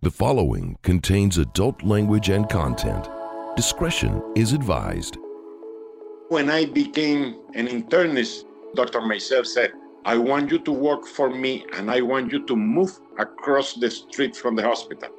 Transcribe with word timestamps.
The 0.00 0.12
following 0.12 0.78
contains 0.82 1.38
adult 1.38 1.82
language 1.82 2.28
and 2.28 2.48
content. 2.48 3.08
Discretion 3.56 4.22
is 4.36 4.52
advised. 4.52 5.16
When 6.28 6.48
I 6.50 6.66
became 6.66 7.40
an 7.54 7.66
internist, 7.66 8.44
Dr. 8.76 9.00
Maisel 9.00 9.44
said, 9.44 9.72
I 10.04 10.16
want 10.16 10.52
you 10.52 10.60
to 10.60 10.70
work 10.70 11.04
for 11.04 11.28
me 11.28 11.66
and 11.72 11.90
I 11.90 12.02
want 12.02 12.30
you 12.30 12.46
to 12.46 12.54
move 12.54 12.96
across 13.18 13.74
the 13.74 13.90
street 13.90 14.36
from 14.36 14.54
the 14.54 14.62
hospital. 14.62 15.10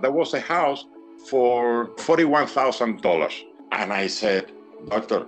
There 0.00 0.10
was 0.10 0.32
a 0.32 0.40
house 0.40 0.86
for 1.28 1.88
$41,000. 1.96 3.44
And 3.72 3.92
I 3.92 4.06
said, 4.06 4.52
Doctor, 4.88 5.26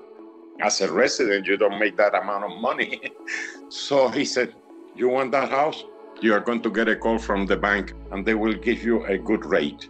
as 0.62 0.80
a 0.80 0.90
resident, 0.90 1.46
you 1.46 1.58
don't 1.58 1.78
make 1.78 1.98
that 1.98 2.14
amount 2.14 2.44
of 2.44 2.58
money. 2.58 3.12
so 3.68 4.08
he 4.08 4.24
said, 4.24 4.54
You 4.96 5.10
want 5.10 5.32
that 5.32 5.50
house? 5.50 5.84
You 6.22 6.34
are 6.34 6.40
going 6.40 6.62
to 6.62 6.70
get 6.70 6.88
a 6.88 6.96
call 6.96 7.18
from 7.18 7.46
the 7.46 7.56
bank 7.56 7.94
and 8.12 8.24
they 8.24 8.34
will 8.34 8.54
give 8.54 8.82
you 8.82 9.04
a 9.04 9.18
good 9.18 9.44
rate. 9.44 9.88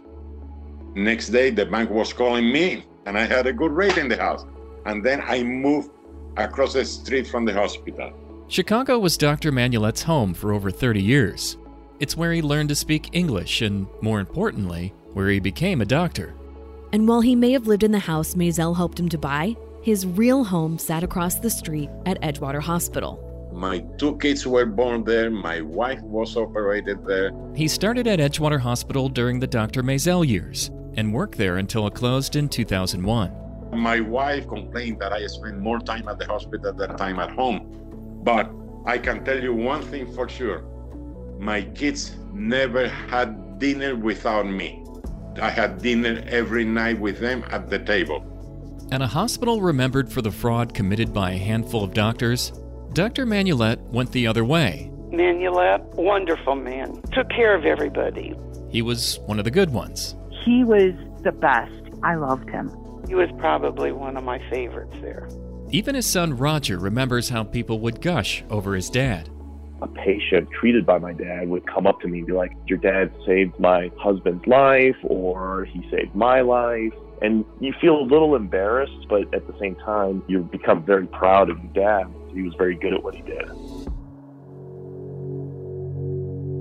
Next 0.95 1.29
day, 1.29 1.49
the 1.49 1.65
bank 1.65 1.89
was 1.89 2.13
calling 2.13 2.51
me 2.51 2.85
and 3.05 3.17
I 3.17 3.25
had 3.25 3.47
a 3.47 3.53
good 3.53 3.71
rate 3.71 3.97
in 3.97 4.07
the 4.07 4.17
house. 4.17 4.45
And 4.85 5.03
then 5.03 5.21
I 5.21 5.43
moved 5.43 5.91
across 6.37 6.73
the 6.73 6.85
street 6.85 7.27
from 7.27 7.45
the 7.45 7.53
hospital. 7.53 8.13
Chicago 8.47 8.99
was 8.99 9.17
Dr. 9.17 9.51
Manulet's 9.51 10.03
home 10.03 10.33
for 10.33 10.53
over 10.53 10.71
30 10.71 11.01
years. 11.01 11.57
It's 11.99 12.17
where 12.17 12.33
he 12.33 12.41
learned 12.41 12.69
to 12.69 12.75
speak 12.75 13.09
English 13.13 13.61
and, 13.61 13.87
more 14.01 14.19
importantly, 14.19 14.93
where 15.13 15.29
he 15.29 15.39
became 15.39 15.81
a 15.81 15.85
doctor. 15.85 16.33
And 16.91 17.07
while 17.07 17.21
he 17.21 17.35
may 17.35 17.51
have 17.51 17.67
lived 17.67 17.83
in 17.83 17.91
the 17.91 17.99
house 17.99 18.33
Maisel 18.33 18.75
helped 18.75 18.99
him 18.99 19.07
to 19.09 19.17
buy, 19.17 19.55
his 19.81 20.05
real 20.05 20.43
home 20.43 20.77
sat 20.77 21.03
across 21.03 21.35
the 21.35 21.49
street 21.49 21.89
at 22.05 22.21
Edgewater 22.21 22.61
Hospital. 22.61 23.30
My 23.51 23.79
two 23.97 24.17
kids 24.17 24.47
were 24.47 24.65
born 24.65 25.03
there. 25.03 25.29
My 25.29 25.61
wife 25.61 26.01
was 26.01 26.35
operated 26.37 27.05
there. 27.05 27.31
He 27.55 27.67
started 27.67 28.07
at 28.07 28.19
Edgewater 28.19 28.59
Hospital 28.59 29.09
during 29.09 29.39
the 29.39 29.47
Dr. 29.47 29.83
Maisel 29.83 30.27
years 30.27 30.71
and 30.95 31.13
worked 31.13 31.37
there 31.37 31.57
until 31.57 31.87
it 31.87 31.93
closed 31.93 32.35
in 32.35 32.49
2001. 32.49 33.31
My 33.73 33.99
wife 33.99 34.47
complained 34.47 34.99
that 34.99 35.13
I 35.13 35.25
spent 35.27 35.59
more 35.59 35.79
time 35.79 36.07
at 36.07 36.19
the 36.19 36.25
hospital 36.25 36.73
than 36.73 36.97
time 36.97 37.19
at 37.19 37.31
home. 37.31 38.19
But 38.23 38.51
I 38.85 38.97
can 38.97 39.23
tell 39.23 39.41
you 39.41 39.53
one 39.53 39.81
thing 39.83 40.13
for 40.13 40.27
sure 40.27 40.63
my 41.41 41.63
kids 41.63 42.15
never 42.31 42.87
had 42.87 43.57
dinner 43.57 43.95
without 43.95 44.45
me. 44.45 44.83
I 45.41 45.49
had 45.49 45.81
dinner 45.81 46.23
every 46.27 46.63
night 46.63 46.99
with 46.99 47.19
them 47.19 47.43
at 47.49 47.67
the 47.67 47.79
table. 47.79 48.23
At 48.91 49.01
a 49.01 49.07
hospital 49.07 49.59
remembered 49.59 50.11
for 50.11 50.21
the 50.21 50.31
fraud 50.31 50.73
committed 50.73 51.13
by 51.13 51.31
a 51.31 51.37
handful 51.37 51.83
of 51.83 51.93
doctors, 51.93 52.51
Dr. 52.93 53.25
Manulet 53.25 53.79
went 53.93 54.11
the 54.11 54.27
other 54.27 54.43
way. 54.43 54.91
Manulet, 55.11 55.81
wonderful 55.95 56.55
man, 56.55 57.01
took 57.13 57.29
care 57.29 57.55
of 57.55 57.63
everybody. 57.63 58.35
He 58.69 58.81
was 58.81 59.19
one 59.27 59.39
of 59.39 59.45
the 59.45 59.51
good 59.51 59.71
ones. 59.71 60.15
He 60.43 60.65
was 60.65 60.93
the 61.23 61.31
best. 61.31 61.71
I 62.03 62.15
loved 62.15 62.49
him. 62.49 62.69
He 63.07 63.15
was 63.15 63.29
probably 63.37 63.93
one 63.93 64.17
of 64.17 64.23
my 64.23 64.39
favorites 64.49 64.95
there. 65.01 65.29
Even 65.69 65.95
his 65.95 66.05
son 66.05 66.35
Roger 66.35 66.77
remembers 66.79 67.29
how 67.29 67.45
people 67.45 67.79
would 67.79 68.01
gush 68.01 68.43
over 68.49 68.75
his 68.75 68.89
dad. 68.89 69.29
A 69.81 69.87
patient 69.87 70.49
treated 70.59 70.85
by 70.85 70.97
my 70.97 71.13
dad 71.13 71.47
would 71.47 71.65
come 71.67 71.87
up 71.87 72.01
to 72.01 72.07
me 72.09 72.19
and 72.19 72.27
be 72.27 72.33
like, 72.33 72.51
Your 72.67 72.77
dad 72.77 73.11
saved 73.25 73.57
my 73.57 73.89
husband's 73.97 74.45
life, 74.47 74.97
or 75.03 75.63
he 75.65 75.81
saved 75.89 76.13
my 76.13 76.41
life. 76.41 76.93
And 77.21 77.45
you 77.59 77.73
feel 77.79 77.97
a 77.99 78.01
little 78.01 78.35
embarrassed, 78.35 79.07
but 79.07 79.33
at 79.33 79.45
the 79.45 79.53
same 79.59 79.75
time, 79.75 80.23
you 80.27 80.39
become 80.39 80.83
very 80.83 81.05
proud 81.07 81.49
of 81.49 81.57
your 81.59 81.73
dad 81.73 82.11
he 82.33 82.41
was 82.41 82.53
very 82.57 82.75
good 82.75 82.93
at 82.93 83.03
what 83.03 83.15
he 83.15 83.21
did. 83.21 83.47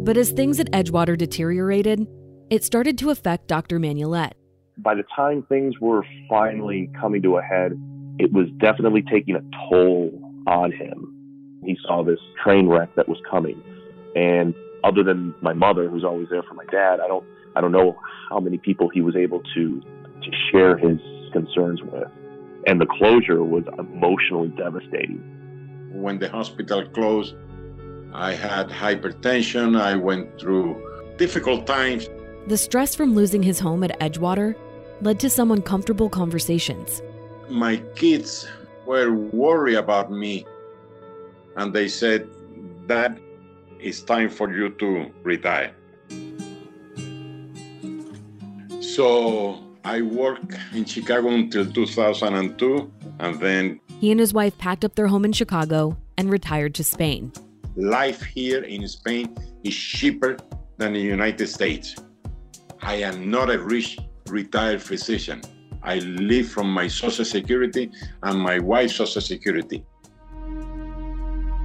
But 0.05 0.17
as 0.17 0.31
things 0.33 0.59
at 0.59 0.71
Edgewater 0.73 1.17
deteriorated, 1.17 2.07
it 2.49 2.65
started 2.65 2.99
to 2.99 3.11
affect 3.11 3.49
Dr. 3.49 3.79
Manulet. 3.79 4.33
By 4.79 4.95
the 4.95 5.05
time 5.15 5.43
things 5.49 5.79
were 5.79 6.05
finally 6.29 6.91
coming 6.99 7.23
to 7.23 7.37
a 7.37 7.43
head, 7.43 7.73
it 8.19 8.33
was 8.33 8.49
definitely 8.59 9.03
taking 9.03 9.37
a 9.37 9.43
toll 9.69 10.11
on 10.47 10.73
him. 10.73 11.15
He 11.65 11.77
saw 11.87 12.03
this 12.03 12.19
train 12.43 12.67
wreck 12.67 12.95
that 12.97 13.09
was 13.09 13.19
coming. 13.31 13.63
And 14.17 14.55
other 14.83 15.03
than 15.05 15.35
my 15.43 15.53
mother, 15.53 15.89
who's 15.89 16.05
always 16.05 16.29
there 16.31 16.43
for 16.43 16.55
my 16.55 16.65
dad, 16.67 17.01
I 17.01 17.07
don't 17.07 17.25
I 17.55 17.61
don't 17.61 17.73
know 17.73 17.99
how 18.31 18.41
many 18.41 18.59
people 18.59 18.89
he 18.89 19.01
was 19.01 19.17
able 19.17 19.43
to 19.55 19.83
to 20.23 20.31
share 20.51 20.77
his 20.77 20.99
concerns 21.33 21.83
with. 21.83 22.09
And 22.67 22.81
the 22.81 22.87
closure 22.87 23.43
was 23.43 23.65
emotionally 23.79 24.49
devastating 24.49 25.23
when 25.93 26.19
the 26.19 26.29
hospital 26.29 26.87
closed, 26.89 27.35
I 28.13 28.35
had 28.35 28.69
hypertension. 28.69 29.81
I 29.81 29.97
went 29.97 30.41
through 30.41 30.81
difficult 31.17 31.67
times. 31.67 32.09
The 32.47 32.57
stress 32.57 32.95
from 32.95 33.15
losing 33.15 33.43
his 33.43 33.59
home 33.59 33.85
at 33.85 33.99
Edgewater 34.01 34.55
led 35.03 35.21
to 35.21 35.31
some 35.31 35.51
uncomfortable 35.51 36.09
conversations. 36.09 37.03
My 37.49 37.77
kids 37.97 38.49
were 38.87 39.13
worried 39.13 39.77
about 39.77 40.11
me, 40.11 40.47
and 41.57 41.73
they 41.73 41.89
said, 41.89 42.29
Dad, 42.87 43.21
it's 43.79 44.01
time 44.03 44.29
for 44.29 44.53
you 44.55 44.71
to 44.71 45.11
retire. 45.23 45.75
So 48.81 49.59
I 49.91 50.03
worked 50.03 50.55
in 50.73 50.85
Chicago 50.85 51.31
until 51.31 51.67
2002, 51.67 52.93
and 53.19 53.41
then 53.41 53.81
he 53.99 54.13
and 54.13 54.21
his 54.21 54.33
wife 54.33 54.57
packed 54.57 54.85
up 54.85 54.95
their 54.95 55.09
home 55.09 55.25
in 55.25 55.33
Chicago 55.33 55.97
and 56.17 56.31
retired 56.31 56.77
to 56.77 56.85
Spain. 56.85 57.33
Life 57.75 58.23
here 58.23 58.63
in 58.63 58.87
Spain 58.87 59.37
is 59.65 59.75
cheaper 59.75 60.37
than 60.77 60.95
in 60.95 60.95
the 60.95 61.01
United 61.01 61.49
States. 61.49 61.97
I 62.81 63.03
am 63.03 63.33
not 63.33 63.51
a 63.51 63.59
rich 63.59 63.99
retired 64.29 64.81
physician. 64.81 65.43
I 65.83 65.97
live 65.99 66.49
from 66.49 66.73
my 66.73 66.87
Social 66.87 67.25
Security 67.25 67.91
and 68.23 68.39
my 68.39 68.61
wife's 68.61 68.95
Social 68.95 69.21
Security. 69.21 69.85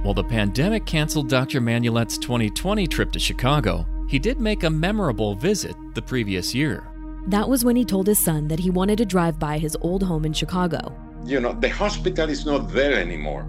While 0.02 0.14
the 0.14 0.24
pandemic 0.24 0.84
canceled 0.84 1.28
Dr. 1.28 1.60
Manulet's 1.60 2.18
2020 2.18 2.88
trip 2.88 3.12
to 3.12 3.20
Chicago, 3.20 3.86
he 4.08 4.18
did 4.18 4.40
make 4.40 4.64
a 4.64 4.70
memorable 4.70 5.36
visit 5.36 5.76
the 5.94 6.02
previous 6.02 6.52
year. 6.52 6.88
That 7.28 7.48
was 7.48 7.64
when 7.64 7.76
he 7.76 7.84
told 7.84 8.06
his 8.06 8.18
son 8.18 8.48
that 8.48 8.60
he 8.60 8.70
wanted 8.70 8.98
to 8.98 9.04
drive 9.04 9.38
by 9.38 9.58
his 9.58 9.76
old 9.80 10.02
home 10.02 10.24
in 10.24 10.32
Chicago 10.32 10.96
you 11.26 11.40
know, 11.40 11.52
the 11.52 11.68
hospital 11.68 12.30
is 12.30 12.46
not 12.46 12.72
there 12.72 12.94
anymore. 12.94 13.42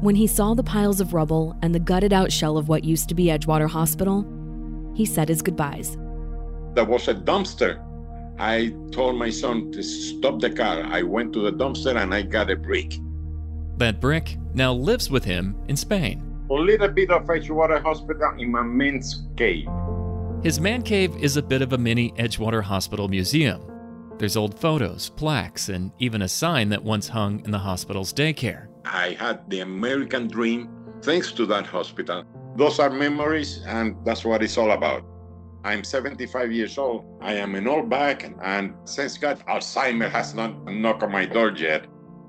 When 0.00 0.16
he 0.16 0.26
saw 0.26 0.54
the 0.54 0.64
piles 0.64 1.00
of 1.00 1.14
rubble 1.14 1.56
and 1.62 1.74
the 1.74 1.78
gutted 1.78 2.12
out 2.12 2.32
shell 2.32 2.58
of 2.58 2.68
what 2.68 2.84
used 2.84 3.08
to 3.08 3.14
be 3.14 3.26
Edgewater 3.26 3.68
Hospital, 3.68 4.26
he 4.94 5.06
said 5.06 5.28
his 5.28 5.40
goodbyes. 5.40 5.96
There 6.74 6.84
was 6.84 7.08
a 7.08 7.14
dumpster. 7.14 7.80
I 8.38 8.74
told 8.90 9.16
my 9.16 9.30
son 9.30 9.70
to 9.72 9.82
stop 9.82 10.40
the 10.40 10.50
car. 10.50 10.82
I 10.82 11.02
went 11.02 11.32
to 11.34 11.40
the 11.40 11.52
dumpster 11.52 11.96
and 11.96 12.12
I 12.12 12.22
got 12.22 12.50
a 12.50 12.56
brick. 12.56 12.98
That 13.78 14.00
brick 14.00 14.36
now 14.52 14.72
lives 14.72 15.08
with 15.08 15.24
him 15.24 15.56
in 15.68 15.76
Spain. 15.76 16.22
A 16.50 16.54
little 16.54 16.88
bit 16.88 17.10
of 17.10 17.24
Edgewater 17.24 17.80
Hospital 17.80 18.34
in 18.38 18.50
my 18.50 18.62
man's 18.62 19.22
cave. 19.36 19.68
His 20.44 20.60
man 20.60 20.82
cave 20.82 21.16
is 21.16 21.36
a 21.36 21.42
bit 21.42 21.62
of 21.62 21.72
a 21.72 21.78
mini 21.78 22.12
Edgewater 22.12 22.62
Hospital 22.62 23.08
museum 23.08 23.74
there's 24.18 24.36
old 24.36 24.58
photos, 24.58 25.10
plaques, 25.10 25.68
and 25.68 25.90
even 25.98 26.22
a 26.22 26.28
sign 26.28 26.68
that 26.68 26.82
once 26.82 27.08
hung 27.08 27.44
in 27.44 27.50
the 27.50 27.58
hospital's 27.58 28.12
daycare. 28.12 28.68
I 28.84 29.16
had 29.18 29.48
the 29.50 29.60
American 29.60 30.28
dream 30.28 30.68
thanks 31.02 31.32
to 31.32 31.46
that 31.46 31.66
hospital. 31.66 32.24
Those 32.56 32.78
are 32.78 32.90
memories, 32.90 33.62
and 33.66 33.96
that's 34.04 34.24
what 34.24 34.42
it's 34.42 34.56
all 34.56 34.70
about. 34.70 35.04
I'm 35.64 35.82
75 35.82 36.52
years 36.52 36.78
old. 36.78 37.04
I 37.20 37.34
am 37.34 37.54
an 37.54 37.66
old 37.66 37.90
bag, 37.90 38.34
and 38.42 38.74
since 38.84 39.18
God, 39.18 39.42
Alzheimer 39.48 40.10
has 40.10 40.34
not 40.34 40.64
knocked 40.66 41.02
on 41.02 41.10
my 41.10 41.26
door 41.26 41.50
yet. 41.50 41.86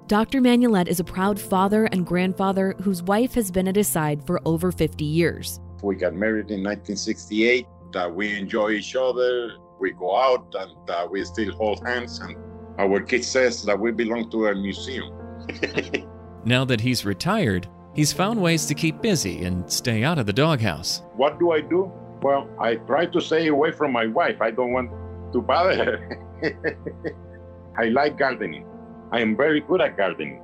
Dr. 0.07 0.41
Manulet 0.41 0.87
is 0.87 0.99
a 0.99 1.03
proud 1.03 1.39
father 1.39 1.85
and 1.85 2.05
grandfather 2.05 2.75
whose 2.81 3.03
wife 3.03 3.33
has 3.35 3.51
been 3.51 3.67
at 3.67 3.75
his 3.75 3.87
side 3.87 4.25
for 4.25 4.41
over 4.45 4.71
50 4.71 5.03
years. 5.03 5.59
We 5.83 5.95
got 5.95 6.13
married 6.13 6.49
in 6.49 6.63
1968. 6.63 7.67
Uh, 7.95 8.09
we 8.09 8.37
enjoy 8.37 8.71
each 8.71 8.95
other 8.95 9.57
we 9.79 9.91
go 9.91 10.15
out 10.15 10.53
and 10.57 10.89
uh, 10.89 11.07
we 11.09 11.23
still 11.23 11.51
hold 11.53 11.85
hands 11.85 12.19
and 12.19 12.35
our 12.77 12.99
kid 13.01 13.23
says 13.23 13.63
that 13.63 13.79
we 13.79 13.91
belong 13.91 14.29
to 14.31 14.47
a 14.47 14.55
museum. 14.55 15.11
Now 16.47 16.63
that 16.65 16.81
he's 16.81 17.05
retired 17.05 17.67
he's 17.93 18.13
found 18.13 18.39
ways 18.39 18.65
to 18.67 18.75
keep 18.75 19.01
busy 19.01 19.45
and 19.45 19.69
stay 19.71 20.03
out 20.03 20.19
of 20.19 20.25
the 20.27 20.33
doghouse. 20.33 21.01
What 21.15 21.39
do 21.39 21.51
i 21.51 21.61
do? 21.61 21.91
Well 22.21 22.47
i 22.59 22.75
try 22.75 23.05
to 23.07 23.19
stay 23.19 23.47
away 23.47 23.71
from 23.71 23.91
my 23.91 24.07
wife. 24.07 24.41
I 24.41 24.51
don't 24.51 24.71
want 24.71 24.91
to 25.33 25.41
bother 25.41 25.75
her. 25.85 25.97
I 27.77 27.85
like 27.85 28.17
gardening. 28.17 28.65
I 29.11 29.21
am 29.21 29.35
very 29.35 29.61
good 29.61 29.81
at 29.81 29.97
gardening. 29.97 30.41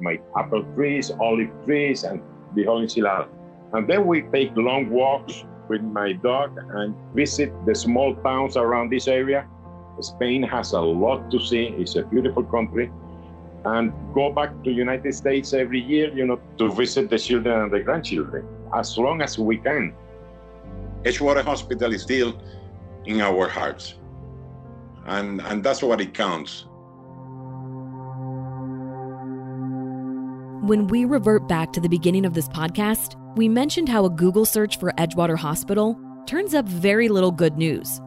My 0.00 0.20
apple 0.36 0.62
trees 0.74 1.10
olive 1.10 1.50
trees 1.64 2.04
and 2.04 2.22
the 2.54 2.64
whole 2.64 2.82
enchilada. 2.82 3.28
And 3.72 3.88
then 3.88 4.06
we 4.06 4.22
take 4.22 4.56
long 4.56 4.88
walks 4.90 5.44
with 5.68 5.82
my 5.82 6.12
dog 6.12 6.58
and 6.74 6.94
visit 7.14 7.52
the 7.66 7.74
small 7.74 8.14
towns 8.16 8.56
around 8.56 8.90
this 8.90 9.08
area. 9.08 9.46
Spain 10.00 10.42
has 10.42 10.72
a 10.72 10.80
lot 10.80 11.30
to 11.30 11.38
see. 11.38 11.66
It's 11.78 11.96
a 11.96 12.02
beautiful 12.02 12.42
country. 12.42 12.90
And 13.64 13.92
go 14.12 14.30
back 14.30 14.50
to 14.64 14.70
United 14.70 15.14
States 15.14 15.54
every 15.54 15.80
year, 15.80 16.12
you 16.12 16.26
know, 16.26 16.40
to 16.58 16.70
visit 16.72 17.08
the 17.08 17.18
children 17.18 17.62
and 17.62 17.72
the 17.72 17.80
grandchildren 17.80 18.46
as 18.74 18.98
long 18.98 19.22
as 19.22 19.38
we 19.38 19.56
can. 19.56 19.94
Edgewater 21.04 21.44
Hospital 21.44 21.92
is 21.92 22.02
still 22.02 22.38
in 23.06 23.20
our 23.20 23.48
hearts. 23.48 23.94
And, 25.06 25.40
and 25.42 25.62
that's 25.62 25.82
what 25.82 26.00
it 26.00 26.14
counts. 26.14 26.66
When 30.64 30.86
we 30.86 31.04
revert 31.04 31.46
back 31.46 31.74
to 31.74 31.80
the 31.80 31.90
beginning 31.90 32.24
of 32.24 32.32
this 32.32 32.48
podcast, 32.48 33.16
we 33.36 33.50
mentioned 33.50 33.86
how 33.86 34.06
a 34.06 34.08
Google 34.08 34.46
search 34.46 34.78
for 34.78 34.92
Edgewater 34.92 35.36
Hospital 35.36 36.00
turns 36.24 36.54
up 36.54 36.66
very 36.66 37.06
little 37.06 37.30
good 37.30 37.58
news. 37.58 38.00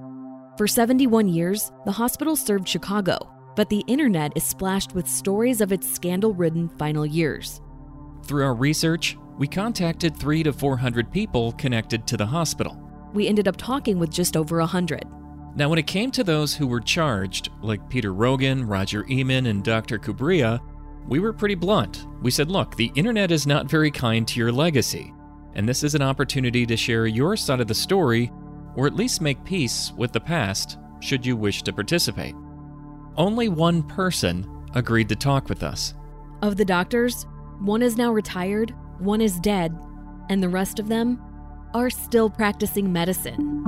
For 0.58 0.66
71 0.66 1.30
years, 1.30 1.72
the 1.86 1.92
hospital 1.92 2.36
served 2.36 2.68
Chicago, 2.68 3.20
but 3.56 3.70
the 3.70 3.84
internet 3.86 4.34
is 4.36 4.44
splashed 4.44 4.96
with 4.96 5.08
stories 5.08 5.62
of 5.62 5.72
its 5.72 5.88
scandal 5.88 6.34
ridden 6.34 6.68
final 6.80 7.06
years. 7.06 7.62
Through 8.24 8.46
our 8.46 8.56
research, 8.56 9.20
we 9.38 9.48
contacted 9.48 10.18
three 10.18 10.42
to 10.42 10.52
400 10.52 11.12
people 11.12 11.52
connected 11.52 12.08
to 12.08 12.18
the 12.18 12.26
hospital. 12.26 12.76
We 13.14 13.28
ended 13.28 13.48
up 13.48 13.58
talking 13.58 14.00
with 14.00 14.10
just 14.10 14.36
over 14.36 14.58
100. 14.58 15.04
Now, 15.56 15.70
when 15.70 15.78
it 15.78 15.86
came 15.86 16.10
to 16.10 16.24
those 16.24 16.56
who 16.56 16.66
were 16.66 16.82
charged, 16.82 17.50
like 17.62 17.88
Peter 17.88 18.16
Rogan, 18.16 18.66
Roger 18.66 19.04
Eman, 19.04 19.48
and 19.48 19.64
Dr. 19.64 20.00
Kubria, 20.00 20.60
we 21.08 21.20
were 21.20 21.34
pretty 21.34 21.56
blunt. 21.56 22.06
We 22.22 22.32
said, 22.32 22.52
look, 22.52 22.76
the 22.76 22.92
internet 22.96 23.32
is 23.32 23.48
not 23.48 23.70
very 23.70 23.90
kind 23.90 24.28
to 24.28 24.40
your 24.40 24.52
legacy, 24.52 25.14
and 25.56 25.68
this 25.68 25.84
is 25.84 25.96
an 25.96 26.02
opportunity 26.02 26.66
to 26.66 26.78
share 26.78 27.08
your 27.08 27.38
side 27.38 27.62
of 27.62 27.68
the 27.68 27.74
story, 27.74 28.32
or 28.76 28.88
at 28.88 28.96
least 28.96 29.22
make 29.22 29.44
peace 29.44 29.94
with 29.98 30.12
the 30.12 30.20
past, 30.20 30.78
should 31.00 31.26
you 31.26 31.36
wish 31.36 31.64
to 31.64 31.74
participate. 31.74 32.36
Only 33.16 33.50
one 33.50 33.84
person 33.84 34.46
agreed 34.76 35.10
to 35.10 35.16
talk 35.16 35.50
with 35.50 35.64
us. 35.64 35.94
Of 36.42 36.58
the 36.58 36.66
doctors, 36.66 37.26
one 37.60 37.82
is 37.82 37.98
now 37.98 38.12
retired, 38.12 38.76
one 39.00 39.22
is 39.22 39.40
dead, 39.40 39.76
and 40.30 40.44
the 40.44 40.50
rest 40.50 40.78
of 40.78 40.88
them 40.88 41.22
are 41.74 41.90
still 41.90 42.30
practicing 42.30 42.92
medicine. 42.92 43.64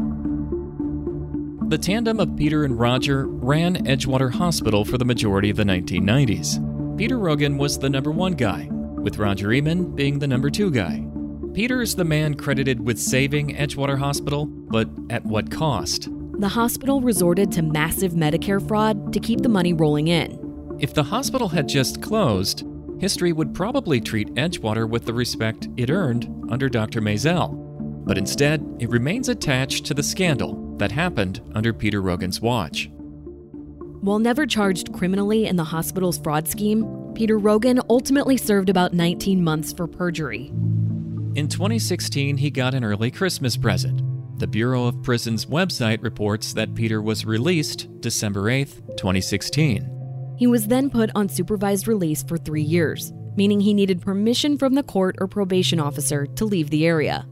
The 1.70 1.78
tandem 1.78 2.20
of 2.20 2.36
Peter 2.36 2.66
and 2.66 2.80
Roger 2.80 3.28
ran 3.28 3.86
Edgewater 3.86 4.32
Hospital 4.32 4.84
for 4.84 4.98
the 4.98 5.06
majority 5.06 5.50
of 5.50 5.58
the 5.58 5.64
1990s. 5.64 6.69
Peter 7.00 7.18
Rogan 7.18 7.57
was 7.57 7.80
the 7.80 7.90
number 7.90 8.12
one 8.12 8.34
guy, 8.34 8.68
with 8.69 9.19
Roger 9.19 9.48
Eman 9.48 9.96
being 9.96 10.19
the 10.19 10.28
number 10.28 10.50
two 10.50 10.69
guy. 10.69 11.07
Peter 11.54 11.81
is 11.81 11.96
the 11.96 12.04
man 12.04 12.34
credited 12.34 12.86
with 12.86 13.00
saving 13.00 13.56
Edgewater 13.56 13.98
Hospital, 13.98 14.46
but 14.46 14.90
at 15.10 15.24
what 15.24 15.50
cost? 15.50 16.10
The 16.40 16.50
hospital 16.50 17.00
resorted 17.00 17.54
to 17.54 17.62
massive 17.62 18.16
Medicare 18.16 18.68
fraud 18.68 19.13
to 19.13 19.19
keep 19.22 19.40
the 19.40 19.48
money 19.48 19.72
rolling 19.72 20.10
in. 20.10 20.78
If 20.81 20.94
the 20.94 21.04
hospital 21.04 21.48
had 21.48 21.69
just 21.69 22.01
closed, 22.01 22.66
history 23.00 23.31
would 23.31 23.56
probably 23.56 24.02
treat 24.02 24.36
Edgewater 24.36 24.88
with 24.88 25.06
the 25.06 25.13
respect 25.13 25.69
it 25.78 25.90
earned 25.90 26.30
under 26.52 26.68
Dr. 26.68 27.00
Maisel. 27.00 27.54
But 28.06 28.18
instead, 28.18 28.75
it 28.78 28.90
remains 28.90 29.30
attached 29.30 29.86
to 29.86 29.94
the 29.94 30.04
scandal 30.04 30.75
that 30.80 30.92
happened 30.92 31.40
under 31.56 31.72
Peter 31.72 32.02
Rogan's 32.02 32.42
watch. 32.42 32.90
While 34.01 34.19
never 34.19 34.46
charged 34.46 34.94
criminally 34.94 35.46
in 35.46 35.57
the 35.57 35.63
hospital's 35.66 36.18
fraud 36.18 36.48
scheme, 36.48 37.12
Peter 37.16 37.38
Rogan 37.38 37.81
ultimately 37.90 38.38
served 38.38 38.69
about 38.69 38.94
19 38.94 39.44
months 39.44 39.74
for 39.74 39.88
perjury. 39.88 40.54
In 41.36 41.50
2016, 41.50 42.38
he 42.38 42.50
got 42.50 42.74
an 42.74 42.86
early 42.86 43.12
Christmas 43.12 43.57
present. 43.57 44.01
The 44.40 44.48
Bureau 44.48 44.86
of 44.86 45.04
Prisons 45.04 45.48
website 45.48 46.01
reports 46.01 46.54
that 46.54 46.75
Peter 46.75 47.01
was 47.01 47.25
released 47.25 47.90
December 48.00 48.50
8, 48.50 48.68
2016. 48.96 50.36
He 50.38 50.48
was 50.48 50.68
then 50.68 50.90
put 50.90 51.12
on 51.13 51.28
supervised 51.28 51.86
release 51.86 52.24
for 52.24 52.38
three 52.38 52.62
years, 52.62 53.12
meaning 53.36 53.60
he 53.60 53.74
needed 53.74 54.02
permission 54.02 54.57
from 54.57 54.75
the 54.75 54.84
court 54.84 55.18
or 55.19 55.28
probation 55.28 55.81
officer 55.81 56.25
to 56.25 56.45
leave 56.45 56.69
the 56.69 56.86
area. 56.86 57.28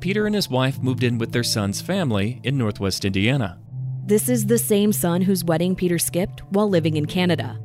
Peter 0.00 0.26
and 0.26 0.34
his 0.34 0.50
wife 0.50 0.80
moved 0.80 1.04
in 1.04 1.18
with 1.18 1.30
their 1.30 1.44
son's 1.44 1.80
family 1.80 2.40
in 2.42 2.58
northwest 2.58 3.04
Indiana. 3.04 3.60
This 4.08 4.30
is 4.30 4.46
the 4.46 4.56
same 4.56 4.90
son 4.94 5.20
whose 5.20 5.44
wedding 5.44 5.76
Peter 5.76 5.98
skipped 5.98 6.40
while 6.48 6.66
living 6.66 6.96
in 6.96 7.04
Canada. 7.04 7.60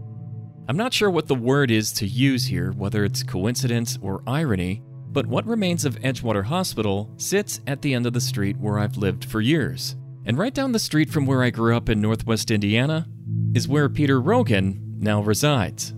I'm 0.67 0.75
not 0.75 0.91
sure 0.93 1.09
what 1.09 1.29
the 1.29 1.35
word 1.35 1.71
is 1.71 1.93
to 1.93 2.05
use 2.05 2.47
here, 2.47 2.73
whether 2.73 3.05
it's 3.05 3.23
coincidence 3.23 3.97
or 4.01 4.21
irony, 4.27 4.83
but 5.07 5.25
what 5.25 5.45
remains 5.45 5.85
of 5.85 5.97
Edgewater 6.01 6.43
Hospital 6.43 7.09
sits 7.15 7.61
at 7.65 7.81
the 7.81 7.93
end 7.93 8.05
of 8.05 8.11
the 8.11 8.19
street 8.19 8.57
where 8.57 8.77
I've 8.77 8.97
lived 8.97 9.23
for 9.23 9.39
years. 9.39 9.95
And 10.25 10.37
right 10.37 10.53
down 10.53 10.73
the 10.73 10.79
street 10.79 11.09
from 11.09 11.25
where 11.25 11.43
I 11.43 11.49
grew 11.49 11.77
up 11.77 11.87
in 11.87 12.01
northwest 12.01 12.51
Indiana 12.51 13.07
is 13.55 13.69
where 13.69 13.87
Peter 13.87 14.19
Rogan 14.19 14.97
now 14.99 15.21
resides. 15.21 15.93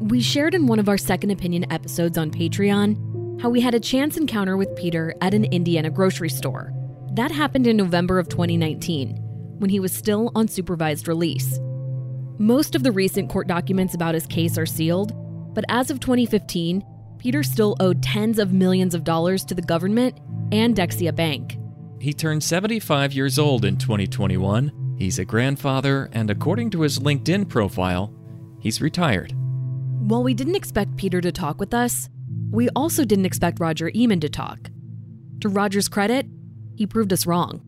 We 0.00 0.22
shared 0.22 0.54
in 0.54 0.66
one 0.66 0.78
of 0.78 0.88
our 0.88 0.96
second 0.96 1.32
opinion 1.32 1.70
episodes 1.70 2.16
on 2.16 2.30
Patreon 2.30 3.42
how 3.42 3.50
we 3.50 3.60
had 3.60 3.74
a 3.74 3.80
chance 3.80 4.16
encounter 4.16 4.56
with 4.56 4.74
Peter 4.74 5.14
at 5.20 5.34
an 5.34 5.44
Indiana 5.44 5.90
grocery 5.90 6.30
store. 6.30 6.72
That 7.12 7.30
happened 7.30 7.66
in 7.66 7.76
November 7.76 8.18
of 8.18 8.30
2019 8.30 9.20
when 9.64 9.70
he 9.70 9.80
was 9.80 9.94
still 9.94 10.30
on 10.34 10.46
supervised 10.46 11.08
release. 11.08 11.58
Most 12.36 12.74
of 12.74 12.82
the 12.82 12.92
recent 12.92 13.30
court 13.30 13.48
documents 13.48 13.94
about 13.94 14.12
his 14.12 14.26
case 14.26 14.58
are 14.58 14.66
sealed, 14.66 15.14
but 15.54 15.64
as 15.70 15.90
of 15.90 16.00
2015, 16.00 16.84
Peter 17.16 17.42
still 17.42 17.74
owed 17.80 18.02
tens 18.02 18.38
of 18.38 18.52
millions 18.52 18.94
of 18.94 19.04
dollars 19.04 19.42
to 19.42 19.54
the 19.54 19.62
government 19.62 20.20
and 20.52 20.76
Dexia 20.76 21.16
Bank. 21.16 21.56
He 21.98 22.12
turned 22.12 22.44
75 22.44 23.14
years 23.14 23.38
old 23.38 23.64
in 23.64 23.78
2021. 23.78 24.96
He's 24.98 25.18
a 25.18 25.24
grandfather, 25.24 26.10
and 26.12 26.28
according 26.28 26.68
to 26.72 26.82
his 26.82 26.98
LinkedIn 26.98 27.48
profile, 27.48 28.14
he's 28.60 28.82
retired. 28.82 29.32
While 29.34 30.24
we 30.24 30.34
didn't 30.34 30.56
expect 30.56 30.98
Peter 30.98 31.22
to 31.22 31.32
talk 31.32 31.58
with 31.58 31.72
us, 31.72 32.10
we 32.50 32.68
also 32.76 33.06
didn't 33.06 33.24
expect 33.24 33.60
Roger 33.60 33.90
Eman 33.92 34.20
to 34.20 34.28
talk. 34.28 34.68
To 35.40 35.48
Roger's 35.48 35.88
credit, 35.88 36.26
he 36.76 36.86
proved 36.86 37.14
us 37.14 37.24
wrong. 37.24 37.62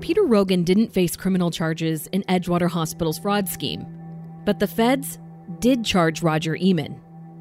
Peter 0.00 0.22
Rogan 0.22 0.62
didn't 0.62 0.92
face 0.92 1.16
criminal 1.16 1.50
charges 1.50 2.06
in 2.08 2.22
Edgewater 2.24 2.70
Hospital's 2.70 3.18
fraud 3.18 3.48
scheme, 3.48 3.86
but 4.44 4.58
the 4.58 4.66
feds 4.66 5.18
did 5.58 5.84
charge 5.84 6.22
Roger 6.22 6.54
Eman. 6.56 7.00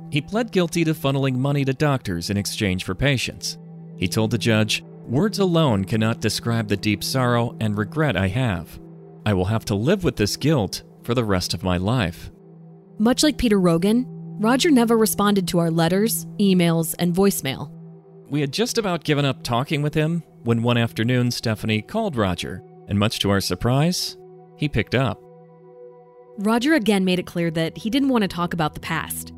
He 0.10 0.22
pled 0.22 0.52
guilty 0.52 0.84
to 0.86 0.94
funneling 0.94 1.36
money 1.36 1.66
to 1.66 1.74
doctors 1.74 2.30
in 2.30 2.38
exchange 2.38 2.84
for 2.84 2.96
patients. 2.96 3.58
He 3.98 4.08
told 4.08 4.32
the 4.32 4.38
judge, 4.38 4.84
Words 5.06 5.40
alone 5.40 5.86
cannot 5.86 6.20
describe 6.20 6.68
the 6.68 6.76
deep 6.76 7.04
sorrow 7.04 7.56
and 7.60 7.78
regret 7.78 8.18
I 8.18 8.28
have. 8.28 8.80
I 9.26 9.34
will 9.34 9.46
have 9.46 9.66
to 9.66 9.76
live 9.76 10.04
with 10.04 10.16
this 10.16 10.36
guilt 10.36 10.84
for 11.04 11.14
the 11.14 11.24
rest 11.24 11.54
of 11.54 11.64
my 11.64 11.78
life. 11.78 12.32
Much 12.98 13.24
like 13.24 13.38
Peter 13.38 13.60
Rogan, 13.60 14.06
Roger 14.40 14.72
never 14.72 14.98
responded 14.98 15.48
to 15.50 15.60
our 15.60 15.72
letters, 15.72 16.26
emails, 16.40 16.96
and 17.00 17.14
voicemail. 17.14 17.72
We 18.30 18.42
had 18.42 18.52
just 18.52 18.78
about 18.78 19.04
given 19.04 19.24
up 19.24 19.44
talking 19.44 19.82
with 19.82 19.94
him 19.94 20.24
when 20.48 20.64
one 20.64 20.78
afternoon 20.78 21.30
Stephanie 21.30 21.82
called 21.82 22.16
Roger, 22.16 22.64
and 22.88 22.98
much 22.98 23.20
to 23.20 23.30
our 23.30 23.42
surprise, 23.42 24.16
he 24.56 24.70
picked 24.70 24.96
up. 24.96 25.22
Roger 26.38 26.74
again 26.74 27.04
made 27.04 27.20
it 27.20 27.26
clear 27.26 27.52
that 27.52 27.78
he 27.78 27.90
didn't 27.90 28.08
want 28.08 28.22
to 28.22 28.30
talk 28.30 28.54
about 28.54 28.74
the 28.74 28.80
past. 28.80 29.34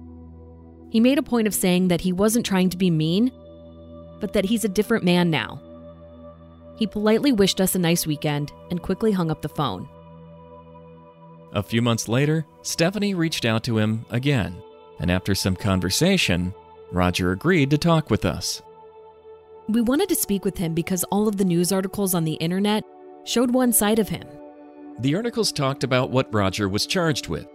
He 0.91 0.99
made 0.99 1.17
a 1.17 1.23
point 1.23 1.47
of 1.47 1.55
saying 1.55 1.87
that 1.87 2.01
he 2.01 2.13
wasn't 2.13 2.45
trying 2.45 2.69
to 2.69 2.77
be 2.77 2.91
mean, 2.91 3.31
but 4.19 4.33
that 4.33 4.45
he's 4.45 4.63
a 4.63 4.69
different 4.69 5.03
man 5.03 5.31
now. 5.31 5.59
He 6.77 6.85
politely 6.85 7.31
wished 7.31 7.59
us 7.59 7.73
a 7.73 7.79
nice 7.79 8.05
weekend 8.05 8.51
and 8.69 8.83
quickly 8.83 9.11
hung 9.11 9.31
up 9.31 9.41
the 9.41 9.49
phone. 9.49 9.89
A 11.53 11.63
few 11.63 11.81
months 11.81 12.07
later, 12.07 12.45
Stephanie 12.61 13.15
reached 13.15 13.45
out 13.45 13.63
to 13.63 13.79
him 13.79 14.05
again, 14.11 14.61
and 14.99 15.09
after 15.09 15.33
some 15.33 15.55
conversation, 15.55 16.53
Roger 16.91 17.31
agreed 17.31 17.71
to 17.71 17.79
talk 17.79 18.11
with 18.11 18.25
us. 18.25 18.61
We 19.69 19.81
wanted 19.81 20.09
to 20.09 20.15
speak 20.15 20.45
with 20.45 20.57
him 20.57 20.73
because 20.73 21.03
all 21.11 21.27
of 21.27 21.37
the 21.37 21.45
news 21.45 21.71
articles 21.71 22.15
on 22.15 22.23
the 22.23 22.33
internet 22.33 22.83
showed 23.23 23.51
one 23.51 23.71
side 23.71 23.99
of 23.99 24.09
him. 24.09 24.27
The 24.97 25.13
articles 25.15 25.51
talked 25.51 25.83
about 25.83 26.09
what 26.09 26.33
Roger 26.33 26.67
was 26.67 26.87
charged 26.87 27.27
with, 27.29 27.47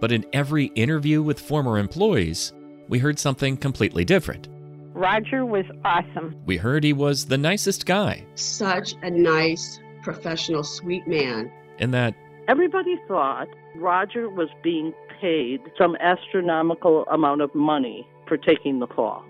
but 0.00 0.10
in 0.10 0.24
every 0.32 0.66
interview 0.76 1.22
with 1.22 1.38
former 1.38 1.76
employees, 1.76 2.54
we 2.88 2.98
heard 2.98 3.18
something 3.18 3.58
completely 3.58 4.06
different. 4.06 4.48
Roger 4.94 5.44
was 5.44 5.66
awesome. 5.84 6.34
We 6.46 6.56
heard 6.56 6.84
he 6.84 6.94
was 6.94 7.26
the 7.26 7.36
nicest 7.36 7.84
guy, 7.84 8.24
Such 8.34 8.94
a 9.02 9.10
nice, 9.10 9.78
professional, 10.02 10.64
sweet 10.64 11.06
man. 11.06 11.52
and 11.78 11.92
that 11.92 12.14
Everybody 12.48 12.96
thought 13.06 13.46
Roger 13.76 14.30
was 14.30 14.48
being 14.62 14.94
paid 15.20 15.60
some 15.76 15.96
astronomical 16.00 17.04
amount 17.12 17.42
of 17.42 17.54
money 17.54 18.08
for 18.26 18.38
taking 18.38 18.78
the 18.78 18.86
fall. 18.86 19.22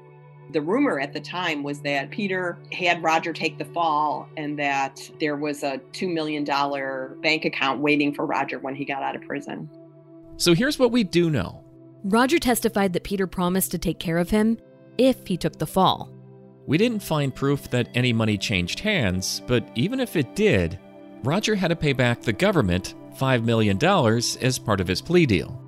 The 0.52 0.60
rumor 0.60 0.98
at 0.98 1.12
the 1.12 1.20
time 1.20 1.62
was 1.62 1.80
that 1.82 2.10
Peter 2.10 2.58
had 2.72 3.02
Roger 3.02 3.32
take 3.32 3.58
the 3.58 3.64
fall 3.66 4.28
and 4.36 4.58
that 4.58 5.10
there 5.20 5.36
was 5.36 5.62
a 5.62 5.78
$2 5.92 6.12
million 6.12 6.44
bank 7.20 7.44
account 7.44 7.80
waiting 7.80 8.14
for 8.14 8.24
Roger 8.24 8.58
when 8.58 8.74
he 8.74 8.84
got 8.84 9.02
out 9.02 9.14
of 9.14 9.22
prison. 9.22 9.68
So 10.36 10.54
here's 10.54 10.78
what 10.78 10.92
we 10.92 11.04
do 11.04 11.30
know. 11.30 11.64
Roger 12.04 12.38
testified 12.38 12.92
that 12.92 13.04
Peter 13.04 13.26
promised 13.26 13.72
to 13.72 13.78
take 13.78 13.98
care 13.98 14.18
of 14.18 14.30
him 14.30 14.58
if 14.96 15.26
he 15.26 15.36
took 15.36 15.58
the 15.58 15.66
fall. 15.66 16.10
We 16.66 16.78
didn't 16.78 17.02
find 17.02 17.34
proof 17.34 17.70
that 17.70 17.88
any 17.94 18.12
money 18.12 18.38
changed 18.38 18.80
hands, 18.80 19.42
but 19.46 19.66
even 19.74 20.00
if 20.00 20.16
it 20.16 20.36
did, 20.36 20.78
Roger 21.24 21.54
had 21.54 21.68
to 21.68 21.76
pay 21.76 21.92
back 21.92 22.22
the 22.22 22.32
government 22.32 22.94
$5 23.16 23.42
million 23.44 23.82
as 24.40 24.58
part 24.58 24.80
of 24.80 24.86
his 24.86 25.02
plea 25.02 25.26
deal. 25.26 25.60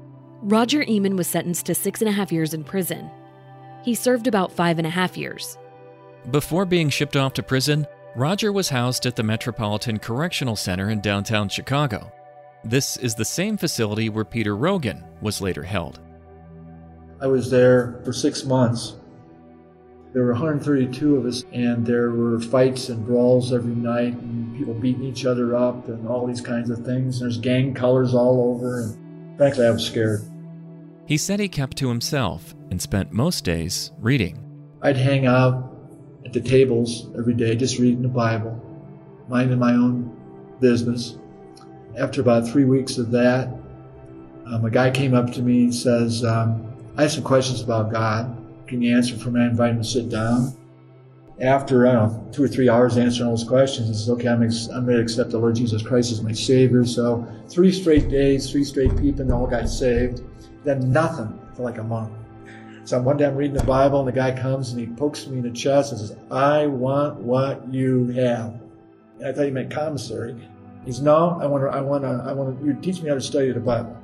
Roger 0.42 0.84
Eman 0.84 1.16
was 1.16 1.26
sentenced 1.26 1.66
to 1.66 1.74
six 1.74 2.00
and 2.00 2.08
a 2.08 2.12
half 2.12 2.32
years 2.32 2.54
in 2.54 2.64
prison. 2.64 3.10
He 3.82 3.94
served 3.94 4.26
about 4.26 4.52
five 4.52 4.78
and 4.78 4.86
a 4.86 4.90
half 4.90 5.16
years. 5.16 5.56
Before 6.30 6.66
being 6.66 6.90
shipped 6.90 7.16
off 7.16 7.32
to 7.34 7.42
prison, 7.42 7.86
Roger 8.14 8.52
was 8.52 8.68
housed 8.68 9.06
at 9.06 9.16
the 9.16 9.22
Metropolitan 9.22 9.98
Correctional 9.98 10.56
Center 10.56 10.90
in 10.90 11.00
downtown 11.00 11.48
Chicago. 11.48 12.12
This 12.64 12.96
is 12.98 13.14
the 13.14 13.24
same 13.24 13.56
facility 13.56 14.08
where 14.08 14.24
Peter 14.24 14.54
Rogan 14.56 15.04
was 15.22 15.40
later 15.40 15.62
held. 15.62 16.00
I 17.20 17.26
was 17.26 17.50
there 17.50 18.00
for 18.04 18.12
six 18.12 18.44
months. 18.44 18.96
There 20.12 20.24
were 20.24 20.32
132 20.32 21.16
of 21.16 21.24
us, 21.24 21.44
and 21.52 21.86
there 21.86 22.10
were 22.10 22.40
fights 22.40 22.88
and 22.88 23.06
brawls 23.06 23.52
every 23.52 23.74
night, 23.74 24.14
and 24.14 24.58
people 24.58 24.74
beating 24.74 25.04
each 25.04 25.24
other 25.24 25.54
up, 25.54 25.88
and 25.88 26.06
all 26.08 26.26
these 26.26 26.40
kinds 26.40 26.68
of 26.68 26.84
things. 26.84 27.20
There's 27.20 27.38
gang 27.38 27.74
colors 27.74 28.12
all 28.12 28.54
over, 28.54 28.80
and 28.80 29.36
frankly, 29.38 29.66
I 29.66 29.70
was 29.70 29.86
scared. 29.86 30.22
He 31.06 31.16
said 31.16 31.38
he 31.38 31.48
kept 31.48 31.76
to 31.78 31.88
himself 31.88 32.54
and 32.70 32.80
spent 32.80 33.12
most 33.12 33.44
days 33.44 33.92
reading. 33.98 34.38
I'd 34.82 34.96
hang 34.96 35.26
out 35.26 35.76
at 36.24 36.32
the 36.32 36.40
tables 36.40 37.08
every 37.18 37.34
day, 37.34 37.54
just 37.56 37.78
reading 37.78 38.02
the 38.02 38.08
Bible, 38.08 38.60
minding 39.28 39.58
my 39.58 39.72
own 39.72 40.16
business. 40.60 41.18
After 41.98 42.20
about 42.20 42.48
three 42.48 42.64
weeks 42.64 42.98
of 42.98 43.10
that, 43.10 43.48
um, 44.46 44.64
a 44.64 44.70
guy 44.70 44.90
came 44.90 45.14
up 45.14 45.32
to 45.32 45.42
me 45.42 45.64
and 45.64 45.74
says, 45.74 46.24
um, 46.24 46.74
I 46.96 47.02
have 47.02 47.12
some 47.12 47.24
questions 47.24 47.60
about 47.60 47.92
God. 47.92 48.36
Can 48.66 48.82
you 48.82 48.96
answer 48.96 49.16
for 49.16 49.30
me? 49.30 49.40
I 49.40 49.46
invite 49.46 49.72
him 49.72 49.78
to 49.78 49.84
sit 49.84 50.08
down. 50.08 50.56
After, 51.40 51.86
I 51.88 51.92
don't 51.92 52.12
know, 52.12 52.32
two 52.32 52.42
or 52.42 52.48
three 52.48 52.68
hours 52.68 52.98
answering 52.98 53.28
all 53.28 53.36
those 53.36 53.48
questions, 53.48 53.88
he 53.88 53.94
says, 53.94 54.10
okay, 54.10 54.28
I'm, 54.28 54.42
ex- 54.42 54.68
I'm 54.68 54.86
to 54.86 55.00
accept 55.00 55.30
the 55.30 55.38
Lord 55.38 55.54
Jesus 55.54 55.82
Christ 55.82 56.12
as 56.12 56.22
my 56.22 56.32
Savior. 56.32 56.84
So 56.84 57.26
three 57.48 57.72
straight 57.72 58.10
days, 58.10 58.50
three 58.50 58.64
straight 58.64 58.94
people, 58.98 59.22
and 59.22 59.32
all 59.32 59.46
got 59.46 59.68
saved. 59.68 60.22
Then 60.64 60.92
nothing 60.92 61.40
for 61.54 61.62
like 61.62 61.78
a 61.78 61.82
month. 61.82 62.12
So 62.90 63.00
one 63.00 63.18
day 63.18 63.24
I'm 63.24 63.36
reading 63.36 63.56
the 63.56 63.62
Bible, 63.62 64.00
and 64.00 64.08
the 64.08 64.12
guy 64.12 64.32
comes 64.32 64.72
and 64.72 64.80
he 64.80 64.88
pokes 64.88 65.24
me 65.28 65.36
in 65.36 65.44
the 65.44 65.52
chest 65.52 65.92
and 65.92 66.00
says, 66.00 66.16
I 66.28 66.66
want 66.66 67.20
what 67.20 67.72
you 67.72 68.08
have. 68.08 68.60
And 69.20 69.28
I 69.28 69.32
thought 69.32 69.44
he 69.44 69.52
meant 69.52 69.70
commissary. 69.70 70.34
He 70.84 70.90
says, 70.90 71.00
No, 71.00 71.38
I 71.40 71.46
want 71.46 71.62
to, 71.62 71.68
I 71.68 71.80
want 71.82 72.02
to, 72.02 72.24
I 72.28 72.32
want 72.32 72.58
to, 72.58 72.66
you 72.66 72.74
teach 72.74 73.00
me 73.00 73.08
how 73.08 73.14
to 73.14 73.20
study 73.20 73.52
the 73.52 73.60
Bible. 73.60 73.96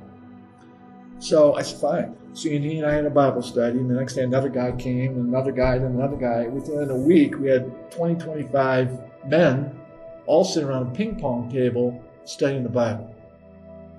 So 1.19 1.55
I 1.55 1.63
said, 1.63 1.81
Fine. 1.81 2.15
So 2.31 2.47
he 2.47 2.77
and 2.77 2.85
I 2.85 2.93
had 2.93 3.03
a 3.03 3.09
Bible 3.09 3.41
study, 3.41 3.77
and 3.77 3.89
the 3.89 3.95
next 3.95 4.13
day 4.13 4.23
another 4.23 4.47
guy 4.47 4.71
came, 4.71 5.17
and 5.17 5.27
another 5.27 5.51
guy, 5.51 5.77
then 5.77 5.91
another 5.91 6.15
guy. 6.15 6.47
Within 6.47 6.89
a 6.89 6.95
week, 6.95 7.37
we 7.37 7.49
had 7.49 7.91
20, 7.91 8.15
25 8.23 8.99
men 9.25 9.77
all 10.27 10.45
sitting 10.45 10.69
around 10.69 10.87
a 10.87 10.91
ping 10.91 11.19
pong 11.19 11.51
table 11.51 12.01
studying 12.23 12.63
the 12.63 12.69
Bible. 12.69 13.13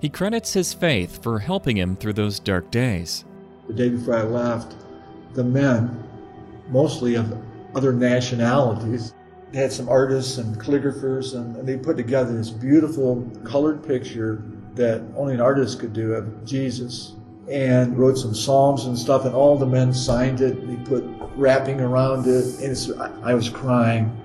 He 0.01 0.09
credits 0.09 0.53
his 0.53 0.73
faith 0.73 1.21
for 1.21 1.37
helping 1.37 1.77
him 1.77 1.95
through 1.95 2.13
those 2.13 2.39
dark 2.39 2.71
days. 2.71 3.23
The 3.69 3.75
day 3.75 3.89
before 3.89 4.15
I 4.15 4.23
left, 4.23 4.75
the 5.35 5.43
men, 5.43 6.03
mostly 6.69 7.13
of 7.15 7.37
other 7.75 7.93
nationalities, 7.93 9.13
they 9.51 9.59
had 9.59 9.71
some 9.71 9.87
artists 9.87 10.39
and 10.39 10.59
calligraphers, 10.59 11.35
and, 11.35 11.55
and 11.55 11.67
they 11.67 11.77
put 11.77 11.95
together 11.95 12.35
this 12.35 12.49
beautiful 12.49 13.29
colored 13.43 13.85
picture 13.85 14.43
that 14.73 15.03
only 15.15 15.35
an 15.35 15.39
artist 15.39 15.79
could 15.79 15.93
do 15.93 16.13
of 16.13 16.43
Jesus 16.45 17.13
and 17.47 17.95
wrote 17.95 18.17
some 18.17 18.33
psalms 18.33 18.85
and 18.85 18.97
stuff, 18.97 19.25
and 19.25 19.35
all 19.35 19.55
the 19.55 19.67
men 19.67 19.93
signed 19.93 20.41
it. 20.41 20.67
They 20.67 20.75
put 20.77 21.03
wrapping 21.35 21.79
around 21.79 22.25
it, 22.25 22.59
and 22.59 23.01
I 23.23 23.35
was 23.35 23.49
crying. 23.49 24.19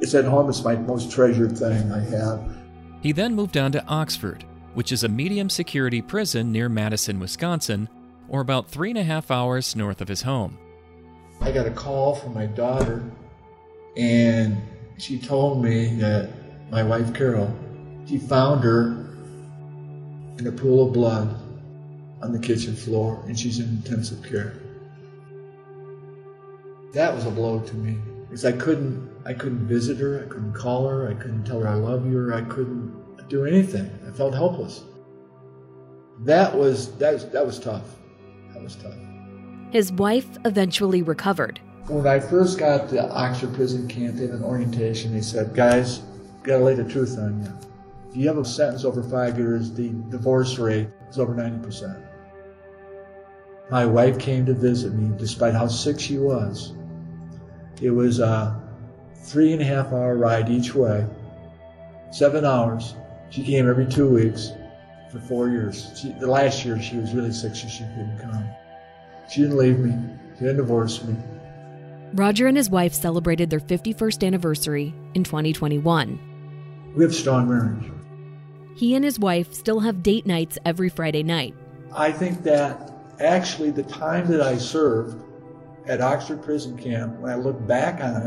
It's 0.00 0.16
at 0.16 0.24
home. 0.24 0.48
It's 0.48 0.64
my 0.64 0.74
most 0.74 1.12
treasured 1.12 1.56
thing 1.56 1.92
I 1.92 2.00
have. 2.00 2.56
He 3.02 3.12
then 3.12 3.36
moved 3.36 3.56
on 3.56 3.70
to 3.70 3.84
Oxford, 3.86 4.44
which 4.74 4.90
is 4.90 5.04
a 5.04 5.08
medium 5.08 5.48
security 5.48 6.02
prison 6.02 6.50
near 6.50 6.68
Madison, 6.68 7.20
Wisconsin, 7.20 7.88
or 8.28 8.40
about 8.40 8.68
three 8.68 8.90
and 8.90 8.98
a 8.98 9.04
half 9.04 9.30
hours 9.30 9.74
north 9.74 10.00
of 10.00 10.08
his 10.08 10.22
home. 10.22 10.58
I 11.40 11.52
got 11.52 11.66
a 11.66 11.70
call 11.70 12.14
from 12.14 12.34
my 12.34 12.46
daughter, 12.46 13.02
and 13.96 14.56
she 14.98 15.18
told 15.18 15.62
me 15.62 15.94
that 15.96 16.30
my 16.70 16.82
wife 16.82 17.14
Carol, 17.14 17.54
she 18.06 18.18
found 18.18 18.64
her 18.64 19.06
in 20.38 20.46
a 20.46 20.52
pool 20.52 20.86
of 20.86 20.92
blood 20.92 21.34
on 22.22 22.32
the 22.32 22.38
kitchen 22.38 22.74
floor, 22.74 23.22
and 23.26 23.38
she's 23.38 23.60
in 23.60 23.68
intensive 23.68 24.22
care. 24.22 24.54
That 26.92 27.14
was 27.14 27.26
a 27.26 27.30
blow 27.30 27.60
to 27.60 27.74
me 27.74 27.98
because 28.28 28.44
I 28.44 28.52
couldn't, 28.52 29.08
I 29.24 29.34
couldn't 29.34 29.66
visit 29.66 29.98
her, 29.98 30.24
I 30.24 30.28
couldn't 30.28 30.54
call 30.54 30.88
her, 30.88 31.08
I 31.08 31.14
couldn't 31.14 31.44
tell 31.44 31.60
her 31.60 31.68
I 31.68 31.74
love 31.74 32.10
you, 32.10 32.18
or 32.18 32.34
I 32.34 32.42
couldn't 32.42 33.28
do 33.28 33.44
anything. 33.44 33.90
I 34.06 34.10
felt 34.10 34.34
helpless. 34.34 34.82
That 36.20 36.56
was 36.56 36.96
that 36.98 37.12
was 37.12 37.28
that 37.28 37.46
was 37.46 37.60
tough. 37.60 37.97
That 38.58 38.64
was 38.64 38.74
tough. 38.74 38.94
His 39.70 39.92
wife 39.92 40.26
eventually 40.44 41.02
recovered. 41.02 41.60
When 41.86 42.08
I 42.08 42.18
first 42.18 42.58
got 42.58 42.88
to 42.88 43.08
Oxford 43.08 43.54
Prison 43.54 43.86
Camp, 43.86 44.16
they 44.16 44.26
had 44.26 44.34
an 44.34 44.42
orientation. 44.42 45.12
They 45.12 45.20
said, 45.20 45.54
"Guys, 45.54 46.00
gotta 46.42 46.64
lay 46.64 46.74
the 46.74 46.82
truth 46.82 47.16
on 47.18 47.44
you. 47.44 47.52
If 48.10 48.16
you 48.16 48.26
have 48.26 48.36
a 48.36 48.44
sentence 48.44 48.84
over 48.84 49.00
five 49.00 49.38
years, 49.38 49.70
the 49.70 49.90
divorce 50.10 50.58
rate 50.58 50.88
is 51.08 51.20
over 51.20 51.34
ninety 51.34 51.58
percent." 51.64 51.98
My 53.70 53.86
wife 53.86 54.18
came 54.18 54.44
to 54.46 54.54
visit 54.54 54.92
me, 54.92 55.16
despite 55.18 55.54
how 55.54 55.68
sick 55.68 56.00
she 56.00 56.18
was. 56.18 56.72
It 57.80 57.90
was 57.90 58.18
a 58.18 58.60
three 59.14 59.52
and 59.52 59.62
a 59.62 59.64
half 59.64 59.92
hour 59.92 60.16
ride 60.16 60.48
each 60.48 60.74
way, 60.74 61.06
seven 62.10 62.44
hours. 62.44 62.96
She 63.30 63.44
came 63.44 63.68
every 63.68 63.86
two 63.86 64.08
weeks 64.08 64.52
for 65.10 65.18
four 65.18 65.48
years. 65.48 65.90
She, 65.96 66.12
the 66.12 66.26
last 66.26 66.64
year 66.64 66.80
she 66.80 66.96
was 66.96 67.12
really 67.14 67.32
sick, 67.32 67.54
so 67.54 67.68
she 67.68 67.84
couldn't 67.84 68.18
come. 68.20 68.44
She 69.30 69.42
didn't 69.42 69.56
leave 69.56 69.78
me. 69.78 69.94
She 70.34 70.40
didn't 70.40 70.58
divorce 70.58 71.02
me. 71.04 71.16
Roger 72.14 72.46
and 72.46 72.56
his 72.56 72.70
wife 72.70 72.94
celebrated 72.94 73.50
their 73.50 73.60
51st 73.60 74.26
anniversary 74.26 74.94
in 75.14 75.24
2021. 75.24 76.92
We 76.96 77.04
have 77.04 77.14
strong 77.14 77.48
marriage. 77.48 77.90
He 78.76 78.94
and 78.94 79.04
his 79.04 79.18
wife 79.18 79.52
still 79.52 79.80
have 79.80 80.02
date 80.02 80.26
nights 80.26 80.58
every 80.64 80.88
Friday 80.88 81.22
night. 81.22 81.54
I 81.94 82.12
think 82.12 82.42
that 82.44 82.92
actually 83.20 83.70
the 83.70 83.82
time 83.82 84.26
that 84.28 84.40
I 84.40 84.56
served 84.56 85.22
at 85.86 86.00
Oxford 86.00 86.42
Prison 86.42 86.78
Camp, 86.78 87.18
when 87.18 87.30
I 87.30 87.34
look 87.34 87.66
back 87.66 88.02
on 88.02 88.22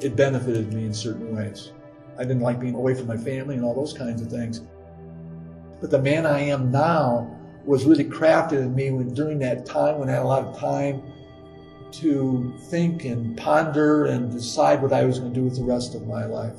it, 0.00 0.04
it 0.04 0.16
benefited 0.16 0.72
me 0.72 0.84
in 0.84 0.92
certain 0.92 1.34
ways. 1.34 1.72
I 2.18 2.22
didn't 2.22 2.42
like 2.42 2.60
being 2.60 2.74
away 2.74 2.94
from 2.94 3.06
my 3.06 3.16
family 3.16 3.56
and 3.56 3.64
all 3.64 3.74
those 3.74 3.92
kinds 3.92 4.20
of 4.20 4.28
things. 4.28 4.62
But 5.84 5.90
the 5.90 6.00
man 6.00 6.24
I 6.24 6.40
am 6.40 6.70
now 6.70 7.30
was 7.66 7.84
really 7.84 8.06
crafted 8.06 8.52
in 8.52 8.74
me 8.74 8.90
when, 8.90 9.12
during 9.12 9.38
that 9.40 9.66
time 9.66 9.98
when 9.98 10.08
I 10.08 10.12
had 10.12 10.22
a 10.22 10.26
lot 10.26 10.42
of 10.42 10.58
time 10.58 11.02
to 12.00 12.54
think 12.70 13.04
and 13.04 13.36
ponder 13.36 14.06
and 14.06 14.32
decide 14.32 14.80
what 14.80 14.94
I 14.94 15.04
was 15.04 15.18
going 15.18 15.34
to 15.34 15.40
do 15.40 15.44
with 15.44 15.56
the 15.56 15.62
rest 15.62 15.94
of 15.94 16.06
my 16.06 16.24
life. 16.24 16.58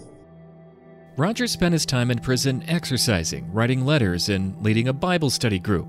Roger 1.18 1.48
spent 1.48 1.74
his 1.74 1.88
time 1.88 2.12
in 2.12 2.20
prison 2.20 2.64
exercising, 2.68 3.52
writing 3.52 3.84
letters, 3.84 4.30
and 4.30 4.64
leading 4.64 4.90
a 4.90 4.94
Bible 4.94 5.32
study 5.32 5.58
group. 5.58 5.88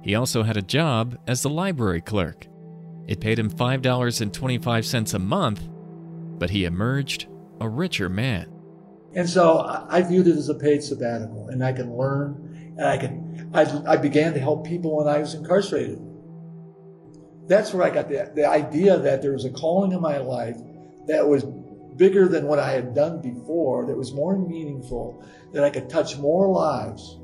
He 0.00 0.14
also 0.14 0.42
had 0.42 0.56
a 0.56 0.62
job 0.62 1.18
as 1.26 1.42
the 1.42 1.50
library 1.50 2.00
clerk. 2.00 2.46
It 3.06 3.20
paid 3.20 3.38
him 3.38 3.50
$5.25 3.50 5.14
a 5.14 5.18
month, 5.18 5.68
but 6.38 6.48
he 6.48 6.64
emerged 6.64 7.26
a 7.60 7.68
richer 7.68 8.08
man. 8.08 8.50
And 9.14 9.28
so 9.28 9.86
I 9.90 10.00
viewed 10.00 10.26
it 10.26 10.38
as 10.38 10.48
a 10.48 10.54
paid 10.54 10.82
sabbatical, 10.82 11.48
and 11.48 11.62
I 11.62 11.74
can 11.74 11.94
learn, 11.94 12.48
and 12.76 12.86
I 12.86 12.96
can. 12.96 13.50
I, 13.54 13.92
I 13.92 13.96
began 13.96 14.32
to 14.34 14.40
help 14.40 14.66
people 14.66 14.96
when 14.96 15.08
I 15.08 15.18
was 15.18 15.34
incarcerated. 15.34 16.00
That's 17.48 17.74
where 17.74 17.84
I 17.84 17.90
got 17.90 18.08
the, 18.08 18.30
the 18.34 18.48
idea 18.48 18.98
that 18.98 19.20
there 19.20 19.32
was 19.32 19.44
a 19.44 19.50
calling 19.50 19.92
in 19.92 20.00
my 20.00 20.18
life 20.18 20.56
that 21.06 21.28
was 21.28 21.44
bigger 21.96 22.28
than 22.28 22.46
what 22.46 22.58
I 22.58 22.70
had 22.70 22.94
done 22.94 23.20
before, 23.20 23.86
that 23.86 23.96
was 23.96 24.12
more 24.12 24.38
meaningful, 24.38 25.24
that 25.52 25.64
I 25.64 25.70
could 25.70 25.90
touch 25.90 26.16
more 26.16 26.48
lives. 26.48 27.18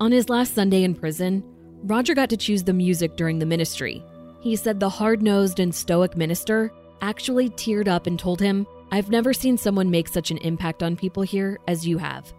On 0.00 0.12
his 0.12 0.28
last 0.28 0.54
Sunday 0.54 0.82
in 0.82 0.94
prison, 0.94 1.42
Roger 1.84 2.14
got 2.14 2.28
to 2.30 2.36
choose 2.36 2.64
the 2.64 2.72
music 2.72 3.16
during 3.16 3.38
the 3.38 3.46
ministry. 3.46 4.04
He 4.40 4.56
said 4.56 4.80
the 4.80 4.88
hard 4.88 5.22
nosed 5.22 5.60
and 5.60 5.74
stoic 5.74 6.16
minister 6.16 6.70
actually 7.00 7.48
teared 7.50 7.88
up 7.88 8.06
and 8.06 8.18
told 8.18 8.40
him, 8.40 8.66
I've 8.90 9.10
never 9.10 9.32
seen 9.32 9.56
someone 9.56 9.90
make 9.90 10.08
such 10.08 10.30
an 10.30 10.38
impact 10.38 10.82
on 10.82 10.96
people 10.96 11.22
here 11.22 11.58
as 11.66 11.86
you 11.86 11.98
have. 11.98 12.32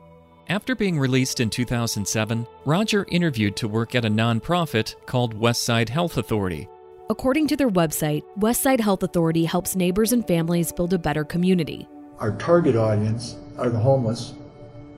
After 0.47 0.75
being 0.75 0.99
released 0.99 1.39
in 1.39 1.49
2007, 1.49 2.45
Roger 2.65 3.05
interviewed 3.09 3.55
to 3.55 3.67
work 3.67 3.95
at 3.95 4.05
a 4.05 4.09
nonprofit 4.09 4.93
called 5.07 5.39
Westside 5.39 5.89
Health 5.89 6.17
Authority. 6.17 6.69
According 7.09 7.47
to 7.47 7.55
their 7.55 7.69
website, 7.69 8.21
Westside 8.37 8.79
Health 8.79 9.01
Authority 9.01 9.45
helps 9.45 9.75
neighbors 9.75 10.13
and 10.13 10.25
families 10.27 10.71
build 10.71 10.93
a 10.93 10.99
better 10.99 11.23
community. 11.23 11.87
Our 12.19 12.37
target 12.37 12.75
audience 12.75 13.37
are 13.57 13.71
the 13.71 13.79
homeless, 13.79 14.35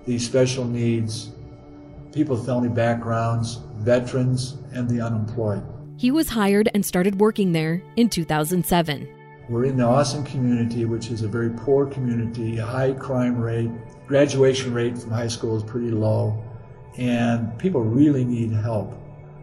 the 0.05 0.19
special 0.19 0.65
needs, 0.65 1.29
people 2.11 2.35
with 2.35 2.45
felony 2.45 2.69
backgrounds, 2.69 3.61
veterans, 3.77 4.57
and 4.73 4.89
the 4.89 4.99
unemployed. 4.99 5.63
He 5.95 6.11
was 6.11 6.27
hired 6.27 6.69
and 6.73 6.85
started 6.85 7.21
working 7.21 7.53
there 7.53 7.81
in 7.95 8.09
2007. 8.09 9.07
We're 9.49 9.63
in 9.63 9.77
the 9.77 9.85
Austin 9.85 10.25
community, 10.25 10.83
which 10.83 11.09
is 11.09 11.21
a 11.21 11.27
very 11.29 11.49
poor 11.51 11.85
community, 11.85 12.57
a 12.57 12.65
high 12.65 12.91
crime 12.91 13.39
rate. 13.39 13.71
Graduation 14.05 14.73
rate 14.73 14.97
from 14.97 15.11
high 15.11 15.29
school 15.29 15.55
is 15.55 15.63
pretty 15.63 15.89
low, 15.89 16.43
and 16.97 17.57
people 17.57 17.81
really 17.81 18.25
need 18.25 18.51
help. 18.51 18.93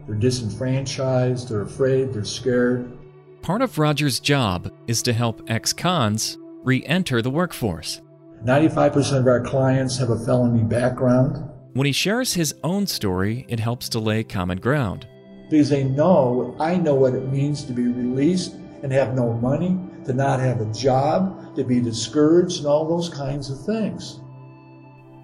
They're 0.05 0.13
disenfranchised, 0.13 1.49
they're 1.49 1.63
afraid, 1.63 2.13
they're 2.13 2.23
scared. 2.23 2.95
Part 3.41 3.63
of 3.63 3.79
Roger's 3.79 4.19
job 4.19 4.71
is 4.85 5.01
to 5.03 5.13
help 5.13 5.41
ex 5.47 5.73
cons 5.73 6.37
re 6.63 6.85
enter 6.85 7.23
the 7.23 7.31
workforce. 7.31 8.01
95% 8.43 9.21
of 9.21 9.27
our 9.27 9.41
clients 9.41 9.97
have 9.97 10.11
a 10.11 10.19
felony 10.19 10.63
background. 10.63 11.49
When 11.73 11.87
he 11.87 11.91
shares 11.91 12.35
his 12.35 12.53
own 12.63 12.85
story, 12.85 13.47
it 13.49 13.59
helps 13.59 13.89
to 13.89 13.99
lay 13.99 14.23
common 14.23 14.59
ground. 14.59 15.07
Because 15.49 15.69
they 15.69 15.83
know, 15.83 16.55
I 16.59 16.77
know 16.77 16.93
what 16.93 17.15
it 17.15 17.31
means 17.31 17.63
to 17.63 17.73
be 17.73 17.87
released 17.87 18.55
and 18.85 18.93
have 18.93 19.15
no 19.15 19.33
money, 19.33 19.75
to 20.05 20.13
not 20.13 20.39
have 20.39 20.61
a 20.61 20.71
job, 20.71 21.55
to 21.55 21.63
be 21.63 21.81
discouraged, 21.81 22.59
and 22.59 22.67
all 22.67 22.87
those 22.87 23.09
kinds 23.09 23.49
of 23.49 23.59
things. 23.65 24.19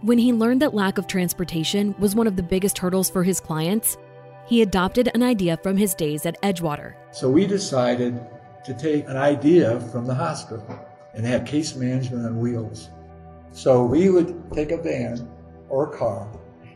When 0.01 0.17
he 0.17 0.33
learned 0.33 0.63
that 0.63 0.73
lack 0.73 0.97
of 0.97 1.05
transportation 1.05 1.93
was 1.99 2.15
one 2.15 2.25
of 2.25 2.35
the 2.35 2.41
biggest 2.41 2.79
hurdles 2.79 3.11
for 3.11 3.21
his 3.21 3.39
clients, 3.39 3.99
he 4.47 4.63
adopted 4.63 5.11
an 5.13 5.21
idea 5.21 5.57
from 5.57 5.77
his 5.77 5.93
days 5.93 6.25
at 6.25 6.41
Edgewater. 6.41 6.95
So 7.11 7.29
we 7.29 7.45
decided 7.45 8.19
to 8.65 8.73
take 8.73 9.07
an 9.07 9.15
idea 9.15 9.79
from 9.91 10.07
the 10.07 10.15
hospital 10.15 10.65
and 11.13 11.23
have 11.27 11.45
case 11.45 11.75
management 11.75 12.25
on 12.25 12.39
wheels. 12.39 12.89
So 13.51 13.85
we 13.85 14.09
would 14.09 14.51
take 14.53 14.71
a 14.71 14.77
van 14.77 15.29
or 15.69 15.93
a 15.93 15.95
car 15.95 16.27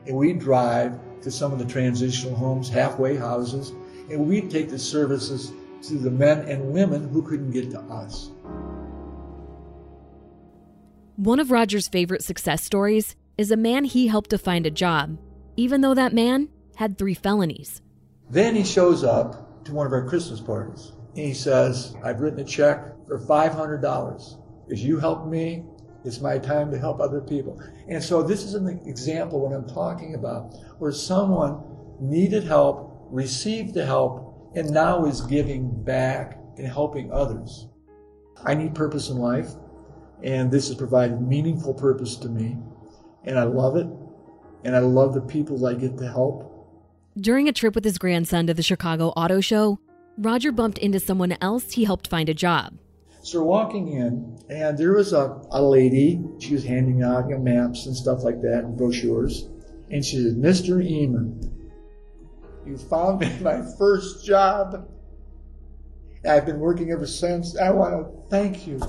and 0.05 0.15
we'd 0.15 0.37
drive 0.37 0.99
to 1.23 1.31
some 1.31 1.51
of 1.51 1.57
the 1.57 1.65
transitional 1.65 2.35
homes, 2.35 2.69
halfway 2.69 3.15
houses, 3.15 3.71
and 4.11 4.27
we'd 4.27 4.51
take 4.51 4.69
the 4.69 4.77
services 4.77 5.51
to 5.83 5.95
the 5.95 6.11
men 6.11 6.39
and 6.47 6.71
women 6.71 7.09
who 7.09 7.21
couldn't 7.21 7.51
get 7.51 7.71
to 7.71 7.79
us. 7.79 8.31
One 11.15 11.39
of 11.39 11.51
Roger's 11.51 11.87
favorite 11.87 12.23
success 12.23 12.63
stories 12.63 13.15
is 13.37 13.51
a 13.51 13.57
man 13.57 13.85
he 13.85 14.07
helped 14.07 14.29
to 14.31 14.37
find 14.37 14.65
a 14.65 14.71
job, 14.71 15.17
even 15.55 15.81
though 15.81 15.93
that 15.93 16.13
man 16.13 16.49
had 16.75 16.97
three 16.97 17.13
felonies. 17.13 17.81
Then 18.29 18.55
he 18.55 18.63
shows 18.63 19.03
up 19.03 19.63
to 19.65 19.73
one 19.73 19.87
of 19.87 19.93
our 19.93 20.07
Christmas 20.07 20.41
parties 20.41 20.91
and 21.15 21.25
he 21.25 21.33
says, 21.33 21.95
I've 22.03 22.19
written 22.19 22.39
a 22.39 22.43
check 22.43 22.83
for 23.07 23.19
$500. 23.19 24.41
If 24.67 24.79
you 24.79 24.99
help 24.99 25.27
me, 25.27 25.63
it's 26.03 26.21
my 26.21 26.37
time 26.37 26.69
to 26.71 26.77
help 26.77 26.99
other 26.99 27.21
people. 27.21 27.59
And 27.87 28.03
so 28.03 28.21
this 28.21 28.43
is 28.43 28.53
an 28.53 28.81
example 28.85 29.39
what 29.39 29.55
I'm 29.55 29.67
talking 29.67 30.15
about, 30.15 30.53
where 30.79 30.91
someone 30.91 31.63
needed 31.99 32.43
help, 32.43 33.07
received 33.09 33.73
the 33.73 33.85
help, 33.85 34.34
and 34.55 34.71
now 34.71 35.05
is 35.05 35.21
giving 35.21 35.83
back 35.83 36.39
and 36.57 36.65
helping 36.65 37.11
others. 37.11 37.67
I 38.43 38.55
need 38.55 38.73
purpose 38.73 39.09
in 39.09 39.17
life, 39.17 39.49
and 40.23 40.51
this 40.51 40.67
has 40.69 40.77
provided 40.77 41.21
meaningful 41.21 41.73
purpose 41.73 42.15
to 42.17 42.29
me, 42.29 42.57
and 43.25 43.37
I 43.37 43.43
love 43.43 43.75
it, 43.75 43.87
and 44.63 44.75
I 44.75 44.79
love 44.79 45.13
the 45.13 45.21
people 45.21 45.57
that 45.59 45.67
I 45.67 45.73
get 45.73 45.97
to 45.97 46.07
help. 46.07 46.51
During 47.17 47.47
a 47.47 47.53
trip 47.53 47.75
with 47.75 47.85
his 47.85 47.97
grandson 47.97 48.47
to 48.47 48.53
the 48.53 48.63
Chicago 48.63 49.09
Auto 49.09 49.41
Show, 49.41 49.79
Roger 50.17 50.51
bumped 50.51 50.77
into 50.77 50.99
someone 50.99 51.37
else 51.41 51.73
he 51.73 51.83
helped 51.83 52.07
find 52.07 52.29
a 52.29 52.33
job. 52.33 52.77
So 53.21 53.39
we're 53.39 53.47
walking 53.47 53.87
in, 53.89 54.37
and 54.49 54.77
there 54.77 54.93
was 54.93 55.11
a, 55.11 55.41
a 55.51 55.61
lady. 55.61 56.21
She 56.39 56.53
was 56.53 56.63
handing 56.63 57.01
out 57.01 57.27
you 57.27 57.35
know, 57.35 57.41
maps 57.41 57.87
and 57.87 57.95
stuff 57.95 58.23
like 58.23 58.41
that, 58.41 58.63
and 58.63 58.77
brochures. 58.77 59.49
And 59.89 60.05
she 60.05 60.17
said, 60.17 60.35
Mr. 60.35 60.77
Eamon, 60.77 61.54
you 62.65 62.77
found 62.77 63.19
me 63.19 63.31
my 63.41 63.61
first 63.77 64.25
job. 64.25 64.89
I've 66.27 66.45
been 66.45 66.59
working 66.59 66.91
ever 66.91 67.05
since. 67.05 67.57
I 67.57 67.69
want 67.69 67.93
to 67.93 68.29
thank 68.29 68.65
you. 68.67 68.81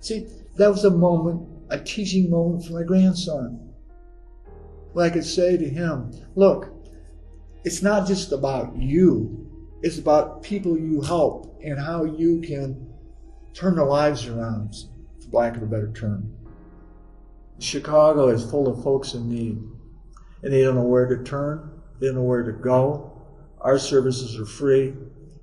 See, 0.00 0.26
that 0.56 0.68
was 0.68 0.84
a 0.84 0.90
moment, 0.90 1.48
a 1.70 1.78
teaching 1.78 2.30
moment 2.30 2.64
for 2.64 2.72
my 2.74 2.82
grandson. 2.82 3.72
Where 4.92 5.06
I 5.06 5.10
could 5.10 5.24
say 5.24 5.56
to 5.56 5.68
him, 5.68 6.12
look, 6.34 6.72
it's 7.64 7.82
not 7.82 8.06
just 8.06 8.32
about 8.32 8.76
you. 8.76 9.46
It's 9.82 9.98
about 9.98 10.42
people 10.42 10.78
you 10.78 11.00
help 11.02 11.60
and 11.62 11.78
how 11.78 12.04
you 12.04 12.40
can 12.40 12.92
turn 13.52 13.76
their 13.76 13.84
lives 13.84 14.26
around, 14.26 14.74
for 15.20 15.36
lack 15.36 15.56
of 15.56 15.62
a 15.62 15.66
better 15.66 15.92
term. 15.92 16.32
Chicago 17.58 18.28
is 18.28 18.50
full 18.50 18.68
of 18.68 18.82
folks 18.82 19.14
in 19.14 19.28
need, 19.28 19.58
and 20.42 20.52
they 20.52 20.62
don't 20.62 20.74
know 20.74 20.82
where 20.82 21.06
to 21.06 21.24
turn, 21.24 21.75
they 22.00 22.12
know 22.12 22.22
where 22.22 22.42
to 22.42 22.52
go. 22.52 23.12
Our 23.60 23.78
services 23.78 24.38
are 24.38 24.46
free. 24.46 24.94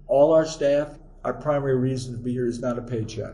All 0.08 0.34
our 0.34 0.46
staff, 0.46 0.90
our 1.24 1.34
primary 1.34 1.78
reason 1.78 2.14
to 2.14 2.20
be 2.20 2.32
here 2.32 2.46
is 2.46 2.60
not 2.60 2.78
a 2.78 2.82
paycheck. 2.82 3.34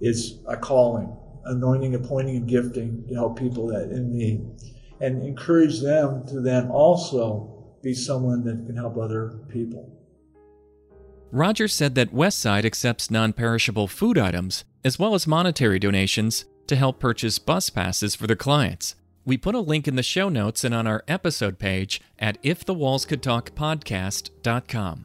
It's 0.00 0.34
a 0.48 0.56
calling, 0.56 1.16
anointing, 1.44 1.94
appointing, 1.94 2.36
and 2.36 2.48
gifting 2.48 3.04
to 3.08 3.14
help 3.14 3.38
people 3.38 3.68
that 3.68 3.90
in 3.90 4.12
need. 4.12 4.46
And 5.00 5.22
encourage 5.22 5.80
them 5.80 6.26
to 6.26 6.40
then 6.40 6.68
also 6.68 7.76
be 7.82 7.94
someone 7.94 8.44
that 8.44 8.66
can 8.66 8.76
help 8.76 8.96
other 8.96 9.40
people. 9.48 9.90
Roger 11.30 11.66
said 11.66 11.94
that 11.94 12.14
Westside 12.14 12.64
accepts 12.64 13.10
non 13.10 13.32
perishable 13.32 13.88
food 13.88 14.18
items 14.18 14.64
as 14.84 14.98
well 14.98 15.14
as 15.14 15.26
monetary 15.26 15.78
donations 15.78 16.44
to 16.66 16.76
help 16.76 16.98
purchase 16.98 17.38
bus 17.38 17.70
passes 17.70 18.14
for 18.14 18.26
their 18.26 18.36
clients. 18.36 18.94
We 19.24 19.36
put 19.36 19.54
a 19.54 19.60
link 19.60 19.86
in 19.86 19.94
the 19.94 20.02
show 20.02 20.28
notes 20.28 20.64
and 20.64 20.74
on 20.74 20.84
our 20.86 21.04
episode 21.06 21.58
page 21.58 22.00
at 22.18 22.42
ifthewallscouldtalkpodcast.com. 22.42 25.04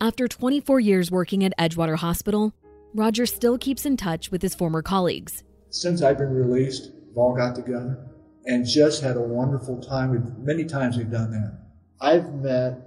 After 0.00 0.28
24 0.28 0.80
years 0.80 1.10
working 1.10 1.44
at 1.44 1.52
Edgewater 1.58 1.96
Hospital, 1.96 2.52
Roger 2.94 3.26
still 3.26 3.58
keeps 3.58 3.84
in 3.84 3.96
touch 3.96 4.30
with 4.30 4.42
his 4.42 4.54
former 4.54 4.82
colleagues. 4.82 5.42
Since 5.70 6.02
I've 6.02 6.18
been 6.18 6.32
released, 6.32 6.92
we've 7.08 7.18
all 7.18 7.34
got 7.34 7.56
together 7.56 7.98
and 8.46 8.66
just 8.66 9.02
had 9.02 9.16
a 9.16 9.20
wonderful 9.20 9.82
time. 9.82 10.10
We've, 10.10 10.38
many 10.38 10.64
times 10.64 10.96
we've 10.96 11.10
done 11.10 11.32
that. 11.32 11.58
I've 12.00 12.32
met 12.34 12.78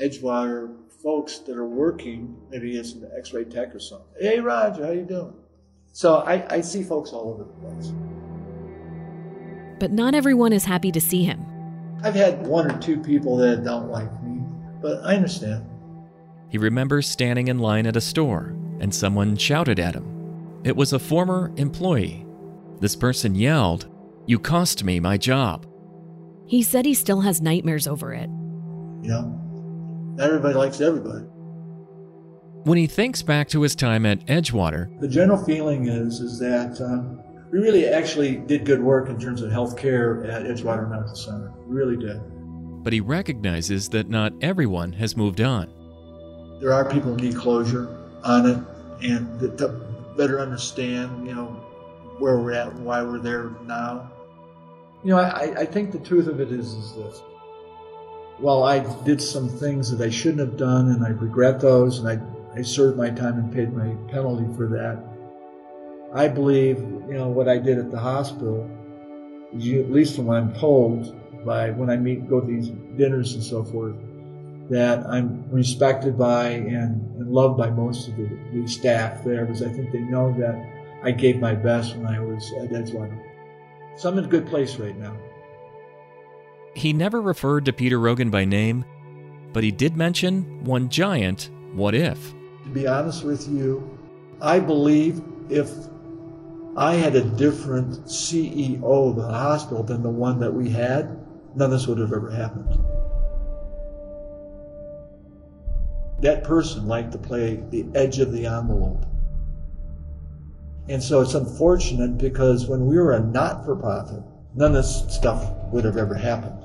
Edgewater 0.00 0.74
folks 1.02 1.38
that 1.40 1.56
are 1.56 1.68
working, 1.68 2.36
maybe 2.50 2.78
as 2.78 2.94
an 2.94 3.08
X-ray 3.16 3.44
tech 3.44 3.74
or 3.74 3.78
something. 3.78 4.08
Hey, 4.18 4.40
Roger, 4.40 4.86
how 4.86 4.92
you 4.92 5.04
doing? 5.04 5.34
So 5.92 6.16
I, 6.16 6.54
I 6.54 6.60
see 6.62 6.82
folks 6.82 7.10
all 7.10 7.30
over 7.30 7.44
the 7.44 7.68
place. 7.68 7.92
But 9.78 9.92
not 9.92 10.14
everyone 10.14 10.52
is 10.52 10.64
happy 10.64 10.90
to 10.92 11.00
see 11.00 11.24
him. 11.24 11.44
I've 12.02 12.14
had 12.14 12.46
one 12.46 12.70
or 12.70 12.78
two 12.78 13.00
people 13.00 13.36
that 13.38 13.64
don't 13.64 13.90
like 13.90 14.10
me, 14.22 14.42
but 14.80 15.02
I 15.04 15.16
understand. 15.16 15.64
He 16.48 16.58
remembers 16.58 17.08
standing 17.08 17.48
in 17.48 17.58
line 17.58 17.86
at 17.86 17.96
a 17.96 18.00
store 18.00 18.54
and 18.80 18.94
someone 18.94 19.36
shouted 19.36 19.80
at 19.80 19.94
him. 19.94 20.60
It 20.64 20.76
was 20.76 20.92
a 20.92 20.98
former 20.98 21.52
employee. 21.56 22.26
This 22.80 22.96
person 22.96 23.34
yelled, 23.34 23.88
You 24.26 24.38
cost 24.38 24.84
me 24.84 25.00
my 25.00 25.16
job. 25.16 25.66
He 26.46 26.62
said 26.62 26.84
he 26.84 26.94
still 26.94 27.22
has 27.22 27.40
nightmares 27.40 27.86
over 27.86 28.12
it. 28.12 28.28
You 29.02 29.08
know, 29.08 30.16
everybody 30.20 30.54
likes 30.54 30.80
everybody. 30.80 31.24
When 32.64 32.78
he 32.78 32.86
thinks 32.86 33.22
back 33.22 33.48
to 33.50 33.62
his 33.62 33.76
time 33.76 34.04
at 34.06 34.26
Edgewater, 34.26 35.00
the 35.00 35.08
general 35.08 35.42
feeling 35.42 35.86
is 35.88 36.20
is 36.20 36.38
that 36.40 36.80
um, 36.80 37.20
we 37.56 37.62
really 37.62 37.86
actually 37.86 38.36
did 38.36 38.66
good 38.66 38.82
work 38.82 39.08
in 39.08 39.18
terms 39.18 39.40
of 39.40 39.50
health 39.50 39.78
care 39.78 40.22
at 40.24 40.42
Edgewater 40.42 40.90
Medical 40.90 41.16
Center. 41.16 41.50
We 41.66 41.74
really 41.74 41.96
did. 41.96 42.20
But 42.84 42.92
he 42.92 43.00
recognizes 43.00 43.88
that 43.90 44.10
not 44.10 44.34
everyone 44.42 44.92
has 44.92 45.16
moved 45.16 45.40
on. 45.40 45.72
There 46.60 46.74
are 46.74 46.84
people 46.84 47.14
who 47.14 47.16
need 47.16 47.34
closure 47.34 47.88
on 48.24 48.46
it 48.46 48.58
and 49.02 49.58
to 49.58 49.68
better 50.18 50.38
understand, 50.38 51.26
you 51.26 51.34
know, 51.34 51.46
where 52.18 52.38
we're 52.38 52.52
at 52.52 52.68
and 52.68 52.84
why 52.84 53.02
we're 53.02 53.20
there 53.20 53.50
now. 53.64 54.12
You 55.02 55.12
know, 55.12 55.18
I, 55.18 55.60
I 55.60 55.64
think 55.64 55.92
the 55.92 55.98
truth 56.00 56.26
of 56.26 56.40
it 56.40 56.52
is, 56.52 56.74
is 56.74 56.92
this. 56.92 57.22
While 58.36 58.64
I 58.64 58.80
did 59.04 59.22
some 59.22 59.48
things 59.48 59.90
that 59.96 60.06
I 60.06 60.10
shouldn't 60.10 60.40
have 60.40 60.58
done 60.58 60.90
and 60.90 61.02
I 61.02 61.08
regret 61.08 61.62
those 61.62 62.00
and 62.00 62.08
I, 62.08 62.20
I 62.58 62.60
served 62.60 62.98
my 62.98 63.08
time 63.08 63.38
and 63.38 63.50
paid 63.50 63.72
my 63.72 63.94
penalty 64.12 64.44
for 64.56 64.66
that, 64.68 65.15
I 66.16 66.28
believe, 66.28 66.78
you 66.78 67.12
know, 67.12 67.28
what 67.28 67.46
I 67.46 67.58
did 67.58 67.76
at 67.76 67.90
the 67.90 67.98
hospital, 67.98 68.66
at 69.52 69.60
least 69.60 70.16
from 70.16 70.24
what 70.24 70.38
I'm 70.38 70.54
told 70.54 71.14
by 71.44 71.70
when 71.72 71.90
I 71.90 71.96
meet, 71.98 72.26
go 72.26 72.40
to 72.40 72.46
these 72.46 72.70
dinners 72.96 73.34
and 73.34 73.42
so 73.42 73.62
forth, 73.62 73.96
that 74.70 75.06
I'm 75.06 75.44
respected 75.50 76.16
by 76.16 76.48
and, 76.48 77.16
and 77.16 77.30
loved 77.30 77.58
by 77.58 77.68
most 77.68 78.08
of 78.08 78.16
the, 78.16 78.30
the, 78.54 78.66
staff 78.66 79.24
there 79.24 79.44
because 79.44 79.62
I 79.62 79.68
think 79.68 79.92
they 79.92 80.00
know 80.00 80.34
that 80.38 80.56
I 81.04 81.10
gave 81.10 81.38
my 81.38 81.54
best 81.54 81.94
when 81.96 82.06
I 82.06 82.18
was 82.18 82.50
at 82.62 82.70
Edgewater. 82.70 83.22
So 83.98 84.08
I'm 84.08 84.16
in 84.16 84.24
a 84.24 84.28
good 84.28 84.46
place 84.46 84.76
right 84.76 84.96
now. 84.96 85.14
He 86.74 86.94
never 86.94 87.20
referred 87.20 87.66
to 87.66 87.74
Peter 87.74 88.00
Rogan 88.00 88.30
by 88.30 88.46
name, 88.46 88.86
but 89.52 89.62
he 89.64 89.70
did 89.70 89.98
mention 89.98 90.64
one 90.64 90.88
giant 90.88 91.50
what 91.74 91.94
if. 91.94 92.32
To 92.64 92.70
be 92.70 92.86
honest 92.86 93.22
with 93.22 93.46
you, 93.48 93.98
I 94.40 94.60
believe 94.60 95.22
if 95.50 95.68
I 96.76 96.94
had 96.94 97.16
a 97.16 97.24
different 97.24 98.04
CEO 98.04 99.10
of 99.10 99.16
the 99.16 99.22
hospital 99.22 99.82
than 99.82 100.02
the 100.02 100.10
one 100.10 100.40
that 100.40 100.52
we 100.52 100.68
had, 100.68 101.18
none 101.54 101.66
of 101.66 101.70
this 101.70 101.86
would 101.86 101.98
have 101.98 102.12
ever 102.12 102.30
happened. 102.30 102.78
that 106.20 106.44
person 106.44 106.86
liked 106.86 107.12
to 107.12 107.18
play 107.18 107.62
the 107.70 107.86
edge 107.94 108.18
of 108.18 108.32
the 108.32 108.46
envelope. 108.46 109.04
And 110.88 111.02
so 111.02 111.20
it's 111.20 111.34
unfortunate 111.34 112.16
because 112.16 112.66
when 112.66 112.86
we 112.86 112.96
were 112.96 113.12
a 113.12 113.20
not 113.20 113.64
for 113.64 113.76
profit, 113.76 114.22
none 114.54 114.74
of 114.74 114.84
this 114.84 115.04
stuff 115.14 115.52
would 115.72 115.84
have 115.84 115.96
ever 115.96 116.14
happened. 116.14 116.62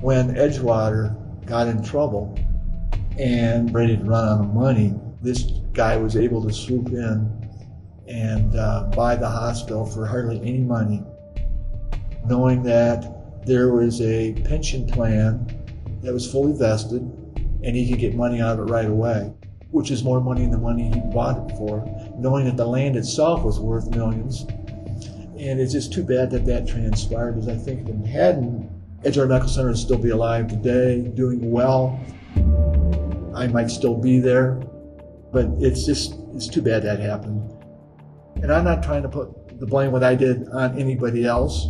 When 0.00 0.34
Edgewater 0.34 1.14
got 1.46 1.68
in 1.68 1.82
trouble, 1.82 2.38
and 3.18 3.72
ready 3.72 3.96
to 3.96 4.04
run 4.04 4.28
out 4.28 4.40
of 4.40 4.54
money, 4.54 4.94
this 5.22 5.42
guy 5.72 5.96
was 5.96 6.16
able 6.16 6.42
to 6.46 6.52
swoop 6.52 6.88
in 6.88 7.45
and 8.08 8.54
uh, 8.56 8.90
buy 8.94 9.16
the 9.16 9.28
hospital 9.28 9.84
for 9.84 10.06
hardly 10.06 10.40
any 10.40 10.60
money, 10.60 11.02
knowing 12.24 12.62
that 12.62 13.44
there 13.46 13.72
was 13.72 14.00
a 14.00 14.32
pension 14.44 14.86
plan 14.86 15.46
that 16.02 16.12
was 16.12 16.30
fully 16.30 16.52
vested 16.52 17.02
and 17.62 17.74
he 17.74 17.88
could 17.88 17.98
get 17.98 18.14
money 18.14 18.40
out 18.40 18.58
of 18.58 18.68
it 18.68 18.70
right 18.70 18.86
away, 18.86 19.32
which 19.70 19.90
is 19.90 20.04
more 20.04 20.20
money 20.20 20.42
than 20.42 20.50
the 20.50 20.58
money 20.58 20.90
he 20.92 21.00
bought 21.12 21.50
it 21.50 21.56
for, 21.56 21.84
knowing 22.16 22.44
that 22.44 22.56
the 22.56 22.66
land 22.66 22.96
itself 22.96 23.42
was 23.42 23.58
worth 23.58 23.90
millions. 23.90 24.42
And 25.38 25.60
it's 25.60 25.72
just 25.72 25.92
too 25.92 26.04
bad 26.04 26.30
that 26.30 26.46
that 26.46 26.66
transpired 26.66 27.32
because 27.32 27.48
I 27.48 27.56
think 27.56 27.88
if 27.88 27.94
it 27.94 28.06
hadn't, 28.06 28.70
Edgewater 29.02 29.28
Medical 29.28 29.48
Center 29.48 29.68
would 29.68 29.78
still 29.78 29.98
be 29.98 30.10
alive 30.10 30.48
today, 30.48 31.02
doing 31.14 31.50
well. 31.50 32.00
I 33.34 33.46
might 33.46 33.70
still 33.70 33.96
be 33.96 34.18
there, 34.18 34.54
but 35.32 35.46
it's 35.58 35.84
just, 35.84 36.14
it's 36.34 36.48
too 36.48 36.62
bad 36.62 36.82
that 36.84 36.98
happened. 36.98 37.55
And 38.46 38.54
I'm 38.54 38.62
not 38.62 38.80
trying 38.80 39.02
to 39.02 39.08
put 39.08 39.58
the 39.58 39.66
blame 39.66 39.90
what 39.90 40.04
I 40.04 40.14
did 40.14 40.48
on 40.50 40.78
anybody 40.78 41.26
else 41.26 41.66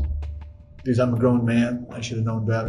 because 0.76 0.98
I'm 0.98 1.14
a 1.14 1.18
grown 1.18 1.42
man. 1.42 1.86
I 1.90 2.02
should 2.02 2.18
have 2.18 2.26
known 2.26 2.44
better. 2.44 2.68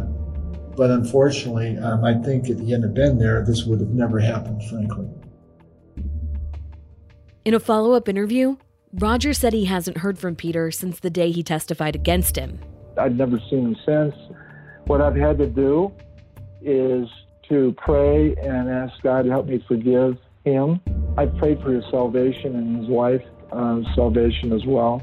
But 0.77 0.91
unfortunately, 0.91 1.77
um, 1.77 2.05
I 2.05 2.13
think 2.23 2.47
if 2.47 2.57
he 2.57 2.71
hadn't 2.71 2.93
been 2.93 3.17
there, 3.17 3.43
this 3.45 3.65
would 3.65 3.81
have 3.81 3.89
never 3.89 4.17
happened, 4.21 4.63
frankly. 4.69 5.09
In 7.43 7.53
a 7.53 7.59
follow 7.59 7.91
up 7.91 8.07
interview, 8.07 8.55
Roger 8.93 9.33
said 9.33 9.51
he 9.51 9.65
hasn't 9.65 9.97
heard 9.97 10.17
from 10.17 10.37
Peter 10.37 10.71
since 10.71 11.01
the 11.01 11.09
day 11.09 11.29
he 11.29 11.43
testified 11.43 11.93
against 11.93 12.37
him. 12.37 12.61
I've 12.97 13.17
never 13.17 13.37
seen 13.49 13.73
him 13.73 13.77
since. 13.85 14.15
What 14.85 15.01
I've 15.01 15.17
had 15.17 15.37
to 15.39 15.47
do 15.47 15.91
is 16.61 17.09
to 17.49 17.75
pray 17.77 18.37
and 18.37 18.69
ask 18.69 19.01
God 19.03 19.25
to 19.25 19.31
help 19.31 19.47
me 19.47 19.61
forgive 19.67 20.17
him. 20.45 20.79
I've 21.17 21.35
prayed 21.35 21.61
for 21.61 21.73
his 21.73 21.83
salvation 21.91 22.55
and 22.55 22.77
his 22.77 22.87
wife's 22.87 23.25
uh, 23.51 23.81
salvation 23.95 24.53
as 24.53 24.65
well. 24.65 25.01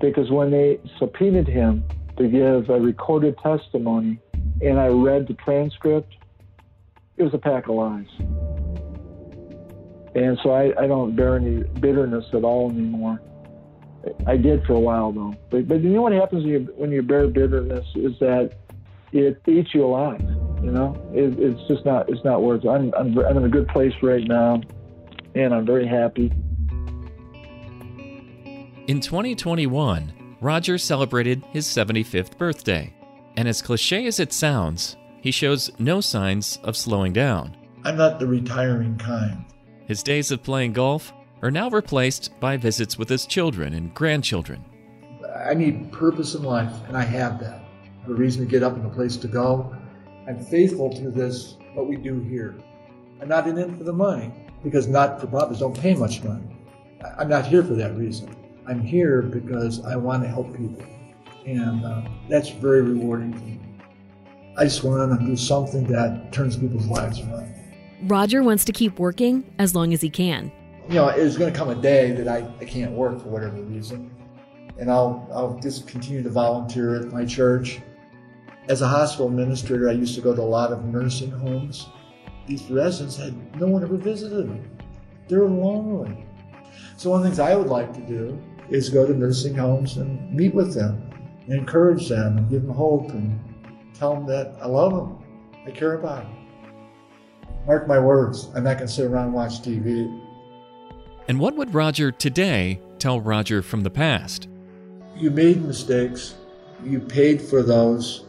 Because 0.00 0.30
when 0.30 0.50
they 0.50 0.80
subpoenaed 0.98 1.48
him 1.48 1.84
to 2.16 2.28
give 2.28 2.68
a 2.70 2.80
recorded 2.80 3.38
testimony, 3.38 4.18
and 4.60 4.78
I 4.78 4.88
read 4.88 5.26
the 5.26 5.34
transcript, 5.34 6.14
it 7.16 7.22
was 7.22 7.34
a 7.34 7.38
pack 7.38 7.68
of 7.68 7.76
lies. 7.76 8.06
And 10.14 10.38
so 10.42 10.50
I, 10.50 10.72
I 10.80 10.86
don't 10.86 11.16
bear 11.16 11.36
any 11.36 11.62
bitterness 11.80 12.24
at 12.32 12.44
all 12.44 12.70
anymore. 12.70 13.20
I 14.26 14.36
did 14.36 14.64
for 14.64 14.74
a 14.74 14.80
while 14.80 15.12
though. 15.12 15.34
But, 15.50 15.66
but 15.68 15.80
you 15.80 15.90
know 15.90 16.02
what 16.02 16.12
happens 16.12 16.44
when 16.44 16.52
you, 16.52 16.74
when 16.76 16.92
you 16.92 17.02
bear 17.02 17.26
bitterness 17.26 17.86
is 17.94 18.12
that 18.20 18.52
it 19.12 19.40
eats 19.46 19.74
you 19.74 19.84
alive. 19.84 20.20
You 20.62 20.70
know, 20.70 20.96
it, 21.12 21.38
it's 21.38 21.60
just 21.68 21.84
not 21.84 22.08
it's 22.08 22.24
not 22.24 22.42
worth 22.42 22.64
it. 22.64 22.68
I'm, 22.68 22.92
I'm 22.94 23.18
I'm 23.18 23.36
in 23.36 23.44
a 23.44 23.48
good 23.48 23.68
place 23.68 23.92
right 24.02 24.26
now, 24.26 24.62
and 25.34 25.54
I'm 25.54 25.66
very 25.66 25.86
happy. 25.86 26.32
In 28.86 29.00
2021, 29.00 30.36
Roger 30.42 30.76
celebrated 30.76 31.42
his 31.52 31.66
75th 31.66 32.36
birthday. 32.36 32.92
And 33.38 33.48
as 33.48 33.62
cliche 33.62 34.04
as 34.06 34.20
it 34.20 34.30
sounds, 34.30 34.98
he 35.22 35.30
shows 35.30 35.70
no 35.78 36.02
signs 36.02 36.58
of 36.64 36.76
slowing 36.76 37.14
down. 37.14 37.56
I'm 37.84 37.96
not 37.96 38.20
the 38.20 38.26
retiring 38.26 38.98
kind. 38.98 39.46
His 39.86 40.02
days 40.02 40.30
of 40.30 40.42
playing 40.42 40.74
golf 40.74 41.14
are 41.40 41.50
now 41.50 41.70
replaced 41.70 42.38
by 42.40 42.58
visits 42.58 42.98
with 42.98 43.08
his 43.08 43.24
children 43.24 43.72
and 43.72 43.94
grandchildren. 43.94 44.62
I 45.46 45.54
need 45.54 45.90
purpose 45.90 46.34
in 46.34 46.42
life, 46.42 46.74
and 46.86 46.94
I 46.94 47.04
have 47.04 47.40
that. 47.40 47.64
A 48.06 48.12
reason 48.12 48.44
to 48.44 48.50
get 48.50 48.62
up 48.62 48.76
and 48.76 48.84
a 48.84 48.90
place 48.90 49.16
to 49.16 49.28
go. 49.28 49.74
I'm 50.28 50.44
faithful 50.44 50.92
to 50.92 51.10
this, 51.10 51.56
what 51.72 51.88
we 51.88 51.96
do 51.96 52.20
here. 52.20 52.54
I'm 53.22 53.28
not 53.28 53.48
in 53.48 53.56
it 53.56 53.74
for 53.78 53.84
the 53.84 53.94
money, 53.94 54.30
because 54.62 54.88
not 54.88 55.22
for 55.22 55.26
profits 55.26 55.60
don't 55.60 55.74
pay 55.74 55.94
much 55.94 56.22
money. 56.22 56.54
I'm 57.16 57.30
not 57.30 57.46
here 57.46 57.64
for 57.64 57.74
that 57.76 57.96
reason. 57.96 58.43
I'm 58.66 58.80
here 58.80 59.20
because 59.20 59.84
I 59.84 59.96
want 59.96 60.22
to 60.22 60.28
help 60.28 60.56
people. 60.56 60.84
And 61.46 61.84
uh, 61.84 62.02
that's 62.28 62.48
very 62.48 62.80
rewarding 62.80 63.32
to 63.32 63.38
me. 63.40 63.60
I 64.56 64.64
just 64.64 64.82
want 64.84 65.18
to 65.18 65.26
do 65.26 65.36
something 65.36 65.84
that 65.88 66.32
turns 66.32 66.56
people's 66.56 66.86
lives 66.86 67.20
around. 67.20 67.52
Roger 68.04 68.42
wants 68.42 68.64
to 68.66 68.72
keep 68.72 68.98
working 68.98 69.44
as 69.58 69.74
long 69.74 69.92
as 69.92 70.00
he 70.00 70.08
can. 70.08 70.50
You 70.88 70.96
know, 70.96 71.14
there's 71.14 71.36
going 71.36 71.52
to 71.52 71.58
come 71.58 71.68
a 71.70 71.74
day 71.74 72.12
that 72.12 72.28
I, 72.28 72.48
I 72.60 72.64
can't 72.64 72.92
work 72.92 73.20
for 73.22 73.28
whatever 73.28 73.56
reason. 73.56 74.10
And 74.78 74.90
I'll, 74.90 75.28
I'll 75.32 75.58
just 75.60 75.86
continue 75.86 76.22
to 76.22 76.30
volunteer 76.30 76.96
at 76.96 77.12
my 77.12 77.24
church. 77.24 77.80
As 78.68 78.80
a 78.80 78.88
hospital 78.88 79.28
administrator, 79.28 79.88
I 79.88 79.92
used 79.92 80.14
to 80.14 80.20
go 80.20 80.34
to 80.34 80.40
a 80.40 80.42
lot 80.42 80.72
of 80.72 80.84
nursing 80.84 81.30
homes. 81.30 81.88
These 82.46 82.70
residents 82.70 83.16
had 83.16 83.60
no 83.60 83.66
one 83.66 83.82
ever 83.82 83.96
visited 83.96 84.48
them. 84.48 84.78
They 85.28 85.36
were 85.36 85.48
lonely. 85.48 86.26
So 86.96 87.10
one 87.10 87.18
of 87.20 87.24
the 87.24 87.30
things 87.30 87.40
I 87.40 87.54
would 87.54 87.68
like 87.68 87.92
to 87.94 88.00
do 88.00 88.40
is 88.68 88.88
go 88.90 89.06
to 89.06 89.14
nursing 89.14 89.54
homes 89.54 89.96
and 89.96 90.32
meet 90.32 90.54
with 90.54 90.74
them 90.74 91.10
and 91.46 91.58
encourage 91.58 92.08
them 92.08 92.38
and 92.38 92.50
give 92.50 92.62
them 92.62 92.74
hope 92.74 93.10
and 93.10 93.38
tell 93.94 94.14
them 94.14 94.26
that 94.26 94.56
I 94.60 94.66
love 94.66 94.92
them, 94.92 95.24
I 95.66 95.70
care 95.70 95.94
about 95.94 96.24
them. 96.24 96.36
Mark 97.66 97.86
my 97.88 97.98
words, 97.98 98.48
I'm 98.54 98.64
not 98.64 98.76
going 98.76 98.88
to 98.88 98.92
sit 98.92 99.06
around 99.06 99.26
and 99.26 99.34
watch 99.34 99.62
TV. 99.62 100.20
And 101.28 101.40
what 101.40 101.56
would 101.56 101.72
Roger 101.72 102.10
today 102.10 102.80
tell 102.98 103.20
Roger 103.20 103.62
from 103.62 103.82
the 103.82 103.90
past? 103.90 104.48
You 105.16 105.30
made 105.30 105.64
mistakes, 105.64 106.34
you 106.84 107.00
paid 107.00 107.40
for 107.40 107.62
those, 107.62 108.24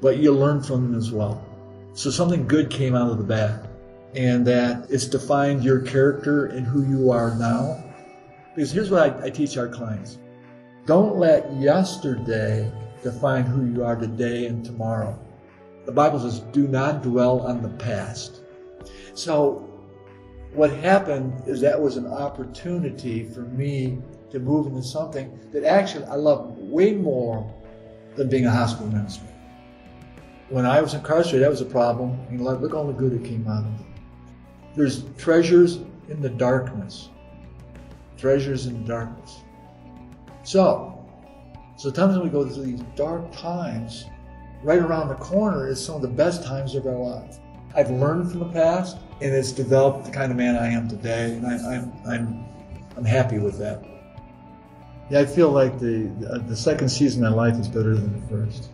but 0.00 0.18
you 0.18 0.32
learned 0.32 0.64
from 0.66 0.90
them 0.90 0.98
as 0.98 1.10
well. 1.10 1.44
So 1.94 2.10
something 2.10 2.46
good 2.46 2.70
came 2.70 2.94
out 2.94 3.10
of 3.10 3.18
the 3.18 3.24
bad, 3.24 3.68
and 4.14 4.46
that 4.46 4.86
it's 4.90 5.06
defined 5.06 5.64
your 5.64 5.80
character 5.80 6.46
and 6.46 6.66
who 6.66 6.84
you 6.84 7.10
are 7.10 7.34
now. 7.34 7.82
Because 8.54 8.72
here's 8.72 8.90
what 8.90 9.22
I, 9.22 9.26
I 9.26 9.30
teach 9.30 9.56
our 9.56 9.68
clients 9.68 10.18
don't 10.86 11.16
let 11.16 11.52
yesterday 11.54 12.70
define 13.02 13.44
who 13.44 13.66
you 13.66 13.84
are 13.84 13.96
today 13.96 14.46
and 14.46 14.64
tomorrow. 14.64 15.18
The 15.86 15.92
Bible 15.92 16.20
says, 16.20 16.40
do 16.52 16.66
not 16.66 17.02
dwell 17.02 17.40
on 17.40 17.62
the 17.62 17.68
past. 17.68 18.42
So, 19.14 19.66
what 20.52 20.70
happened 20.70 21.42
is 21.46 21.60
that 21.60 21.80
was 21.80 21.96
an 21.96 22.06
opportunity 22.06 23.24
for 23.24 23.42
me 23.42 23.98
to 24.30 24.38
move 24.40 24.66
into 24.66 24.82
something 24.82 25.38
that 25.52 25.64
actually 25.64 26.04
I 26.06 26.14
love 26.14 26.56
way 26.58 26.92
more 26.92 27.52
than 28.16 28.28
being 28.28 28.46
a 28.46 28.50
hospital 28.50 28.88
minister. 28.88 29.26
When 30.48 30.66
I 30.66 30.80
was 30.80 30.94
incarcerated, 30.94 31.42
that 31.42 31.50
was 31.50 31.60
a 31.60 31.66
problem. 31.66 32.18
And 32.28 32.40
look 32.40 32.74
all 32.74 32.86
the 32.86 32.92
good 32.92 33.12
that 33.12 33.24
came 33.24 33.46
out 33.46 33.64
of 33.64 33.80
it. 33.80 33.86
There's 34.74 35.04
treasures 35.16 35.76
in 36.08 36.20
the 36.20 36.28
darkness. 36.28 37.10
Treasures 38.20 38.66
in 38.66 38.84
darkness. 38.84 39.40
So, 40.42 41.02
sometimes 41.76 42.16
when 42.16 42.24
we 42.24 42.30
go 42.30 42.46
through 42.46 42.64
these 42.64 42.82
dark 42.94 43.32
times, 43.32 44.04
right 44.62 44.78
around 44.78 45.08
the 45.08 45.14
corner 45.14 45.68
is 45.68 45.82
some 45.82 45.96
of 45.96 46.02
the 46.02 46.08
best 46.08 46.44
times 46.44 46.74
of 46.74 46.86
our 46.86 46.96
lives. 46.96 47.40
I've 47.74 47.90
learned 47.90 48.30
from 48.30 48.40
the 48.40 48.48
past, 48.50 48.98
and 49.22 49.34
it's 49.34 49.52
developed 49.52 50.04
the 50.04 50.10
kind 50.10 50.30
of 50.30 50.36
man 50.36 50.56
I 50.56 50.68
am 50.68 50.88
today, 50.88 51.32
and 51.32 51.46
I, 51.46 51.74
am 51.74 51.92
I'm, 52.04 52.12
I'm 52.12 52.44
I'm 52.96 53.04
happy 53.04 53.38
with 53.38 53.58
that. 53.58 53.82
Yeah, 55.08 55.20
I 55.20 55.26
feel 55.26 55.50
like 55.50 55.78
the 55.78 56.10
the 56.46 56.56
second 56.56 56.88
season 56.90 57.24
of 57.24 57.34
life 57.34 57.58
is 57.58 57.68
better 57.68 57.94
than 57.94 58.20
the 58.20 58.26
first. 58.28 58.70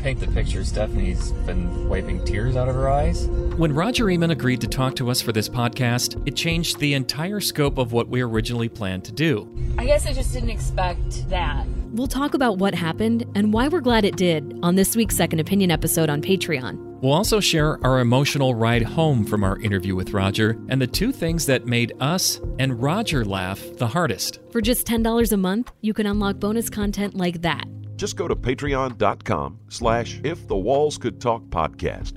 Paint 0.00 0.20
the 0.20 0.28
picture, 0.28 0.64
Stephanie's 0.64 1.32
been 1.46 1.88
wiping 1.88 2.24
tears 2.24 2.56
out 2.56 2.68
of 2.68 2.74
her 2.74 2.88
eyes. 2.88 3.26
When 3.56 3.72
Roger 3.72 4.06
Eamon 4.06 4.30
agreed 4.30 4.60
to 4.62 4.66
talk 4.66 4.96
to 4.96 5.10
us 5.10 5.20
for 5.20 5.32
this 5.32 5.48
podcast, 5.48 6.20
it 6.26 6.36
changed 6.36 6.78
the 6.78 6.94
entire 6.94 7.40
scope 7.40 7.78
of 7.78 7.92
what 7.92 8.08
we 8.08 8.20
originally 8.20 8.68
planned 8.68 9.04
to 9.04 9.12
do. 9.12 9.48
I 9.78 9.86
guess 9.86 10.06
I 10.06 10.12
just 10.12 10.32
didn't 10.32 10.50
expect 10.50 11.28
that. 11.28 11.66
We'll 11.92 12.06
talk 12.06 12.34
about 12.34 12.58
what 12.58 12.74
happened 12.74 13.26
and 13.34 13.52
why 13.52 13.68
we're 13.68 13.80
glad 13.80 14.04
it 14.04 14.16
did 14.16 14.58
on 14.62 14.76
this 14.76 14.94
week's 14.96 15.16
Second 15.16 15.40
Opinion 15.40 15.70
episode 15.70 16.08
on 16.08 16.22
Patreon. 16.22 16.78
We'll 17.00 17.12
also 17.12 17.40
share 17.40 17.84
our 17.84 18.00
emotional 18.00 18.54
ride 18.54 18.82
home 18.82 19.24
from 19.24 19.42
our 19.42 19.58
interview 19.60 19.94
with 19.96 20.10
Roger 20.12 20.58
and 20.68 20.80
the 20.80 20.86
two 20.86 21.12
things 21.12 21.46
that 21.46 21.66
made 21.66 21.92
us 21.98 22.40
and 22.58 22.80
Roger 22.80 23.24
laugh 23.24 23.60
the 23.78 23.88
hardest. 23.88 24.38
For 24.50 24.60
just 24.60 24.86
$10 24.86 25.32
a 25.32 25.36
month, 25.36 25.72
you 25.80 25.94
can 25.94 26.06
unlock 26.06 26.38
bonus 26.38 26.68
content 26.68 27.14
like 27.14 27.40
that. 27.42 27.64
Just 28.00 28.16
go 28.16 28.26
to 28.26 28.34
patreon.com 28.34 29.58
slash 29.68 30.22
if 30.24 30.48
the 30.48 30.56
walls 30.56 30.96
could 30.96 31.20
talk 31.20 31.42
podcast. 31.50 32.14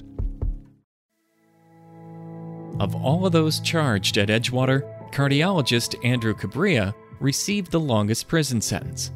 Of 2.79 2.95
all 2.95 3.25
of 3.25 3.33
those 3.33 3.59
charged 3.59 4.17
at 4.17 4.29
Edgewater, 4.29 4.89
cardiologist 5.11 5.95
Andrew 6.05 6.33
Kubria 6.33 6.95
received 7.19 7.69
the 7.69 7.81
longest 7.81 8.29
prison 8.29 8.61
sentence. 8.61 9.11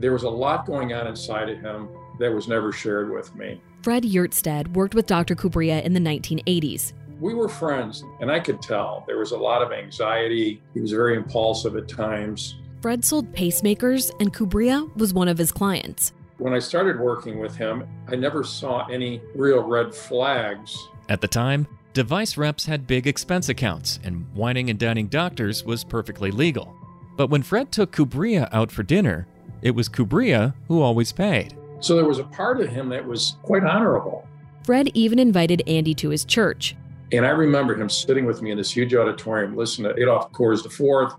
There 0.00 0.12
was 0.12 0.24
a 0.24 0.28
lot 0.28 0.66
going 0.66 0.92
on 0.92 1.06
inside 1.06 1.48
of 1.48 1.60
him 1.60 1.88
that 2.18 2.30
was 2.30 2.46
never 2.46 2.72
shared 2.72 3.10
with 3.10 3.34
me. 3.34 3.62
Fred 3.80 4.02
Yurtstead 4.02 4.74
worked 4.74 4.94
with 4.94 5.06
Dr. 5.06 5.34
Kubria 5.34 5.82
in 5.82 5.94
the 5.94 6.00
1980s. 6.00 6.92
We 7.20 7.32
were 7.32 7.48
friends, 7.48 8.04
and 8.20 8.30
I 8.30 8.38
could 8.38 8.60
tell 8.60 9.04
there 9.06 9.18
was 9.18 9.32
a 9.32 9.38
lot 9.38 9.62
of 9.62 9.72
anxiety. 9.72 10.60
He 10.74 10.80
was 10.80 10.90
very 10.90 11.16
impulsive 11.16 11.74
at 11.76 11.88
times. 11.88 12.56
Fred 12.82 13.04
sold 13.04 13.32
pacemakers, 13.32 14.10
and 14.18 14.34
Kubria 14.34 14.92
was 14.96 15.14
one 15.14 15.28
of 15.28 15.38
his 15.38 15.52
clients. 15.52 16.12
When 16.38 16.52
I 16.52 16.58
started 16.58 16.98
working 16.98 17.38
with 17.38 17.54
him, 17.54 17.86
I 18.08 18.16
never 18.16 18.42
saw 18.42 18.88
any 18.88 19.22
real 19.36 19.62
red 19.62 19.94
flags. 19.94 20.76
At 21.08 21.20
the 21.20 21.28
time, 21.28 21.68
device 21.92 22.36
reps 22.36 22.66
had 22.66 22.88
big 22.88 23.06
expense 23.06 23.48
accounts, 23.48 24.00
and 24.02 24.26
wining 24.34 24.68
and 24.68 24.80
dining 24.80 25.06
doctors 25.06 25.64
was 25.64 25.84
perfectly 25.84 26.32
legal. 26.32 26.74
But 27.16 27.30
when 27.30 27.44
Fred 27.44 27.70
took 27.70 27.92
Kubria 27.92 28.48
out 28.50 28.72
for 28.72 28.82
dinner, 28.82 29.28
it 29.62 29.76
was 29.76 29.88
Kubria 29.88 30.52
who 30.66 30.82
always 30.82 31.12
paid. 31.12 31.56
So 31.78 31.94
there 31.94 32.04
was 32.04 32.18
a 32.18 32.24
part 32.24 32.60
of 32.60 32.68
him 32.68 32.88
that 32.88 33.06
was 33.06 33.36
quite 33.42 33.62
honorable. 33.62 34.26
Fred 34.64 34.90
even 34.94 35.20
invited 35.20 35.62
Andy 35.68 35.94
to 35.94 36.08
his 36.08 36.24
church. 36.24 36.74
And 37.12 37.24
I 37.24 37.30
remember 37.30 37.80
him 37.80 37.88
sitting 37.88 38.24
with 38.24 38.42
me 38.42 38.50
in 38.50 38.56
this 38.58 38.72
huge 38.72 38.92
auditorium, 38.92 39.54
listening 39.54 39.94
to 39.94 40.02
Adolph 40.02 40.32
Coors 40.32 40.66
IV 40.66 41.14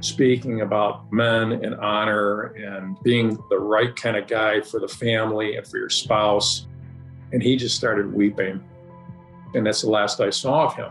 speaking 0.00 0.60
about 0.60 1.10
men 1.12 1.52
and 1.52 1.74
honor 1.76 2.54
and 2.54 2.96
being 3.02 3.38
the 3.50 3.58
right 3.58 3.94
kind 3.96 4.16
of 4.16 4.26
guy 4.26 4.60
for 4.60 4.80
the 4.80 4.88
family 4.88 5.56
and 5.56 5.66
for 5.66 5.78
your 5.78 5.90
spouse. 5.90 6.66
And 7.32 7.42
he 7.42 7.56
just 7.56 7.76
started 7.76 8.12
weeping. 8.12 8.62
And 9.54 9.66
that's 9.66 9.82
the 9.82 9.90
last 9.90 10.20
I 10.20 10.30
saw 10.30 10.66
of 10.66 10.76
him. 10.76 10.90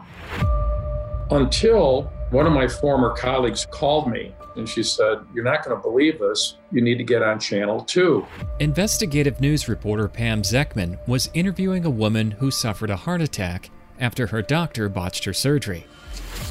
Until 1.32 2.04
one 2.32 2.46
of 2.46 2.54
my 2.54 2.68
former 2.68 3.16
colleagues 3.16 3.66
called 3.70 4.10
me 4.10 4.34
and 4.56 4.68
she 4.68 4.84
said, 4.84 5.20
You're 5.34 5.44
not 5.44 5.64
going 5.64 5.76
to 5.76 5.82
believe 5.82 6.20
this. 6.20 6.58
You 6.72 6.82
need 6.82 6.98
to 6.98 7.04
get 7.04 7.22
on 7.22 7.40
channel 7.40 7.82
two. 7.82 8.26
Investigative 8.60 9.40
news 9.42 9.68
reporter 9.68 10.08
Pam 10.08 10.42
Zekman 10.42 10.98
was 11.08 11.30
interviewing 11.34 11.86
a 11.86 11.90
woman 11.90 12.32
who 12.32 12.52
suffered 12.52 12.90
a 12.90 12.96
heart 12.96 13.22
attack 13.22 13.70
after 14.00 14.28
her 14.28 14.42
doctor 14.42 14.90
botched 14.90 15.26
her 15.26 15.34
surgery. 15.34 15.86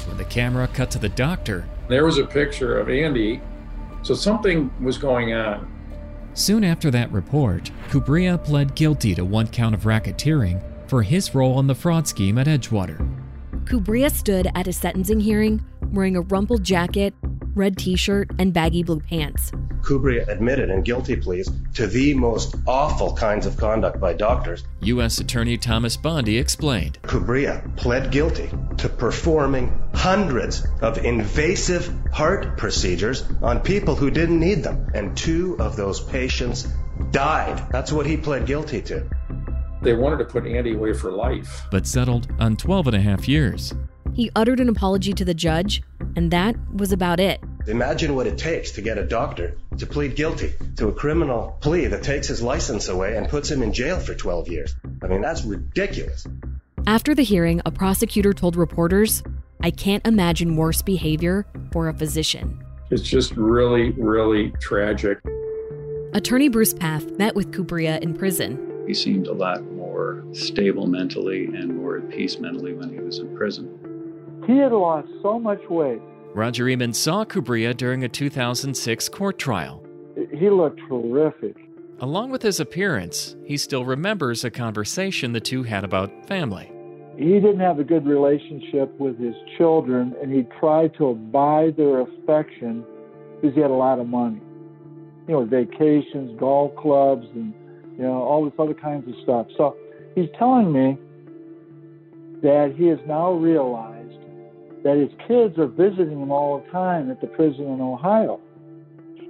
When 0.07 0.17
the 0.17 0.25
camera 0.25 0.67
cut 0.67 0.91
to 0.91 0.99
the 0.99 1.09
doctor, 1.09 1.67
there 1.87 2.05
was 2.05 2.17
a 2.17 2.25
picture 2.25 2.77
of 2.79 2.89
Andy. 2.89 3.41
So 4.03 4.13
something 4.13 4.71
was 4.83 4.97
going 4.97 5.33
on. 5.33 5.71
Soon 6.33 6.63
after 6.63 6.91
that 6.91 7.11
report, 7.11 7.71
Kubria 7.89 8.43
pled 8.43 8.75
guilty 8.75 9.15
to 9.15 9.23
one 9.23 9.47
count 9.47 9.73
of 9.73 9.83
racketeering 9.83 10.61
for 10.87 11.01
his 11.01 11.33
role 11.33 11.59
in 11.59 11.67
the 11.67 11.75
fraud 11.75 12.07
scheme 12.07 12.37
at 12.37 12.47
Edgewater. 12.47 12.97
Kubria 13.63 14.11
stood 14.11 14.47
at 14.53 14.67
a 14.67 14.73
sentencing 14.73 15.19
hearing 15.19 15.63
wearing 15.91 16.15
a 16.15 16.21
rumpled 16.21 16.63
jacket, 16.63 17.13
red 17.55 17.77
t 17.77 17.95
shirt, 17.95 18.29
and 18.37 18.53
baggy 18.53 18.83
blue 18.83 18.99
pants. 18.99 19.51
Kubria 19.81 20.27
admitted 20.27 20.69
in 20.69 20.81
guilty 20.81 21.15
pleas 21.15 21.49
to 21.75 21.85
the 21.87 22.13
most 22.15 22.55
awful 22.67 23.15
kinds 23.15 23.45
of 23.45 23.55
conduct 23.55 23.99
by 23.99 24.13
doctors. 24.13 24.63
U.S. 24.81 25.19
Attorney 25.19 25.57
Thomas 25.57 25.95
Bondi 25.95 26.37
explained 26.37 26.99
Kubria 27.03 27.75
pled 27.77 28.11
guilty 28.11 28.49
to 28.77 28.89
performing 28.89 29.71
hundreds 29.93 30.65
of 30.81 30.97
invasive 30.97 31.91
heart 32.11 32.57
procedures 32.57 33.23
on 33.41 33.59
people 33.59 33.95
who 33.95 34.09
didn't 34.09 34.39
need 34.39 34.63
them, 34.63 34.87
and 34.93 35.15
two 35.15 35.55
of 35.59 35.75
those 35.75 35.99
patients 35.99 36.67
died. 37.11 37.65
That's 37.71 37.91
what 37.91 38.05
he 38.05 38.17
pled 38.17 38.45
guilty 38.45 38.81
to. 38.83 39.07
They 39.81 39.93
wanted 39.93 40.17
to 40.17 40.25
put 40.25 40.47
Andy 40.47 40.73
away 40.73 40.93
for 40.93 41.11
life, 41.11 41.67
but 41.69 41.85
settled 41.85 42.27
on 42.39 42.57
12 42.57 42.87
and 42.87 42.95
a 42.95 43.01
half 43.01 43.27
years. 43.27 43.73
He 44.15 44.31
uttered 44.33 44.61
an 44.61 44.69
apology 44.69 45.11
to 45.11 45.25
the 45.25 45.33
judge, 45.33 45.83
and 46.15 46.31
that 46.31 46.55
was 46.73 46.93
about 46.93 47.19
it. 47.19 47.41
Imagine 47.67 48.15
what 48.15 48.27
it 48.27 48.37
takes 48.37 48.71
to 48.71 48.81
get 48.81 48.97
a 48.97 49.05
doctor 49.05 49.57
to 49.77 49.85
plead 49.85 50.15
guilty 50.15 50.53
to 50.77 50.87
a 50.87 50.93
criminal 50.93 51.57
plea 51.59 51.87
that 51.87 52.01
takes 52.01 52.29
his 52.29 52.41
license 52.41 52.87
away 52.87 53.17
and 53.17 53.27
puts 53.27 53.51
him 53.51 53.61
in 53.61 53.73
jail 53.73 53.99
for 53.99 54.15
12 54.15 54.47
years. 54.47 54.73
I 55.03 55.07
mean, 55.07 55.19
that's 55.19 55.43
ridiculous. 55.43 56.25
After 56.87 57.13
the 57.13 57.23
hearing, 57.23 57.61
a 57.65 57.71
prosecutor 57.71 58.31
told 58.31 58.55
reporters, 58.55 59.21
I 59.61 59.69
can't 59.69 60.05
imagine 60.07 60.55
worse 60.55 60.81
behavior 60.81 61.45
for 61.73 61.89
a 61.89 61.93
physician. 61.93 62.63
It's 62.91 63.03
just 63.03 63.35
really, 63.35 63.91
really 63.91 64.51
tragic. 64.61 65.19
Attorney 66.13 66.47
Bruce 66.47 66.73
Path 66.73 67.11
met 67.17 67.35
with 67.35 67.51
Kubria 67.51 67.99
in 67.99 68.13
prison. 68.13 68.85
He 68.87 68.93
seemed 68.93 69.27
a 69.27 69.33
lot 69.33 69.61
more 69.71 70.23
stable 70.31 70.87
mentally 70.87 71.47
and 71.47 71.75
more 71.75 71.97
at 71.97 72.09
peace 72.09 72.39
mentally 72.39 72.71
when 72.73 72.93
he 72.93 72.99
was 72.99 73.19
in 73.19 73.35
prison. 73.35 73.84
He 74.47 74.57
had 74.57 74.71
lost 74.71 75.07
so 75.21 75.39
much 75.39 75.61
weight. 75.69 76.01
Roger 76.33 76.65
Eman 76.65 76.93
saw 76.93 77.25
Kubria 77.25 77.75
during 77.75 78.03
a 78.03 78.09
2006 78.09 79.09
court 79.09 79.39
trial. 79.39 79.83
He 80.31 80.49
looked 80.49 80.79
terrific. 80.87 81.57
Along 81.99 82.29
with 82.29 82.41
his 82.41 82.59
appearance, 82.59 83.35
he 83.45 83.57
still 83.57 83.85
remembers 83.85 84.43
a 84.43 84.51
conversation 84.51 85.31
the 85.31 85.39
two 85.39 85.63
had 85.63 85.83
about 85.83 86.27
family. 86.27 86.71
He 87.17 87.35
didn't 87.35 87.61
have 87.61 87.79
a 87.79 87.83
good 87.85 88.05
relationship 88.05 88.93
with 88.99 89.17
his 89.17 89.33
children, 89.57 90.13
and 90.21 90.31
he 90.31 90.43
tried 90.59 90.93
to 90.97 91.15
buy 91.15 91.73
their 91.77 92.01
affection 92.01 92.85
because 93.35 93.55
he 93.55 93.61
had 93.61 93.71
a 93.71 93.73
lot 93.73 93.99
of 93.99 94.07
money. 94.07 94.41
You 95.27 95.35
know, 95.35 95.45
vacations, 95.45 96.37
golf 96.37 96.75
clubs, 96.75 97.25
and, 97.33 97.53
you 97.97 98.03
know, 98.03 98.21
all 98.21 98.43
this 98.43 98.53
other 98.59 98.73
kinds 98.73 99.07
of 99.07 99.15
stuff. 99.23 99.47
So 99.55 99.77
he's 100.13 100.29
telling 100.37 100.73
me 100.73 100.97
that 102.41 102.75
he 102.77 102.87
has 102.87 102.99
now 103.07 103.31
realized 103.31 103.94
that 104.85 104.97
his 104.97 105.09
kids 105.27 105.57
are 105.57 105.65
visiting 105.65 106.21
him 106.21 106.31
all 106.31 106.59
the 106.59 106.71
time 106.71 107.09
at 107.09 107.19
the 107.19 107.25
prison 107.25 107.65
in 107.65 107.81
Ohio 107.81 108.39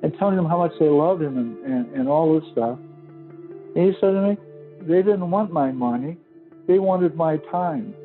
and 0.04 0.13
telling 0.20 0.38
him 0.38 0.46
how 0.46 0.58
much 0.58 0.74
they 0.82 0.89
love 0.89 1.22
him 1.22 1.38
and, 1.38 1.58
and, 1.63 1.96
and 1.96 2.10
all 2.10 2.38
this 2.38 2.48
stuff. 2.52 2.78
And 3.74 3.88
he 3.88 3.94
said 4.02 4.12
to 4.12 4.22
me, 4.22 4.38
they 4.82 5.02
didn't 5.02 5.32
want 5.32 5.54
my 5.54 5.72
money, 5.72 6.18
they 6.68 6.78
wanted 6.78 7.15
my 7.15 7.38
time. 7.50 7.96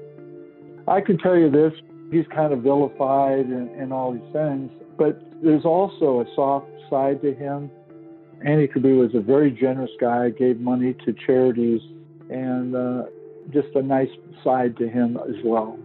I 0.86 1.00
can 1.00 1.18
tell 1.18 1.36
you 1.36 1.50
this, 1.50 1.72
he's 2.12 2.24
kind 2.32 2.52
of 2.52 2.60
vilified 2.60 3.46
and, 3.46 3.68
and 3.70 3.92
all 3.92 4.12
these 4.12 4.32
things, 4.32 4.70
but 4.96 5.20
there's 5.42 5.64
also 5.64 6.20
a 6.20 6.34
soft 6.36 6.68
side 6.88 7.20
to 7.22 7.34
him. 7.34 7.68
Andy 8.46 8.68
Kubria 8.68 9.00
was 9.00 9.14
a 9.16 9.20
very 9.20 9.50
generous 9.50 9.90
guy, 10.00 10.30
gave 10.30 10.60
money 10.60 10.94
to 11.04 11.12
charities, 11.26 11.80
and 12.30 12.76
uh, 12.76 13.02
just 13.52 13.74
a 13.74 13.82
nice 13.82 14.08
side 14.44 14.76
to 14.76 14.88
him 14.88 15.18
as 15.28 15.34
well. 15.44 15.76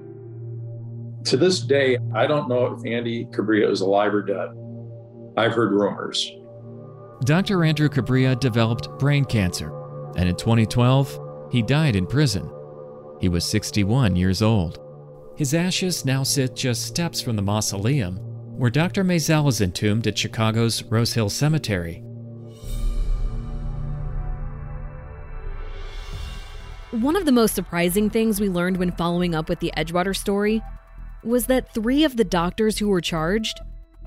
To 1.25 1.38
this 1.38 1.59
day, 1.59 1.97
I 2.13 2.27
don't 2.27 2.47
know 2.47 2.67
if 2.67 2.85
Andy 2.85 3.25
Kubria 3.25 3.67
is 3.69 3.81
alive 3.81 4.13
or 4.13 4.21
dead. 4.21 4.49
I've 5.35 5.53
heard 5.53 5.71
rumors. 5.71 6.31
Dr. 7.23 7.63
Andrew 7.63 7.89
Kubria 7.89 8.39
developed 8.39 8.89
brain 8.99 9.25
cancer, 9.25 9.71
and 10.17 10.29
in 10.29 10.35
2012, 10.35 11.49
he 11.51 11.63
died 11.63 11.95
in 11.95 12.05
prison. 12.05 12.47
He 13.19 13.27
was 13.27 13.43
61 13.43 14.15
years 14.15 14.43
old. 14.43 14.79
His 15.35 15.55
ashes 15.55 16.05
now 16.05 16.21
sit 16.21 16.55
just 16.55 16.85
steps 16.85 17.21
from 17.21 17.35
the 17.35 17.41
mausoleum 17.41 18.17
where 18.57 18.69
Dr. 18.69 19.03
Maisel 19.03 19.49
is 19.49 19.59
entombed 19.61 20.07
at 20.07 20.17
Chicago's 20.17 20.83
Rose 20.83 21.13
Hill 21.13 21.29
Cemetery. 21.29 22.03
One 26.91 27.15
of 27.17 27.25
the 27.25 27.33
most 27.33 27.55
surprising 27.55 28.09
things 28.09 28.39
we 28.39 28.47
learned 28.47 28.77
when 28.77 28.91
following 28.91 29.35
up 29.35 29.49
with 29.49 29.59
the 29.59 29.73
Edgewater 29.75 30.15
story 30.15 30.61
was 31.25 31.47
that 31.47 31.73
three 31.73 32.03
of 32.03 32.17
the 32.17 32.23
doctors 32.23 32.77
who 32.77 32.88
were 32.88 33.01
charged 33.01 33.59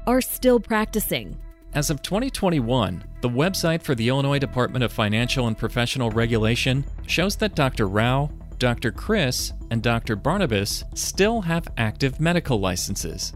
are 0.07 0.21
still 0.21 0.61
practicing. 0.61 1.37
As 1.75 1.91
of 1.91 2.01
2021, 2.03 3.05
the 3.21 3.29
website 3.29 3.83
for 3.83 3.95
the 3.95 4.09
Illinois 4.09 4.39
Department 4.39 4.83
of 4.83 4.93
Financial 4.93 5.47
and 5.47 5.59
Professional 5.59 6.11
Regulation 6.11 6.85
shows 7.07 7.37
that 7.37 7.55
Dr. 7.55 7.87
Rao, 7.87 8.31
Dr. 8.59 8.91
Chris, 8.91 9.53
and 9.71 9.83
Dr. 9.83 10.17
Barnabas 10.17 10.85
still 10.95 11.43
have 11.43 11.69
active 11.77 12.21
medical 12.21 12.59
licenses. 12.59 13.35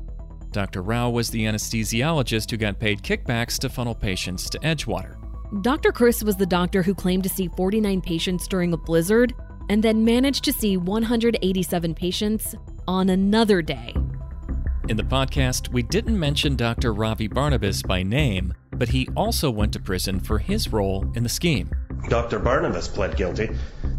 Dr. 0.50 0.82
Rao 0.82 1.10
was 1.10 1.30
the 1.30 1.44
anesthesiologist 1.44 2.50
who 2.50 2.56
got 2.56 2.78
paid 2.78 3.02
kickbacks 3.02 3.58
to 3.58 3.68
funnel 3.68 3.94
patients 3.94 4.48
to 4.50 4.58
Edgewater. 4.60 5.16
Dr. 5.60 5.92
Chris 5.92 6.22
was 6.22 6.36
the 6.36 6.46
doctor 6.46 6.82
who 6.82 6.94
claimed 6.94 7.22
to 7.24 7.28
see 7.28 7.48
49 7.48 8.00
patients 8.00 8.48
during 8.48 8.72
a 8.72 8.78
blizzard 8.78 9.34
and 9.68 9.82
then 9.82 10.04
managed 10.04 10.44
to 10.44 10.52
see 10.52 10.76
187 10.78 11.94
patients 11.94 12.54
on 12.86 13.08
another 13.10 13.62
day. 13.62 13.94
In 14.88 14.96
the 14.96 15.04
podcast, 15.04 15.68
we 15.68 15.82
didn't 15.82 16.18
mention 16.18 16.56
Dr. 16.56 16.92
Ravi 16.92 17.28
Barnabas 17.28 17.82
by 17.82 18.02
name, 18.02 18.52
but 18.72 18.88
he 18.88 19.08
also 19.16 19.50
went 19.50 19.72
to 19.74 19.80
prison 19.80 20.18
for 20.18 20.38
his 20.38 20.72
role 20.72 21.10
in 21.14 21.22
the 21.22 21.28
scheme. 21.28 21.70
Dr. 22.08 22.40
Barnabas 22.40 22.88
pled 22.88 23.16
guilty 23.16 23.50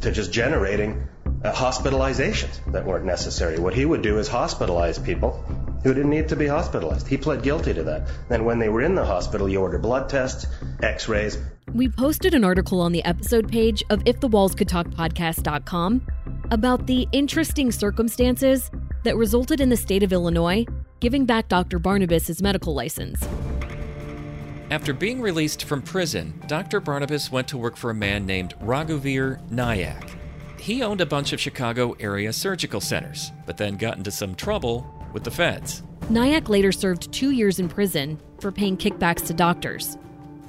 to 0.02 0.12
just 0.12 0.34
generating 0.34 1.08
hospitalizations 1.52 2.60
that 2.72 2.86
weren't 2.86 3.06
necessary. 3.06 3.60
What 3.60 3.74
he 3.74 3.86
would 3.86 4.02
do 4.02 4.18
is 4.20 4.30
hospitalize 4.30 5.04
people 5.04 5.32
who 5.84 5.94
didn't 5.94 6.10
need 6.10 6.30
to 6.30 6.36
be 6.36 6.48
hospitalized. 6.48 7.08
He 7.08 7.18
pled 7.18 7.44
guilty 7.44 7.74
to 7.74 7.84
that. 7.84 8.08
Then, 8.30 8.46
when 8.46 8.60
they 8.60 8.70
were 8.70 8.82
in 8.82 8.96
the 8.96 9.06
hospital, 9.06 9.50
you 9.50 9.60
order 9.60 9.78
blood 9.78 10.10
tests, 10.10 10.46
x 10.82 11.10
rays. 11.10 11.38
We 11.74 11.90
posted 11.90 12.34
an 12.34 12.44
article 12.44 12.80
on 12.80 12.92
the 12.92 13.04
episode 13.04 13.52
page 13.52 13.84
of 13.90 14.02
If 14.06 14.20
the 14.20 14.28
Walls 14.28 14.56
Could 14.56 14.70
Talk 14.70 14.88
podcast.com 14.88 16.06
about 16.52 16.88
the 16.88 17.08
interesting 17.12 17.72
circumstances 17.72 18.72
that 19.04 19.18
resulted 19.18 19.60
in 19.60 19.70
the 19.70 19.78
state 19.78 20.04
of 20.04 20.14
Illinois 20.14 20.66
giving 21.04 21.26
back 21.26 21.50
Dr. 21.50 21.80
Barnabas 21.80 22.28
his 22.28 22.42
medical 22.42 22.74
license. 22.74 23.28
After 24.72 24.94
being 24.94 25.20
released 25.20 25.66
from 25.66 25.82
prison, 25.82 26.42
Dr. 26.48 26.80
Barnabas 26.80 27.30
went 27.30 27.50
to 27.50 27.58
work 27.58 27.76
for 27.76 27.90
a 27.90 27.94
man 27.94 28.26
named 28.26 28.56
Raghuveer 28.62 29.46
Nayak. 29.50 30.23
He 30.64 30.82
owned 30.82 31.02
a 31.02 31.06
bunch 31.06 31.34
of 31.34 31.42
Chicago 31.42 31.94
area 32.00 32.32
surgical 32.32 32.80
centers, 32.80 33.34
but 33.46 33.58
then 33.58 33.76
got 33.76 33.98
into 33.98 34.12
some 34.12 34.34
trouble 34.34 34.90
with 35.12 35.26
the 35.26 35.30
feds. 35.30 35.84
Nayak 36.04 36.48
later 36.48 36.72
served 36.72 37.12
two 37.12 37.32
years 37.32 37.60
in 37.60 37.68
prison 37.68 38.18
for 38.40 38.50
paying 38.50 38.78
kickbacks 38.78 39.28
to 39.28 39.34
doctors. 39.34 39.98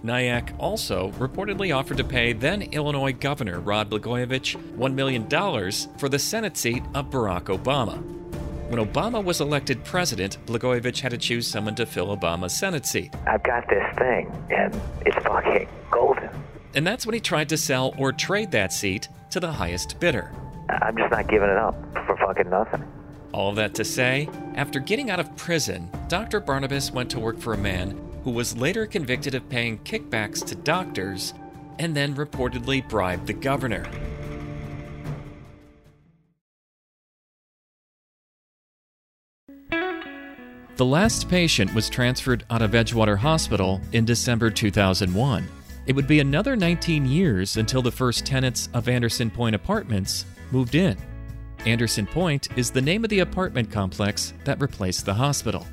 Nayak 0.05 0.55
also 0.61 1.11
reportedly 1.19 1.77
offered 1.77 1.97
to 1.97 2.05
pay 2.05 2.33
then 2.33 2.63
Illinois 2.63 3.13
Governor 3.13 3.59
Rod 3.59 3.91
Blagojevich 3.91 4.57
$1 4.77 4.95
million 4.95 5.29
for 5.99 6.09
the 6.09 6.21
Senate 6.21 6.57
seat 6.57 6.85
of 6.95 7.11
Barack 7.11 7.47
Obama. 7.47 8.01
When 8.71 8.79
Obama 8.87 9.23
was 9.23 9.41
elected 9.41 9.83
president, 9.83 10.39
Blagojevich 10.47 11.01
had 11.01 11.11
to 11.11 11.19
choose 11.19 11.49
someone 11.49 11.75
to 11.75 11.87
fill 11.87 12.17
Obama's 12.17 12.57
Senate 12.57 12.87
seat. 12.87 13.13
I've 13.27 13.43
got 13.43 13.69
this 13.69 13.99
thing, 13.99 14.31
and 14.51 14.81
it's 15.05 15.17
fucking 15.25 15.67
golden. 15.91 16.14
And 16.75 16.87
that's 16.87 17.07
when 17.07 17.15
he 17.15 17.21
tried 17.21 17.49
to 17.51 17.57
sell 17.57 17.95
or 17.99 18.13
trade 18.13 18.51
that 18.51 18.73
seat 18.73 19.09
to 19.31 19.41
the 19.41 19.53
highest 19.53 20.01
bidder. 20.01 20.33
I'm 20.69 20.97
just 20.97 21.11
not 21.11 21.29
giving 21.29 21.49
it 21.49 21.57
up 21.57 21.75
for 22.07 22.17
fucking 22.17 22.51
nothing. 22.51 22.85
All 23.33 23.51
of 23.51 23.57
that 23.57 23.75
to 23.75 23.85
say, 23.85 24.29
after 24.55 24.81
getting 24.81 25.11
out 25.11 25.21
of 25.21 25.37
prison, 25.37 25.91
Dr. 26.09 26.41
Barnabas 26.41 26.93
went 26.93 27.11
to 27.11 27.21
work 27.21 27.39
for 27.39 27.55
a 27.55 27.59
man 27.59 28.01
who 28.23 28.31
was 28.31 28.57
later 28.57 28.87
convicted 28.87 29.35
of 29.35 29.49
paying 29.49 29.79
kickbacks 29.81 30.45
to 30.47 30.55
doctors 30.55 31.35
and 31.79 31.95
then 31.97 32.15
reportedly 32.15 32.89
bribed 32.89 33.27
the 33.27 33.33
governor. 33.33 33.85
The 40.77 40.85
last 40.85 41.29
patient 41.29 41.73
was 41.73 41.89
transferred 41.89 42.45
out 42.51 42.63
of 42.63 42.73
Edgewater 42.73 43.19
Hospital 43.19 43.81
in 43.93 44.05
December 44.05 44.51
2001. 44.51 45.47
It 45.87 45.95
would 45.95 46.07
be 46.07 46.21
another 46.21 46.57
19 46.57 47.05
years 47.05 47.59
until 47.59 47.83
the 47.83 47.93
first 47.93 48.25
tenants 48.25 48.71
of 48.73 48.89
Anderson 48.89 49.31
Point 49.31 49.55
Apartments 49.55 50.25
moved 50.51 50.75
in. 50.75 50.97
Anderson 51.67 52.07
Point 52.07 52.49
is 52.57 52.71
the 52.71 52.81
name 52.81 53.05
of 53.05 53.11
the 53.11 53.19
apartment 53.19 53.71
complex 53.71 54.33
that 54.45 54.61
replaced 54.61 55.05
the 55.05 55.13
hospital. 55.13 55.67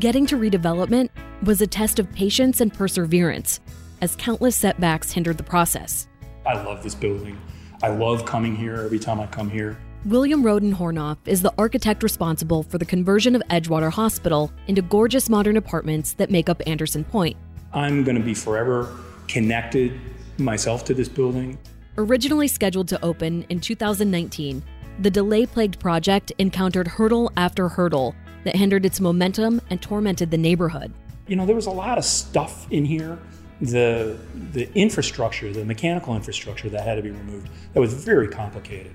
Getting 0.00 0.26
to 0.26 0.36
redevelopment 0.36 1.08
was 1.44 1.60
a 1.60 1.68
test 1.68 2.00
of 2.00 2.12
patience 2.12 2.60
and 2.60 2.74
perseverance, 2.74 3.60
as 4.00 4.16
countless 4.16 4.56
setbacks 4.56 5.12
hindered 5.12 5.38
the 5.38 5.44
process. 5.44 6.08
I 6.44 6.60
love 6.60 6.82
this 6.82 6.96
building. 6.96 7.40
I 7.80 7.88
love 7.88 8.24
coming 8.26 8.56
here 8.56 8.76
every 8.76 8.98
time 8.98 9.20
I 9.20 9.26
come 9.26 9.48
here. 9.48 9.78
William 10.04 10.42
Roden 10.42 10.74
Hornoff 10.74 11.18
is 11.26 11.42
the 11.42 11.54
architect 11.56 12.02
responsible 12.02 12.64
for 12.64 12.78
the 12.78 12.84
conversion 12.84 13.36
of 13.36 13.42
Edgewater 13.50 13.92
Hospital 13.92 14.50
into 14.66 14.82
gorgeous 14.82 15.30
modern 15.30 15.56
apartments 15.56 16.14
that 16.14 16.30
make 16.30 16.48
up 16.48 16.60
Anderson 16.66 17.04
Point. 17.04 17.36
I'm 17.72 18.02
going 18.02 18.16
to 18.16 18.22
be 18.22 18.34
forever 18.34 18.94
connected 19.28 20.00
myself 20.38 20.84
to 20.86 20.94
this 20.94 21.08
building. 21.08 21.58
Originally 21.96 22.48
scheduled 22.48 22.88
to 22.88 23.04
open 23.04 23.44
in 23.48 23.60
2019, 23.60 24.62
the 25.00 25.10
delay 25.10 25.46
plagued 25.46 25.78
project 25.78 26.32
encountered 26.38 26.86
hurdle 26.86 27.32
after 27.36 27.68
hurdle 27.68 28.14
that 28.44 28.56
hindered 28.56 28.84
its 28.84 29.00
momentum 29.00 29.60
and 29.70 29.80
tormented 29.80 30.30
the 30.30 30.38
neighborhood. 30.38 30.92
You 31.26 31.36
know, 31.36 31.46
there 31.46 31.56
was 31.56 31.66
a 31.66 31.70
lot 31.70 31.98
of 31.98 32.04
stuff 32.04 32.70
in 32.70 32.84
here. 32.84 33.18
The, 33.60 34.18
the 34.52 34.72
infrastructure, 34.74 35.52
the 35.52 35.64
mechanical 35.64 36.14
infrastructure 36.14 36.68
that 36.68 36.82
had 36.82 36.96
to 36.96 37.02
be 37.02 37.10
removed, 37.10 37.48
that 37.72 37.80
was 37.80 37.94
very 37.94 38.28
complicated. 38.28 38.92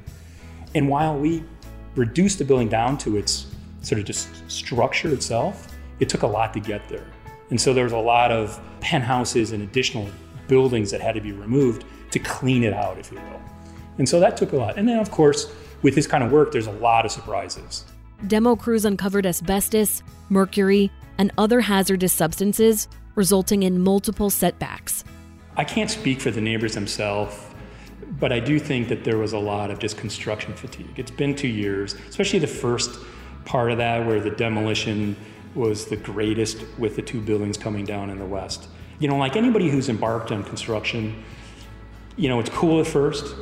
And 0.75 0.87
while 0.87 1.17
we 1.17 1.43
reduced 1.95 2.37
the 2.37 2.45
building 2.45 2.69
down 2.69 2.97
to 2.99 3.17
its 3.17 3.47
sort 3.81 3.99
of 3.99 4.05
just 4.05 4.29
structure 4.49 5.11
itself, 5.13 5.75
it 5.99 6.09
took 6.09 6.23
a 6.23 6.27
lot 6.27 6.53
to 6.53 6.59
get 6.59 6.87
there. 6.87 7.07
And 7.49 7.59
so 7.59 7.73
there 7.73 7.83
was 7.83 7.93
a 7.93 7.97
lot 7.97 8.31
of 8.31 8.59
penthouses 8.79 9.51
and 9.51 9.63
additional 9.63 10.09
buildings 10.47 10.91
that 10.91 11.01
had 11.01 11.15
to 11.15 11.21
be 11.21 11.31
removed 11.31 11.85
to 12.11 12.19
clean 12.19 12.63
it 12.63 12.73
out, 12.73 12.97
if 12.97 13.11
you 13.11 13.17
will. 13.17 13.41
And 13.97 14.07
so 14.07 14.19
that 14.19 14.37
took 14.37 14.53
a 14.53 14.55
lot. 14.55 14.77
And 14.77 14.87
then, 14.87 14.99
of 14.99 15.11
course, 15.11 15.51
with 15.81 15.95
this 15.95 16.07
kind 16.07 16.23
of 16.23 16.31
work, 16.31 16.51
there's 16.51 16.67
a 16.67 16.71
lot 16.71 17.05
of 17.05 17.11
surprises. 17.11 17.85
Demo 18.27 18.55
crews 18.55 18.85
uncovered 18.85 19.25
asbestos, 19.25 20.03
mercury, 20.29 20.91
and 21.17 21.31
other 21.37 21.61
hazardous 21.61 22.13
substances, 22.13 22.87
resulting 23.15 23.63
in 23.63 23.79
multiple 23.79 24.29
setbacks. 24.29 25.03
I 25.57 25.63
can't 25.63 25.89
speak 25.89 26.21
for 26.21 26.31
the 26.31 26.41
neighbors 26.41 26.73
themselves, 26.73 27.35
but 28.19 28.31
I 28.31 28.39
do 28.39 28.59
think 28.59 28.87
that 28.89 29.03
there 29.03 29.17
was 29.17 29.33
a 29.33 29.39
lot 29.39 29.71
of 29.71 29.79
just 29.79 29.97
construction 29.97 30.53
fatigue. 30.53 30.97
It's 30.97 31.11
been 31.11 31.35
two 31.35 31.47
years, 31.47 31.95
especially 32.07 32.39
the 32.39 32.47
first 32.47 32.99
part 33.45 33.71
of 33.71 33.77
that 33.77 34.05
where 34.05 34.19
the 34.19 34.31
demolition 34.31 35.15
was 35.55 35.85
the 35.85 35.97
greatest 35.97 36.63
with 36.77 36.95
the 36.95 37.01
two 37.01 37.21
buildings 37.21 37.57
coming 37.57 37.85
down 37.85 38.09
in 38.09 38.19
the 38.19 38.25
west. 38.25 38.67
You 38.99 39.07
know, 39.07 39.17
like 39.17 39.35
anybody 39.35 39.69
who's 39.69 39.89
embarked 39.89 40.31
on 40.31 40.43
construction, 40.43 41.23
you 42.15 42.29
know, 42.29 42.39
it's 42.39 42.49
cool 42.49 42.81
at 42.81 42.87
first, 42.87 43.35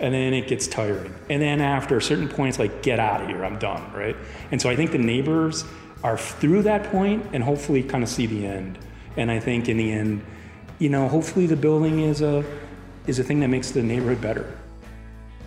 and 0.00 0.14
then 0.14 0.34
it 0.34 0.48
gets 0.48 0.66
tiring. 0.66 1.14
And 1.28 1.40
then 1.40 1.60
after 1.60 1.96
a 1.96 2.02
certain 2.02 2.28
point, 2.28 2.50
it's 2.50 2.58
like, 2.58 2.82
get 2.82 2.98
out 2.98 3.22
of 3.22 3.28
here, 3.28 3.44
I'm 3.44 3.58
done, 3.58 3.92
right? 3.92 4.16
And 4.50 4.60
so 4.60 4.68
I 4.68 4.76
think 4.76 4.90
the 4.90 4.98
neighbors 4.98 5.64
are 6.02 6.16
through 6.16 6.62
that 6.62 6.84
point 6.90 7.26
and 7.32 7.44
hopefully 7.44 7.82
kind 7.82 8.02
of 8.02 8.08
see 8.08 8.26
the 8.26 8.46
end. 8.46 8.78
And 9.16 9.30
I 9.30 9.38
think 9.38 9.68
in 9.68 9.76
the 9.76 9.92
end, 9.92 10.24
you 10.78 10.88
know, 10.88 11.08
hopefully 11.08 11.46
the 11.46 11.56
building 11.56 12.00
is 12.00 12.22
a 12.22 12.44
is 13.06 13.18
a 13.18 13.24
thing 13.24 13.40
that 13.40 13.48
makes 13.48 13.70
the 13.70 13.82
neighborhood 13.82 14.20
better. 14.20 14.58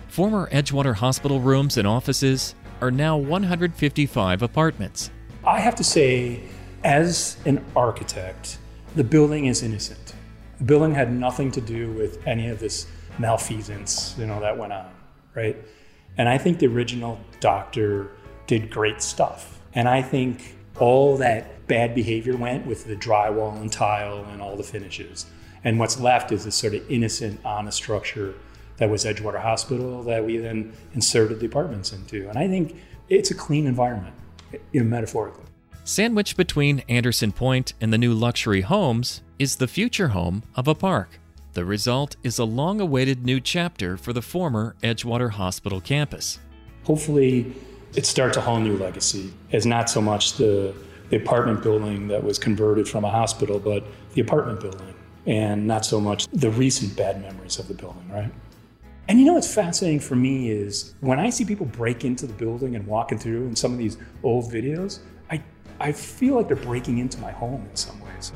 Former 0.08 0.48
Edgewater 0.50 0.94
Hospital 0.94 1.40
rooms 1.40 1.76
and 1.76 1.88
offices 1.88 2.54
are 2.80 2.90
now 2.90 3.16
155 3.16 4.42
apartments. 4.42 5.10
I 5.46 5.60
have 5.60 5.74
to 5.76 5.84
say, 5.84 6.40
as 6.84 7.36
an 7.44 7.62
architect, 7.76 8.58
the 8.96 9.04
building 9.04 9.46
is 9.46 9.62
innocent. 9.62 10.14
The 10.58 10.64
building 10.64 10.94
had 10.94 11.12
nothing 11.12 11.50
to 11.52 11.60
do 11.60 11.92
with 11.92 12.26
any 12.26 12.48
of 12.48 12.60
this 12.60 12.86
malfeasance, 13.18 14.14
you 14.18 14.26
know, 14.26 14.40
that 14.40 14.56
went 14.56 14.72
on, 14.72 14.90
right? 15.34 15.56
And 16.16 16.28
I 16.28 16.38
think 16.38 16.60
the 16.60 16.66
original 16.66 17.18
doctor 17.40 18.10
did 18.46 18.70
great 18.70 19.02
stuff. 19.02 19.60
And 19.74 19.86
I 19.86 20.00
think 20.00 20.56
all 20.78 21.16
that 21.18 21.66
bad 21.66 21.94
behavior 21.94 22.36
went 22.36 22.66
with 22.66 22.86
the 22.86 22.96
drywall 22.96 23.60
and 23.60 23.70
tile 23.70 24.24
and 24.30 24.40
all 24.40 24.56
the 24.56 24.62
finishes. 24.62 25.26
And 25.62 25.78
what's 25.78 26.00
left 26.00 26.32
is 26.32 26.44
this 26.44 26.54
sort 26.54 26.74
of 26.74 26.90
innocent, 26.90 27.40
honest 27.44 27.76
structure 27.76 28.34
that 28.78 28.88
was 28.88 29.04
Edgewater 29.04 29.40
Hospital 29.40 30.02
that 30.04 30.24
we 30.24 30.38
then 30.38 30.72
inserted 30.94 31.40
the 31.40 31.46
apartments 31.46 31.92
into. 31.92 32.28
And 32.28 32.38
I 32.38 32.48
think 32.48 32.76
it's 33.08 33.30
a 33.30 33.34
clean 33.34 33.66
environment, 33.66 34.14
you 34.72 34.82
know, 34.82 34.88
metaphorically. 34.88 35.44
Sandwiched 35.84 36.36
between 36.36 36.80
Anderson 36.88 37.30
Point 37.30 37.74
and 37.80 37.92
the 37.92 37.98
new 37.98 38.14
luxury 38.14 38.62
homes 38.62 39.22
is 39.38 39.56
the 39.56 39.68
future 39.68 40.08
home 40.08 40.42
of 40.54 40.66
a 40.66 40.74
park. 40.74 41.18
The 41.52 41.64
result 41.64 42.16
is 42.22 42.38
a 42.38 42.44
long 42.44 42.80
awaited 42.80 43.24
new 43.24 43.38
chapter 43.38 43.96
for 43.96 44.12
the 44.12 44.22
former 44.22 44.76
Edgewater 44.82 45.30
Hospital 45.32 45.80
campus. 45.80 46.40
Hopefully, 46.84 47.54
it 47.94 48.06
starts 48.06 48.36
a 48.36 48.40
whole 48.40 48.58
new 48.58 48.76
legacy 48.76 49.32
as 49.52 49.66
not 49.66 49.88
so 49.88 50.00
much 50.00 50.34
the, 50.34 50.74
the 51.10 51.16
apartment 51.16 51.62
building 51.62 52.08
that 52.08 52.24
was 52.24 52.38
converted 52.38 52.88
from 52.88 53.04
a 53.04 53.10
hospital, 53.10 53.58
but 53.58 53.84
the 54.14 54.20
apartment 54.20 54.60
building, 54.60 54.94
and 55.26 55.66
not 55.66 55.84
so 55.84 56.00
much 56.00 56.26
the 56.32 56.50
recent 56.50 56.96
bad 56.96 57.20
memories 57.20 57.58
of 57.58 57.68
the 57.68 57.74
building, 57.74 58.08
right? 58.10 58.32
And 59.06 59.20
you 59.20 59.26
know 59.26 59.34
what's 59.34 59.52
fascinating 59.52 60.00
for 60.00 60.16
me 60.16 60.50
is 60.50 60.94
when 61.00 61.20
I 61.20 61.28
see 61.28 61.44
people 61.44 61.66
break 61.66 62.06
into 62.06 62.26
the 62.26 62.32
building 62.32 62.74
and 62.74 62.86
walking 62.86 63.18
through 63.18 63.46
in 63.46 63.54
some 63.54 63.72
of 63.72 63.78
these 63.78 63.98
old 64.22 64.50
videos, 64.50 65.00
I, 65.30 65.42
I 65.78 65.92
feel 65.92 66.36
like 66.36 66.48
they're 66.48 66.56
breaking 66.56 66.98
into 66.98 67.18
my 67.20 67.30
home 67.30 67.66
in 67.68 67.76
some 67.76 68.00
ways. 68.00 68.32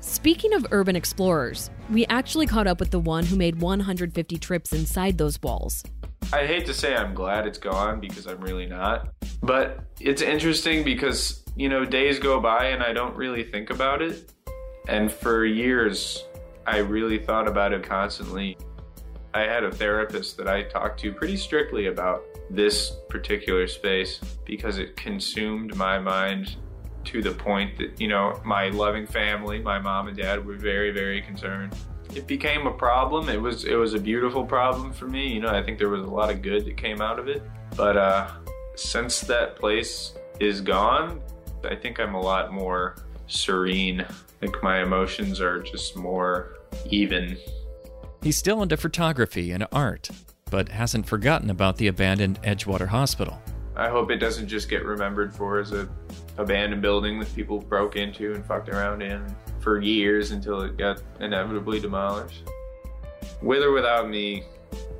Speaking 0.00 0.54
of 0.54 0.66
urban 0.70 0.96
explorers, 0.96 1.70
we 1.90 2.06
actually 2.06 2.46
caught 2.46 2.66
up 2.66 2.80
with 2.80 2.90
the 2.90 2.98
one 2.98 3.26
who 3.26 3.36
made 3.36 3.60
150 3.60 4.38
trips 4.38 4.72
inside 4.72 5.18
those 5.18 5.40
walls. 5.42 5.84
I 6.32 6.46
hate 6.46 6.64
to 6.66 6.74
say 6.74 6.94
I'm 6.96 7.12
glad 7.12 7.46
it's 7.46 7.58
gone 7.58 8.00
because 8.00 8.26
I'm 8.26 8.40
really 8.40 8.66
not. 8.66 9.08
But 9.42 9.80
it's 10.00 10.22
interesting 10.22 10.84
because, 10.84 11.44
you 11.54 11.68
know, 11.68 11.84
days 11.84 12.18
go 12.18 12.40
by 12.40 12.66
and 12.66 12.82
I 12.82 12.94
don't 12.94 13.14
really 13.14 13.44
think 13.44 13.68
about 13.68 14.00
it. 14.00 14.32
And 14.88 15.12
for 15.12 15.44
years, 15.44 16.24
I 16.66 16.78
really 16.78 17.18
thought 17.18 17.46
about 17.46 17.72
it 17.72 17.82
constantly. 17.82 18.56
I 19.32 19.40
had 19.42 19.64
a 19.64 19.70
therapist 19.70 20.36
that 20.38 20.48
I 20.48 20.62
talked 20.62 21.00
to 21.00 21.12
pretty 21.12 21.36
strictly 21.36 21.86
about 21.86 22.24
this 22.50 22.96
particular 23.08 23.68
space 23.68 24.20
because 24.44 24.78
it 24.78 24.96
consumed 24.96 25.76
my 25.76 25.98
mind 25.98 26.56
to 27.04 27.22
the 27.22 27.30
point 27.30 27.78
that, 27.78 28.00
you 28.00 28.08
know, 28.08 28.40
my 28.44 28.68
loving 28.68 29.06
family, 29.06 29.60
my 29.60 29.78
mom 29.78 30.08
and 30.08 30.16
dad 30.16 30.44
were 30.44 30.56
very, 30.56 30.90
very 30.90 31.22
concerned. 31.22 31.74
It 32.14 32.26
became 32.26 32.66
a 32.66 32.72
problem. 32.72 33.28
It 33.28 33.40
was 33.40 33.64
it 33.64 33.76
was 33.76 33.94
a 33.94 33.98
beautiful 33.98 34.44
problem 34.44 34.92
for 34.92 35.06
me. 35.06 35.28
You 35.28 35.40
know, 35.40 35.48
I 35.48 35.62
think 35.62 35.78
there 35.78 35.88
was 35.88 36.02
a 36.02 36.10
lot 36.10 36.28
of 36.28 36.42
good 36.42 36.64
that 36.64 36.76
came 36.76 37.00
out 37.00 37.20
of 37.20 37.28
it. 37.28 37.42
But 37.76 37.96
uh 37.96 38.30
since 38.74 39.20
that 39.20 39.56
place 39.56 40.14
is 40.40 40.60
gone, 40.60 41.22
I 41.64 41.76
think 41.76 42.00
I'm 42.00 42.14
a 42.14 42.20
lot 42.20 42.52
more 42.52 42.96
serene. 43.28 44.04
Like 44.42 44.60
my 44.62 44.82
emotions 44.82 45.40
are 45.40 45.62
just 45.62 45.96
more 45.96 46.56
even. 46.86 47.36
He's 48.22 48.36
still 48.36 48.62
into 48.62 48.76
photography 48.76 49.50
and 49.50 49.66
art, 49.72 50.10
but 50.50 50.68
hasn't 50.68 51.06
forgotten 51.06 51.48
about 51.48 51.78
the 51.78 51.86
abandoned 51.86 52.40
Edgewater 52.42 52.88
Hospital. 52.88 53.40
I 53.74 53.88
hope 53.88 54.10
it 54.10 54.18
doesn't 54.18 54.46
just 54.46 54.68
get 54.68 54.84
remembered 54.84 55.34
for 55.34 55.58
as 55.58 55.72
a 55.72 55.88
abandoned 56.36 56.82
building 56.82 57.18
that 57.20 57.34
people 57.34 57.60
broke 57.60 57.96
into 57.96 58.34
and 58.34 58.44
fucked 58.44 58.68
around 58.68 59.00
in 59.00 59.24
for 59.60 59.80
years 59.80 60.32
until 60.32 60.60
it 60.60 60.76
got 60.76 61.00
inevitably 61.20 61.80
demolished. 61.80 62.42
With 63.40 63.62
or 63.62 63.72
without 63.72 64.10
me, 64.10 64.44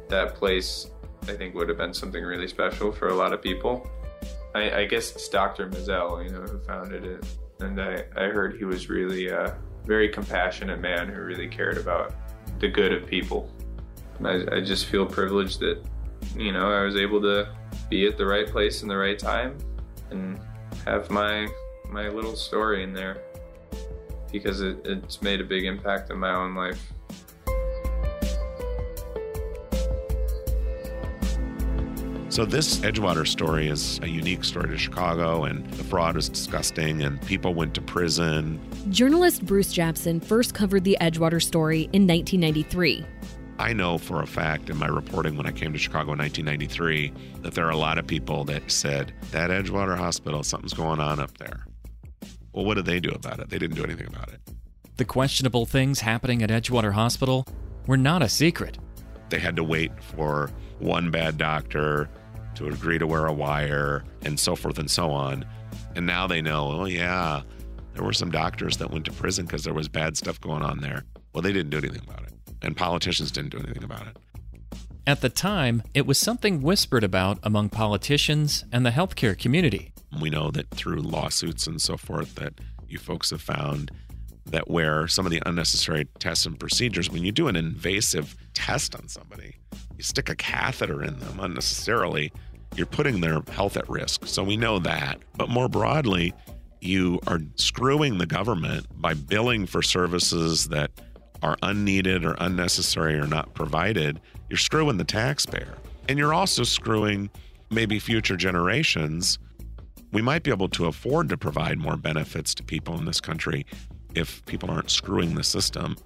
that 0.08 0.34
place 0.34 0.90
I 1.28 1.32
think 1.32 1.54
would 1.54 1.68
have 1.68 1.76
been 1.76 1.92
something 1.92 2.24
really 2.24 2.48
special 2.48 2.90
for 2.90 3.08
a 3.08 3.14
lot 3.14 3.34
of 3.34 3.42
people. 3.42 3.86
I, 4.54 4.70
I 4.70 4.84
guess 4.86 5.12
it's 5.12 5.28
Dr. 5.28 5.68
Maisel, 5.68 6.24
you 6.24 6.30
know, 6.30 6.40
who 6.40 6.58
founded 6.60 7.04
it. 7.04 7.26
And 7.60 7.78
I, 7.80 8.04
I 8.16 8.24
heard 8.28 8.56
he 8.56 8.64
was 8.64 8.88
really 8.88 9.28
a 9.28 9.58
very 9.84 10.08
compassionate 10.08 10.80
man 10.80 11.08
who 11.08 11.20
really 11.20 11.48
cared 11.48 11.76
about 11.76 12.14
the 12.60 12.68
good 12.68 12.92
of 12.92 13.06
people. 13.06 13.50
I, 14.24 14.44
I 14.52 14.60
just 14.60 14.86
feel 14.86 15.06
privileged 15.06 15.60
that, 15.60 15.82
you 16.36 16.52
know, 16.52 16.70
I 16.70 16.82
was 16.84 16.96
able 16.96 17.20
to 17.22 17.48
be 17.88 18.06
at 18.06 18.16
the 18.16 18.26
right 18.26 18.46
place 18.46 18.82
in 18.82 18.88
the 18.88 18.96
right 18.96 19.18
time 19.18 19.58
and 20.10 20.38
have 20.84 21.10
my 21.10 21.48
my 21.88 22.08
little 22.08 22.36
story 22.36 22.84
in 22.84 22.92
there 22.92 23.22
because 24.30 24.60
it, 24.60 24.78
it's 24.84 25.22
made 25.22 25.40
a 25.40 25.44
big 25.44 25.64
impact 25.64 26.10
in 26.10 26.18
my 26.18 26.32
own 26.32 26.54
life. 26.54 26.92
So 32.30 32.44
this 32.44 32.78
Edgewater 32.78 33.26
story 33.26 33.66
is 33.66 33.98
a 34.04 34.08
unique 34.08 34.44
story 34.44 34.68
to 34.68 34.78
Chicago, 34.78 35.42
and 35.42 35.68
the 35.72 35.82
fraud 35.82 36.14
was 36.14 36.28
disgusting, 36.28 37.02
and 37.02 37.20
people 37.26 37.54
went 37.54 37.74
to 37.74 37.82
prison. 37.82 38.60
Journalist 38.88 39.44
Bruce 39.44 39.74
Japsen 39.74 40.22
first 40.22 40.54
covered 40.54 40.84
the 40.84 40.96
Edgewater 41.00 41.42
story 41.42 41.90
in 41.92 42.06
1993. 42.06 43.04
I 43.58 43.72
know 43.72 43.98
for 43.98 44.22
a 44.22 44.28
fact 44.28 44.70
in 44.70 44.76
my 44.76 44.86
reporting 44.86 45.36
when 45.36 45.46
I 45.46 45.50
came 45.50 45.72
to 45.72 45.78
Chicago 45.78 46.12
in 46.12 46.18
1993 46.18 47.12
that 47.42 47.54
there 47.54 47.66
are 47.66 47.72
a 47.72 47.76
lot 47.76 47.98
of 47.98 48.06
people 48.06 48.44
that 48.44 48.70
said, 48.70 49.12
that 49.32 49.50
Edgewater 49.50 49.98
Hospital, 49.98 50.44
something's 50.44 50.72
going 50.72 51.00
on 51.00 51.18
up 51.18 51.36
there. 51.38 51.66
Well, 52.52 52.64
what 52.64 52.74
did 52.74 52.86
they 52.86 53.00
do 53.00 53.10
about 53.10 53.40
it? 53.40 53.50
They 53.50 53.58
didn't 53.58 53.76
do 53.76 53.82
anything 53.82 54.06
about 54.06 54.28
it. 54.28 54.40
The 54.98 55.04
questionable 55.04 55.66
things 55.66 55.98
happening 55.98 56.44
at 56.44 56.50
Edgewater 56.50 56.92
Hospital 56.92 57.44
were 57.88 57.96
not 57.96 58.22
a 58.22 58.28
secret. 58.28 58.78
They 59.30 59.40
had 59.40 59.56
to 59.56 59.64
wait 59.64 59.90
for 60.00 60.52
one 60.78 61.10
bad 61.10 61.36
doctor 61.36 62.08
to 62.60 62.68
agree 62.68 62.98
to 62.98 63.06
wear 63.06 63.26
a 63.26 63.32
wire 63.32 64.04
and 64.22 64.38
so 64.38 64.54
forth 64.54 64.78
and 64.78 64.90
so 64.90 65.10
on. 65.10 65.46
And 65.96 66.06
now 66.06 66.26
they 66.26 66.42
know, 66.42 66.80
oh, 66.82 66.84
yeah, 66.84 67.40
there 67.94 68.04
were 68.04 68.12
some 68.12 68.30
doctors 68.30 68.76
that 68.76 68.90
went 68.90 69.06
to 69.06 69.12
prison 69.12 69.46
because 69.46 69.64
there 69.64 69.72
was 69.72 69.88
bad 69.88 70.18
stuff 70.18 70.38
going 70.40 70.62
on 70.62 70.80
there. 70.80 71.04
Well, 71.32 71.40
they 71.40 71.54
didn't 71.54 71.70
do 71.70 71.78
anything 71.78 72.02
about 72.06 72.22
it. 72.24 72.34
And 72.60 72.76
politicians 72.76 73.30
didn't 73.30 73.50
do 73.50 73.58
anything 73.58 73.82
about 73.82 74.06
it. 74.06 74.16
At 75.06 75.22
the 75.22 75.30
time, 75.30 75.82
it 75.94 76.06
was 76.06 76.18
something 76.18 76.60
whispered 76.60 77.02
about 77.02 77.38
among 77.42 77.70
politicians 77.70 78.64
and 78.70 78.84
the 78.84 78.90
healthcare 78.90 79.36
community. 79.36 79.94
We 80.20 80.28
know 80.28 80.50
that 80.50 80.70
through 80.70 81.00
lawsuits 81.00 81.66
and 81.66 81.80
so 81.80 81.96
forth 81.96 82.34
that 82.34 82.54
you 82.86 82.98
folks 82.98 83.30
have 83.30 83.40
found 83.40 83.90
that 84.46 84.68
where 84.68 85.08
some 85.08 85.24
of 85.24 85.32
the 85.32 85.42
unnecessary 85.46 86.06
tests 86.18 86.44
and 86.44 86.60
procedures, 86.60 87.08
when 87.10 87.24
you 87.24 87.32
do 87.32 87.48
an 87.48 87.56
invasive 87.56 88.36
test 88.52 88.94
on 88.94 89.08
somebody, 89.08 89.56
you 89.96 90.02
stick 90.04 90.28
a 90.28 90.36
catheter 90.36 91.02
in 91.02 91.18
them 91.20 91.40
unnecessarily, 91.40 92.32
you're 92.80 92.86
putting 92.86 93.20
their 93.20 93.42
health 93.52 93.76
at 93.76 93.86
risk. 93.90 94.26
So 94.26 94.42
we 94.42 94.56
know 94.56 94.78
that. 94.78 95.18
But 95.36 95.50
more 95.50 95.68
broadly, 95.68 96.32
you 96.80 97.20
are 97.26 97.38
screwing 97.56 98.16
the 98.16 98.24
government 98.24 98.86
by 98.98 99.12
billing 99.12 99.66
for 99.66 99.82
services 99.82 100.68
that 100.68 100.90
are 101.42 101.58
unneeded 101.62 102.24
or 102.24 102.36
unnecessary 102.40 103.18
or 103.18 103.26
not 103.26 103.52
provided. 103.52 104.18
You're 104.48 104.56
screwing 104.56 104.96
the 104.96 105.04
taxpayer. 105.04 105.76
And 106.08 106.18
you're 106.18 106.32
also 106.32 106.62
screwing 106.62 107.28
maybe 107.68 107.98
future 107.98 108.34
generations. 108.34 109.38
We 110.10 110.22
might 110.22 110.42
be 110.42 110.50
able 110.50 110.70
to 110.70 110.86
afford 110.86 111.28
to 111.28 111.36
provide 111.36 111.78
more 111.78 111.98
benefits 111.98 112.54
to 112.54 112.62
people 112.62 112.98
in 112.98 113.04
this 113.04 113.20
country 113.20 113.66
if 114.14 114.42
people 114.46 114.70
aren't 114.70 114.90
screwing 114.90 115.34
the 115.34 115.44
system. 115.44 115.96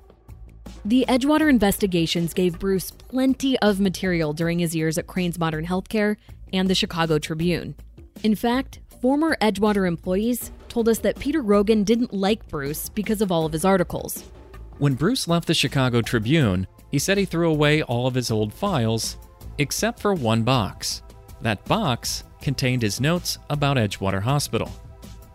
The 0.84 1.04
Edgewater 1.08 1.48
investigations 1.48 2.34
gave 2.34 2.58
Bruce 2.58 2.90
plenty 2.90 3.56
of 3.60 3.78
material 3.78 4.32
during 4.32 4.58
his 4.58 4.74
years 4.74 4.98
at 4.98 5.06
Crain's 5.06 5.38
Modern 5.38 5.64
Healthcare 5.64 6.16
and 6.54 6.70
the 6.70 6.74
Chicago 6.74 7.18
Tribune. 7.18 7.74
In 8.22 8.34
fact, 8.34 8.78
former 9.02 9.36
Edgewater 9.42 9.86
employees 9.86 10.52
told 10.68 10.88
us 10.88 11.00
that 11.00 11.18
Peter 11.18 11.42
Rogan 11.42 11.84
didn't 11.84 12.14
like 12.14 12.48
Bruce 12.48 12.88
because 12.88 13.20
of 13.20 13.30
all 13.30 13.44
of 13.44 13.52
his 13.52 13.64
articles. 13.64 14.22
When 14.78 14.94
Bruce 14.94 15.28
left 15.28 15.46
the 15.46 15.54
Chicago 15.54 16.00
Tribune, 16.00 16.66
he 16.90 16.98
said 16.98 17.18
he 17.18 17.24
threw 17.24 17.50
away 17.50 17.82
all 17.82 18.06
of 18.06 18.14
his 18.14 18.30
old 18.30 18.52
files, 18.52 19.18
except 19.58 20.00
for 20.00 20.14
one 20.14 20.42
box. 20.42 21.02
That 21.42 21.64
box 21.64 22.24
contained 22.40 22.82
his 22.82 23.00
notes 23.00 23.38
about 23.50 23.76
Edgewater 23.76 24.22
Hospital. 24.22 24.70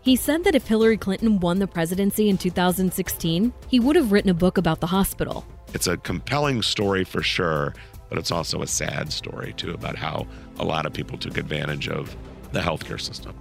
He 0.02 0.16
said 0.16 0.44
that 0.46 0.56
if 0.56 0.68
Hillary 0.68 0.98
Clinton 0.98 1.40
won 1.40 1.60
the 1.60 1.68
presidency 1.68 2.30
in 2.30 2.38
2016, 2.38 3.54
he 3.68 3.80
would 3.80 3.96
have 3.96 4.12
written 4.12 4.30
a 4.30 4.34
book 4.34 4.58
about 4.58 4.80
the 4.80 4.88
hospital. 4.88 5.46
It's 5.74 5.88
a 5.88 5.98
compelling 5.98 6.62
story 6.62 7.04
for 7.04 7.22
sure, 7.22 7.76
but 8.10 8.18
it's 8.18 8.32
also 8.32 8.62
a 8.62 8.68
sad 8.68 9.14
story 9.14 9.54
too 9.54 9.72
about 9.72 9.96
how 9.96 10.28
a 10.60 10.66
lot 10.66 10.86
of 10.86 10.94
people 10.94 11.18
took 11.18 11.38
advantage 11.38 11.88
of 11.88 12.16
the 12.52 12.60
healthcare 12.60 13.00
system. 13.00 13.34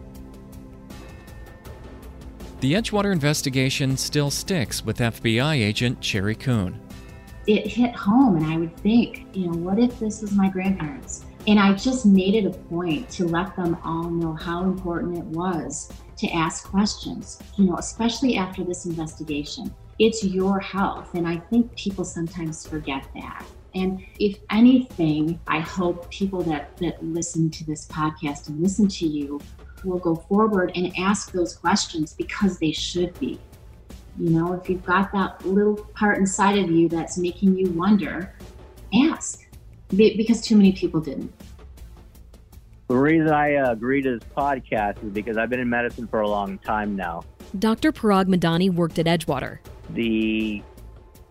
The 2.60 2.74
Edgewater 2.74 3.12
investigation 3.12 3.96
still 3.96 4.30
sticks 4.30 4.84
with 4.84 4.98
FBI 4.98 5.54
agent 5.54 6.00
Cherry 6.00 6.34
Coon. 6.34 6.80
It 7.46 7.66
hit 7.66 7.94
home, 7.94 8.36
and 8.36 8.46
I 8.46 8.58
would 8.58 8.76
think, 8.78 9.26
you 9.32 9.46
know, 9.46 9.56
what 9.56 9.78
if 9.78 9.98
this 9.98 10.20
was 10.20 10.32
my 10.32 10.48
grandparents? 10.48 11.24
And 11.46 11.58
I 11.58 11.72
just 11.74 12.04
made 12.04 12.34
it 12.34 12.44
a 12.44 12.50
point 12.50 13.08
to 13.10 13.26
let 13.26 13.56
them 13.56 13.78
all 13.84 14.10
know 14.10 14.34
how 14.34 14.64
important 14.64 15.16
it 15.16 15.24
was 15.24 15.90
to 16.18 16.28
ask 16.30 16.68
questions, 16.68 17.38
you 17.56 17.64
know, 17.64 17.76
especially 17.76 18.36
after 18.36 18.64
this 18.64 18.86
investigation. 18.86 19.72
It's 19.98 20.24
your 20.24 20.58
health. 20.58 21.14
And 21.14 21.26
I 21.26 21.38
think 21.38 21.74
people 21.76 22.04
sometimes 22.04 22.66
forget 22.66 23.06
that. 23.14 23.46
And 23.78 24.04
if 24.18 24.38
anything, 24.50 25.38
I 25.46 25.60
hope 25.60 26.10
people 26.10 26.42
that, 26.42 26.76
that 26.78 27.02
listen 27.04 27.48
to 27.50 27.64
this 27.64 27.86
podcast 27.86 28.48
and 28.48 28.60
listen 28.60 28.88
to 28.88 29.06
you 29.06 29.40
will 29.84 29.98
go 29.98 30.16
forward 30.16 30.72
and 30.74 30.92
ask 30.98 31.30
those 31.30 31.54
questions 31.54 32.12
because 32.12 32.58
they 32.58 32.72
should 32.72 33.18
be. 33.20 33.38
You 34.18 34.30
know, 34.30 34.52
if 34.54 34.68
you've 34.68 34.84
got 34.84 35.12
that 35.12 35.46
little 35.46 35.76
part 35.94 36.18
inside 36.18 36.58
of 36.58 36.68
you 36.70 36.88
that's 36.88 37.16
making 37.16 37.56
you 37.56 37.70
wonder, 37.70 38.34
ask 39.06 39.46
because 39.90 40.40
too 40.40 40.56
many 40.56 40.72
people 40.72 41.00
didn't. 41.00 41.32
The 42.88 42.96
reason 42.96 43.28
I 43.28 43.54
uh, 43.56 43.72
agreed 43.72 44.02
to 44.02 44.18
this 44.18 44.28
podcast 44.36 45.04
is 45.04 45.10
because 45.12 45.36
I've 45.36 45.50
been 45.50 45.60
in 45.60 45.68
medicine 45.68 46.08
for 46.08 46.20
a 46.20 46.28
long 46.28 46.58
time 46.58 46.96
now. 46.96 47.22
Dr. 47.58 47.92
Parag 47.92 48.26
Madani 48.26 48.72
worked 48.72 48.98
at 48.98 49.06
Edgewater. 49.06 49.58
The 49.90 50.62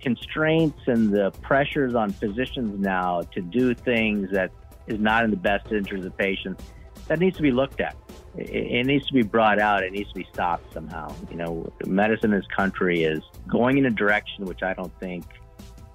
constraints 0.01 0.79
and 0.87 1.11
the 1.11 1.31
pressures 1.41 1.95
on 1.95 2.11
physicians 2.11 2.79
now 2.79 3.21
to 3.33 3.41
do 3.41 3.73
things 3.73 4.29
that 4.31 4.51
is 4.87 4.99
not 4.99 5.23
in 5.23 5.31
the 5.31 5.37
best 5.37 5.71
interest 5.71 6.05
of 6.05 6.17
patients, 6.17 6.63
that 7.07 7.19
needs 7.19 7.35
to 7.37 7.43
be 7.43 7.51
looked 7.51 7.81
at. 7.81 7.95
It, 8.35 8.85
needs 8.85 9.07
to 9.07 9.13
be 9.13 9.23
brought 9.23 9.59
out. 9.59 9.83
It 9.83 9.91
needs 9.91 10.09
to 10.09 10.15
be 10.15 10.27
stopped 10.31 10.71
somehow. 10.71 11.13
You 11.31 11.37
know, 11.37 11.73
medicine 11.85 12.31
in 12.33 12.39
this 12.39 12.47
country 12.55 13.03
is 13.03 13.23
going 13.47 13.79
in 13.79 13.85
a 13.85 13.89
direction 13.89 14.45
which 14.45 14.61
I 14.61 14.73
don't 14.73 14.93
think 14.99 15.25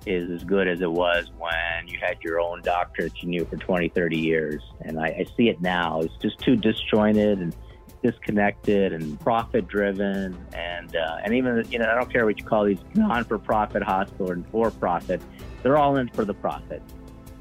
is 0.07 0.29
as 0.31 0.43
good 0.43 0.67
as 0.67 0.81
it 0.81 0.91
was 0.91 1.31
when 1.39 1.87
you 1.87 1.99
had 2.01 2.17
your 2.23 2.41
own 2.41 2.61
doctor 2.63 3.05
that 3.05 3.23
you 3.23 3.29
knew 3.29 3.45
for 3.45 3.57
20, 3.57 3.89
30 3.91 4.19
years. 4.19 4.61
And 4.81 4.99
I, 4.99 5.07
I 5.07 5.27
see 5.37 5.49
it 5.49 5.61
now. 5.61 6.01
It's 6.01 6.17
just 6.17 6.39
too 6.41 6.57
disjointed 6.57 7.39
and 7.39 7.55
disconnected 8.03 8.93
and 8.93 9.19
profit 9.21 9.69
driven. 9.69 10.37
And, 10.55 10.97
uh, 10.97 11.19
and 11.25 11.35
even, 11.35 11.67
you 11.71 11.79
know, 11.79 11.91
I 11.91 11.95
don't 11.95 12.13
care 12.13 12.27
what 12.27 12.39
you 12.39 12.45
call 12.45 12.65
these 12.65 12.81
non 12.95 13.25
for 13.25 13.39
profit 13.39 13.83
hospitals 13.83 14.31
and 14.31 14.47
for 14.49 14.71
profit, 14.71 15.21
they're 15.63 15.79
all 15.79 15.97
in 15.97 16.09
for 16.09 16.25
the 16.25 16.35
profit. 16.35 16.83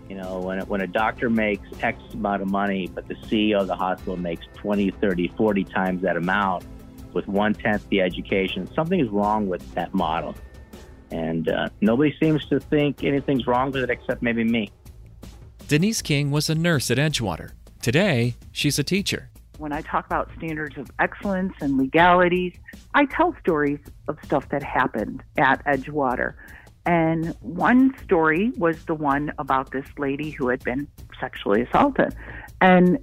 You 0.09 0.17
know, 0.17 0.39
when, 0.39 0.59
when 0.67 0.81
a 0.81 0.87
doctor 0.87 1.29
makes 1.29 1.67
X 1.81 2.01
amount 2.13 2.41
of 2.41 2.49
money, 2.49 2.89
but 2.93 3.07
the 3.07 3.15
CEO 3.15 3.61
of 3.61 3.67
the 3.67 3.75
hospital 3.75 4.17
makes 4.17 4.45
20, 4.55 4.91
30, 4.91 5.29
40 5.37 5.63
times 5.63 6.01
that 6.01 6.17
amount 6.17 6.65
with 7.13 7.27
one 7.27 7.53
tenth 7.53 7.87
the 7.89 8.01
education, 8.01 8.69
something 8.73 8.99
is 8.99 9.09
wrong 9.09 9.47
with 9.47 9.73
that 9.73 9.93
model. 9.93 10.35
And 11.11 11.49
uh, 11.49 11.69
nobody 11.81 12.15
seems 12.21 12.45
to 12.45 12.59
think 12.59 13.03
anything's 13.03 13.47
wrong 13.47 13.71
with 13.71 13.83
it 13.83 13.89
except 13.89 14.21
maybe 14.21 14.43
me. 14.43 14.71
Denise 15.67 16.01
King 16.01 16.31
was 16.31 16.49
a 16.49 16.55
nurse 16.55 16.91
at 16.91 16.97
Edgewater. 16.97 17.51
Today, 17.81 18.35
she's 18.51 18.77
a 18.77 18.83
teacher. 18.83 19.30
When 19.61 19.73
I 19.73 19.81
talk 19.81 20.07
about 20.07 20.31
standards 20.37 20.75
of 20.79 20.89
excellence 20.97 21.53
and 21.61 21.77
legalities, 21.77 22.55
I 22.95 23.05
tell 23.05 23.35
stories 23.41 23.77
of 24.07 24.17
stuff 24.23 24.49
that 24.49 24.63
happened 24.63 25.21
at 25.37 25.63
Edgewater. 25.65 26.33
And 26.87 27.35
one 27.41 27.95
story 28.03 28.53
was 28.57 28.83
the 28.85 28.95
one 28.95 29.31
about 29.37 29.69
this 29.69 29.85
lady 29.99 30.31
who 30.31 30.47
had 30.47 30.63
been 30.63 30.87
sexually 31.19 31.61
assaulted. 31.61 32.15
And 32.59 32.97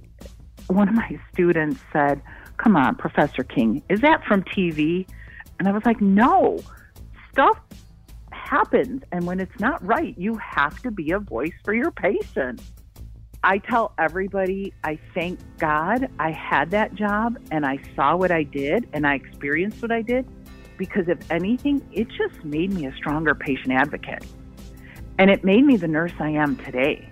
one 0.67 0.89
of 0.89 0.95
my 0.95 1.17
students 1.31 1.79
said, 1.93 2.21
Come 2.57 2.75
on, 2.75 2.95
Professor 2.95 3.45
King, 3.45 3.81
is 3.89 4.01
that 4.01 4.25
from 4.25 4.43
TV? 4.43 5.07
And 5.59 5.67
I 5.69 5.71
was 5.71 5.83
like, 5.85 6.01
No, 6.01 6.59
stuff 7.31 7.57
happens. 8.31 9.03
And 9.13 9.25
when 9.25 9.39
it's 9.39 9.61
not 9.61 9.81
right, 9.85 10.13
you 10.17 10.35
have 10.35 10.81
to 10.81 10.91
be 10.91 11.11
a 11.11 11.19
voice 11.19 11.53
for 11.63 11.73
your 11.73 11.91
patient. 11.91 12.61
I 13.43 13.59
tell 13.59 13.93
everybody, 13.97 14.73
I 14.83 14.99
thank 15.13 15.39
God 15.59 16.09
I 16.19 16.31
had 16.31 16.71
that 16.71 16.93
job 16.93 17.37
and 17.51 17.65
I 17.65 17.79
saw 17.95 18.17
what 18.17 18.31
I 18.31 18.43
did 18.43 18.89
and 18.91 19.07
I 19.07 19.15
experienced 19.15 19.81
what 19.81 19.91
I 19.91 20.01
did 20.01 20.27
because 20.77 21.07
if 21.07 21.19
anything, 21.31 21.87
it 21.93 22.07
just 22.09 22.43
made 22.43 22.73
me 22.73 22.85
a 22.85 22.95
stronger 22.95 23.33
patient 23.33 23.71
advocate. 23.71 24.25
And 25.17 25.29
it 25.29 25.43
made 25.43 25.65
me 25.65 25.77
the 25.77 25.87
nurse 25.87 26.11
I 26.19 26.29
am 26.29 26.57
today. 26.57 27.09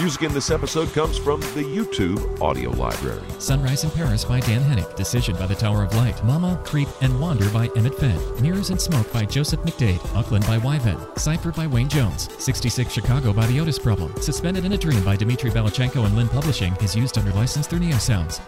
Music 0.00 0.22
in 0.22 0.32
this 0.32 0.50
episode 0.50 0.90
comes 0.94 1.18
from 1.18 1.40
the 1.40 1.62
YouTube 1.62 2.40
audio 2.40 2.70
library. 2.70 3.20
Sunrise 3.38 3.84
in 3.84 3.90
Paris 3.90 4.24
by 4.24 4.40
Dan 4.40 4.62
Henig. 4.62 4.96
Decision 4.96 5.36
by 5.36 5.46
the 5.46 5.54
Tower 5.54 5.84
of 5.84 5.94
Light. 5.94 6.24
Mama, 6.24 6.58
Creep, 6.64 6.88
and 7.02 7.20
Wander 7.20 7.46
by 7.50 7.68
Emmett 7.76 7.94
Fenn. 7.98 8.18
Mirrors 8.40 8.70
and 8.70 8.80
Smoke 8.80 9.12
by 9.12 9.26
Joseph 9.26 9.60
McDade. 9.60 10.02
Auckland 10.16 10.46
by 10.46 10.58
Wyven. 10.58 11.18
Cipher 11.18 11.52
by 11.52 11.66
Wayne 11.66 11.90
Jones. 11.90 12.30
66 12.42 12.90
Chicago 12.90 13.34
by 13.34 13.46
The 13.48 13.60
Otis 13.60 13.78
Problem. 13.78 14.16
Suspended 14.22 14.64
in 14.64 14.72
a 14.72 14.78
Dream 14.78 15.04
by 15.04 15.16
Dmitry 15.16 15.50
Belichenko 15.50 16.06
and 16.06 16.16
Lynn 16.16 16.30
Publishing 16.30 16.74
is 16.76 16.96
used 16.96 17.18
under 17.18 17.32
license 17.32 17.66
through 17.66 17.80
Neosounds. 17.80 18.40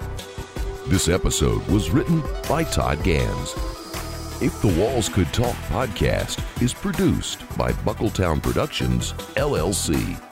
This 0.86 1.07
episode 1.09 1.66
was 1.68 1.90
written 1.90 2.22
by 2.48 2.64
Todd 2.64 3.05
Gans. 3.05 3.53
If 4.40 4.59
the 4.62 4.74
Walls 4.80 5.11
Could 5.11 5.30
Talk 5.34 5.55
podcast 5.68 6.42
is 6.62 6.72
produced 6.72 7.46
by 7.59 7.72
Buckletown 7.72 8.42
Productions, 8.42 9.12
LLC. 9.36 10.32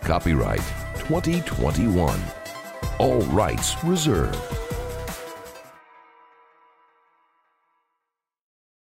Copyright 0.00 0.62
2021. 0.98 2.20
All 2.98 3.20
rights 3.22 3.82
reserved. 3.84 4.65